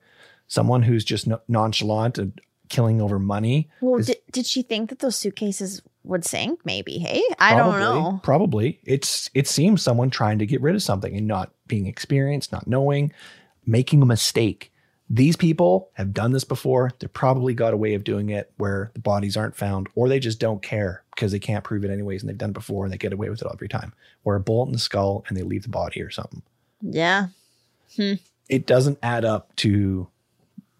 Someone 0.47 0.81
who's 0.83 1.03
just 1.03 1.27
no- 1.27 1.41
nonchalant 1.47 2.17
and 2.17 2.39
killing 2.69 3.01
over 3.01 3.19
money. 3.19 3.69
well, 3.81 3.99
is 3.99 4.07
did, 4.07 4.17
did 4.31 4.45
she 4.45 4.61
think 4.63 4.89
that 4.89 4.99
those 4.99 5.15
suitcases 5.15 5.81
would 6.03 6.25
sink? 6.25 6.59
Maybe. 6.65 6.97
Hey, 6.97 7.23
I 7.39 7.55
don't 7.55 7.79
know. 7.79 8.19
Probably. 8.23 8.79
It's 8.83 9.29
it 9.33 9.47
seems 9.47 9.81
someone 9.81 10.09
trying 10.09 10.39
to 10.39 10.45
get 10.45 10.61
rid 10.61 10.75
of 10.75 10.83
something 10.83 11.15
and 11.15 11.27
not 11.27 11.51
being 11.67 11.87
experienced, 11.87 12.51
not 12.51 12.67
knowing, 12.67 13.13
making 13.65 14.01
a 14.01 14.05
mistake. 14.05 14.71
These 15.11 15.35
people 15.35 15.89
have 15.93 16.13
done 16.13 16.33
this 16.33 16.43
before. 16.43 16.91
they've 16.99 17.11
probably 17.11 17.55
got 17.55 17.73
a 17.73 17.77
way 17.77 17.95
of 17.95 18.03
doing 18.03 18.29
it 18.29 18.51
where 18.57 18.91
the 18.93 18.99
bodies 18.99 19.35
aren't 19.35 19.55
found, 19.55 19.87
or 19.95 20.07
they 20.07 20.19
just 20.19 20.39
don't 20.39 20.61
care 20.61 21.03
because 21.15 21.31
they 21.31 21.39
can't 21.39 21.63
prove 21.63 21.83
it 21.83 21.89
anyways, 21.89 22.21
and 22.21 22.29
they've 22.29 22.37
done 22.37 22.51
it 22.51 22.53
before 22.53 22.85
and 22.85 22.93
they 22.93 22.97
get 22.97 23.11
away 23.11 23.29
with 23.29 23.41
it 23.41 23.45
all 23.45 23.53
every 23.53 23.67
time. 23.67 23.93
Or 24.23 24.35
a 24.35 24.39
bullet 24.39 24.67
in 24.67 24.73
the 24.73 24.79
skull 24.79 25.25
and 25.27 25.35
they 25.35 25.41
leave 25.41 25.63
the 25.63 25.69
body 25.69 26.01
or 26.01 26.11
something. 26.11 26.43
Yeah. 26.81 27.27
Hmm. 27.95 28.13
It 28.49 28.67
doesn't 28.67 28.99
add 29.01 29.25
up 29.25 29.55
to 29.57 30.07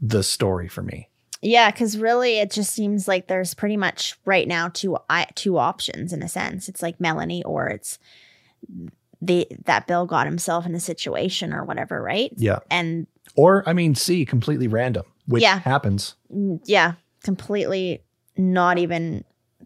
the 0.02 0.24
story 0.24 0.68
for 0.68 0.84
me. 0.84 1.10
Yeah, 1.42 1.72
because 1.72 1.98
really, 1.98 2.40
it 2.40 2.52
just 2.52 2.74
seems 2.74 3.08
like 3.08 3.28
there's 3.28 3.54
pretty 3.54 3.78
much 3.78 4.18
right 4.26 4.48
now 4.48 4.68
two 4.70 4.98
two 5.36 5.58
options 5.58 6.12
in 6.12 6.22
a 6.22 6.28
sense. 6.28 6.68
It's 6.68 6.82
like 6.82 7.00
Melanie, 7.00 7.44
or 7.44 7.68
it's 7.68 7.98
the 9.22 9.48
that 9.66 9.88
Bill 9.88 10.06
got 10.06 10.26
himself 10.28 10.66
in 10.66 10.76
a 10.76 10.80
situation 10.80 11.54
or 11.54 11.64
whatever, 11.64 12.02
right? 12.02 12.32
Yeah. 12.36 12.60
And 12.70 13.08
Or 13.36 13.64
I 13.68 13.74
mean, 13.74 13.96
C, 13.96 14.26
completely 14.26 14.68
random, 14.68 15.06
which 15.28 15.44
Yeah. 15.44 15.60
happens, 15.60 16.16
mm, 16.34 16.60
yeah, 16.66 16.94
completely 17.24 18.04
not 18.38 18.78
even 18.78 19.24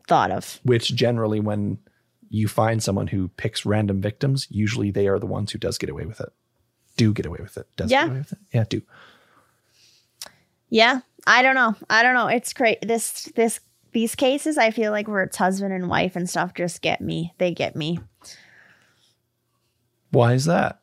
thought 0.08 0.32
of. 0.32 0.60
which 0.64 0.94
generally 0.96 1.40
when 1.40 1.78
you 2.30 2.48
find 2.48 2.84
someone 2.84 3.08
who 3.08 3.28
picks 3.30 3.66
random 3.66 4.02
victims, 4.02 4.48
usually 4.50 4.92
they 4.92 5.08
are 5.08 5.18
the 5.20 5.26
ones 5.28 5.52
who 5.52 5.58
does 5.60 5.78
get 5.78 5.90
away 5.90 6.06
with 6.06 6.20
it. 6.20 6.30
Do 6.98 7.14
get 7.14 7.26
away 7.26 7.38
with 7.42 7.58
it. 7.58 7.68
Does 7.78 7.90
Yeah. 7.92 8.04
get 8.04 8.10
away 8.12 8.20
with 8.20 8.32
it. 8.34 8.40
Yeah, 8.52 8.64
do. 8.68 8.82
Yeah, 10.70 11.02
I 11.26 11.42
don't 11.42 11.56
know. 11.56 11.76
I 11.90 12.04
don't 12.04 12.14
know. 12.14 12.28
It's 12.28 12.54
great. 12.54 12.80
This 12.82 13.32
this 13.36 13.60
these 13.94 14.16
cases, 14.16 14.58
I 14.58 14.72
feel 14.72 14.92
like 14.92 15.08
where 15.08 15.24
it's 15.24 15.38
husband 15.38 15.74
and 15.74 15.88
wife 15.88 16.16
and 16.16 16.30
stuff, 16.30 16.54
just 16.54 16.82
get 16.82 17.00
me. 17.02 17.34
They 17.38 17.54
get 17.54 17.76
me. 17.76 18.00
Why 20.12 20.34
is 20.34 20.46
that? 20.46 20.80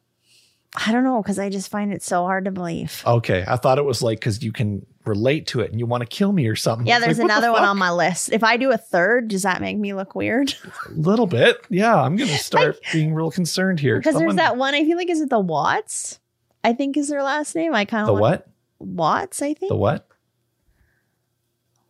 I 0.75 0.93
don't 0.93 1.03
know 1.03 1.21
because 1.21 1.39
I 1.39 1.49
just 1.49 1.69
find 1.69 1.93
it 1.93 2.03
so 2.03 2.25
hard 2.25 2.45
to 2.45 2.51
believe. 2.53 3.03
Okay. 3.05 3.45
I 3.47 3.57
thought 3.57 3.79
it 3.79 3.85
was 3.85 4.03
like 4.03 4.21
because 4.21 4.43
you 4.43 4.53
can 4.53 4.87
relate 5.05 5.49
to 5.49 5.61
it 5.61 5.71
and 5.71 5.81
you 5.81 5.87
want 5.87 6.03
to 6.03 6.07
kill 6.07 6.33
me 6.33 6.47
or 6.47 6.55
something. 6.55 6.87
Yeah, 6.87 7.01
there's 7.01 7.19
like, 7.19 7.25
what 7.25 7.29
the 7.29 7.39
another 7.39 7.53
one 7.53 7.65
on 7.65 7.77
my 7.77 7.91
list. 7.91 8.33
If 8.33 8.45
I 8.45 8.57
do 8.57 8.71
a 8.71 8.77
third, 8.77 9.29
does 9.29 9.43
that 9.43 9.61
make 9.61 9.77
me 9.77 9.95
look 9.95 10.15
weird? 10.15 10.55
A 10.89 10.93
little 10.93 11.27
bit. 11.27 11.57
Yeah, 11.71 12.01
I'm 12.01 12.17
going 12.17 12.31
to 12.31 12.39
start 12.39 12.79
being 12.93 13.15
real 13.15 13.31
concerned 13.33 13.81
here. 13.81 13.99
Because 13.99 14.15
Someone- 14.15 14.37
there's 14.37 14.49
that 14.49 14.57
one. 14.57 14.75
I 14.75 14.85
feel 14.85 14.97
like 14.97 15.11
is 15.11 15.21
it 15.21 15.31
the 15.31 15.41
Watts? 15.41 16.21
I 16.63 16.73
think 16.73 16.97
is 16.97 17.09
their 17.09 17.23
last 17.23 17.57
name. 17.57 17.75
I 17.75 17.85
kind 17.85 18.09
of 18.09 18.15
The 18.15 18.21
what? 18.21 18.47
Watts. 18.79 19.43
I 19.43 19.55
think 19.55 19.71
The 19.71 19.77
what? 19.77 20.07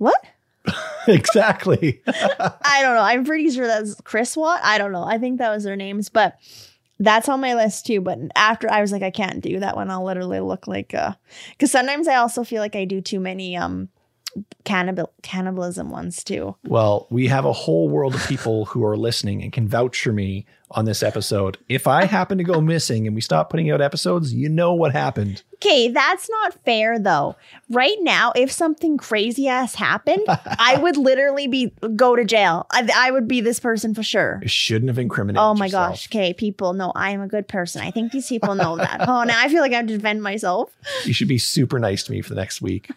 What? 0.01 0.25
exactly. 1.07 2.01
I 2.07 2.79
don't 2.81 2.95
know. 2.95 3.03
I'm 3.03 3.25
pretty 3.25 3.51
sure 3.51 3.67
that's 3.67 4.01
Chris 4.01 4.35
Watt. 4.35 4.61
I 4.63 4.79
don't 4.79 4.93
know. 4.93 5.05
I 5.05 5.19
think 5.19 5.39
that 5.39 5.51
was 5.51 5.65
their 5.65 5.77
names, 5.77 6.09
but 6.09 6.39
that's 6.99 7.29
on 7.29 7.41
my 7.41 7.55
list 7.55 7.85
too. 7.85 8.01
But 8.01 8.19
after 8.35 8.71
I 8.71 8.81
was 8.81 8.93
like, 8.93 9.03
I 9.03 9.11
can't 9.11 9.43
do 9.43 9.61
that 9.61 9.77
one. 9.77 9.91
I'll 9.91 10.05
literally 10.05 10.41
look 10.41 10.67
like 10.67 10.95
uh 10.95 11.13
because 11.51 11.71
sometimes 11.71 12.09
I 12.09 12.17
also 12.17 12.45
feel 12.45 12.63
like 12.63 12.75
I 12.75 12.87
do 12.87 13.03
too 13.03 13.21
many 13.21 13.59
um 13.59 13.91
cannibal 14.65 15.13
cannibalism 15.23 15.91
ones 15.91 16.25
too. 16.25 16.57
Well, 16.65 17.07
we 17.11 17.27
have 17.27 17.45
a 17.45 17.53
whole 17.53 17.91
world 17.91 18.15
of 18.15 18.27
people 18.27 18.65
who 18.65 18.83
are 18.87 18.97
listening 18.97 19.43
and 19.43 19.53
can 19.53 19.69
vouch 19.69 20.01
for 20.03 20.13
me 20.13 20.47
on 20.73 20.85
this 20.85 21.03
episode. 21.03 21.59
If 21.69 21.87
I 21.87 22.05
happen 22.05 22.39
to 22.39 22.45
go 22.45 22.61
missing 22.61 23.07
and 23.07 23.15
we 23.15 23.21
stop 23.21 23.51
putting 23.51 23.71
out 23.71 23.81
episodes, 23.81 24.33
you 24.33 24.49
know 24.49 24.73
what 24.73 24.93
happened. 24.93 25.43
Okay, 25.57 25.89
that's 25.89 26.31
not 26.31 26.55
fair 26.65 26.99
though. 26.99 27.37
Right 27.69 27.97
now, 28.01 28.33
if 28.35 28.51
something 28.51 28.97
crazy 28.97 29.49
ass 29.49 29.75
happened, 29.75 30.25
I 30.29 30.79
would 30.79 30.97
literally 30.97 31.49
be 31.49 31.73
go 31.97 32.17
to 32.17 32.25
jail. 32.25 32.67
I, 32.71 32.89
I 32.95 33.11
would 33.11 33.29
be 33.29 33.41
this 33.41 33.61
person 33.61 33.95
for 33.95 34.03
sure. 34.03 34.39
You 34.43 34.49
shouldn't 34.49 34.89
have 34.89 34.99
incriminated. 34.99 35.43
Oh 35.43 35.55
my 35.55 35.67
yourself. 35.67 35.91
gosh. 35.91 36.09
Okay, 36.09 36.33
people 36.33 36.73
know 36.73 36.93
I 36.95 37.11
am 37.11 37.21
a 37.21 37.29
good 37.29 37.49
person. 37.49 37.83
I 37.83 37.91
think 37.91 38.13
these 38.13 38.29
people 38.29 38.55
know 38.55 38.77
that. 38.77 39.01
oh, 39.09 39.25
now 39.25 39.39
I 39.41 39.49
feel 39.49 39.61
like 39.61 39.73
I 39.73 39.77
have 39.77 39.87
to 39.89 39.97
defend 39.97 40.23
myself. 40.23 40.73
You 41.05 41.13
should 41.13 41.29
be 41.29 41.39
super 41.39 41.79
nice 41.79 42.05
to 42.05 42.13
me 42.13 42.23
for 42.23 42.31
the 42.31 42.41
next 42.41 42.63
week. 42.63 42.91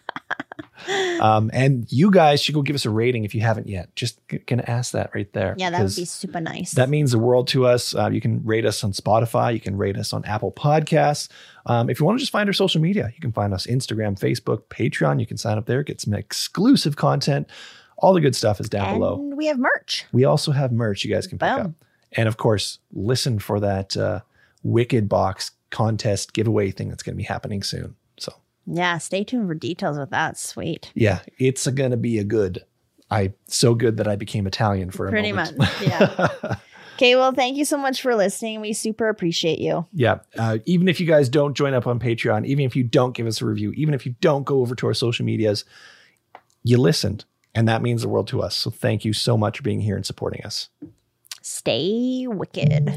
um, 1.20 1.50
and 1.52 1.90
you 1.90 2.10
guys 2.10 2.42
should 2.42 2.54
go 2.54 2.62
give 2.62 2.74
us 2.74 2.84
a 2.84 2.90
rating 2.90 3.24
if 3.24 3.34
you 3.34 3.40
haven't 3.40 3.68
yet. 3.68 3.94
Just 3.94 4.26
g- 4.28 4.38
gonna 4.38 4.64
ask 4.66 4.92
that 4.92 5.14
right 5.14 5.32
there. 5.32 5.54
Yeah, 5.58 5.70
that 5.70 5.82
would 5.82 5.96
be 5.96 6.04
super 6.04 6.40
nice. 6.40 6.72
That 6.72 6.88
means 6.88 7.12
the 7.12 7.18
world 7.18 7.48
to 7.64 7.70
us. 7.70 7.94
Uh, 7.94 8.08
you 8.10 8.20
can 8.20 8.44
rate 8.44 8.64
us 8.64 8.82
on 8.84 8.92
Spotify. 8.92 9.52
You 9.54 9.60
can 9.60 9.76
rate 9.76 9.96
us 9.96 10.12
on 10.12 10.24
Apple 10.24 10.52
Podcasts. 10.52 11.28
Um, 11.66 11.88
if 11.90 11.98
you 11.98 12.06
want 12.06 12.18
to 12.18 12.20
just 12.20 12.32
find 12.32 12.48
our 12.48 12.52
social 12.52 12.80
media, 12.80 13.10
you 13.14 13.20
can 13.20 13.32
find 13.32 13.52
us 13.54 13.66
Instagram, 13.66 14.18
Facebook, 14.18 14.62
Patreon. 14.68 15.20
You 15.20 15.26
can 15.26 15.36
sign 15.36 15.58
up 15.58 15.66
there, 15.66 15.82
get 15.82 16.00
some 16.00 16.14
exclusive 16.14 16.96
content. 16.96 17.48
All 17.98 18.12
the 18.12 18.20
good 18.20 18.36
stuff 18.36 18.60
is 18.60 18.68
down 18.68 18.88
and 18.88 18.98
below. 18.98 19.16
we 19.16 19.46
have 19.46 19.58
merch. 19.58 20.04
We 20.12 20.24
also 20.24 20.52
have 20.52 20.72
merch 20.72 21.04
you 21.04 21.12
guys 21.14 21.26
can 21.26 21.38
pick 21.38 21.48
Boom. 21.56 21.60
up. 21.66 21.70
And 22.12 22.28
of 22.28 22.36
course, 22.36 22.78
listen 22.92 23.38
for 23.38 23.60
that 23.60 23.96
uh, 23.96 24.20
Wicked 24.62 25.08
Box 25.08 25.52
contest 25.70 26.32
giveaway 26.32 26.70
thing 26.70 26.88
that's 26.88 27.02
going 27.02 27.14
to 27.14 27.16
be 27.16 27.22
happening 27.24 27.62
soon. 27.62 27.96
So, 28.18 28.32
Yeah, 28.66 28.98
stay 28.98 29.24
tuned 29.24 29.48
for 29.48 29.54
details 29.54 29.98
with 29.98 30.10
that. 30.10 30.38
Sweet. 30.38 30.92
yeah, 30.94 31.20
it's 31.38 31.66
going 31.68 31.90
to 31.92 31.96
be 31.96 32.18
a 32.18 32.24
good. 32.24 32.64
I 33.10 33.32
so 33.46 33.74
good 33.74 33.96
that 33.98 34.08
I 34.08 34.16
became 34.16 34.46
Italian 34.46 34.90
for 34.90 35.06
a 35.06 35.10
Pretty 35.10 35.32
moment. 35.32 35.58
much. 35.58 35.82
Yeah. 35.82 36.56
okay, 36.94 37.16
well, 37.16 37.32
thank 37.32 37.56
you 37.56 37.64
so 37.64 37.76
much 37.76 38.02
for 38.02 38.14
listening. 38.14 38.60
We 38.60 38.72
super 38.72 39.08
appreciate 39.08 39.58
you. 39.58 39.86
Yeah. 39.92 40.20
Uh, 40.36 40.58
even 40.64 40.88
if 40.88 41.00
you 41.00 41.06
guys 41.06 41.28
don't 41.28 41.54
join 41.54 41.74
up 41.74 41.86
on 41.86 41.98
Patreon, 41.98 42.46
even 42.46 42.64
if 42.64 42.76
you 42.76 42.84
don't 42.84 43.14
give 43.14 43.26
us 43.26 43.40
a 43.40 43.46
review, 43.46 43.72
even 43.72 43.94
if 43.94 44.06
you 44.06 44.14
don't 44.20 44.44
go 44.44 44.60
over 44.60 44.74
to 44.74 44.86
our 44.86 44.94
social 44.94 45.24
medias, 45.24 45.64
you 46.62 46.78
listened. 46.78 47.24
And 47.54 47.68
that 47.68 47.82
means 47.82 48.02
the 48.02 48.08
world 48.08 48.28
to 48.28 48.42
us. 48.42 48.56
So 48.56 48.70
thank 48.70 49.04
you 49.04 49.12
so 49.12 49.36
much 49.36 49.58
for 49.58 49.62
being 49.62 49.80
here 49.80 49.96
and 49.96 50.04
supporting 50.04 50.44
us. 50.44 50.70
Stay 51.40 52.26
wicked. 52.26 52.90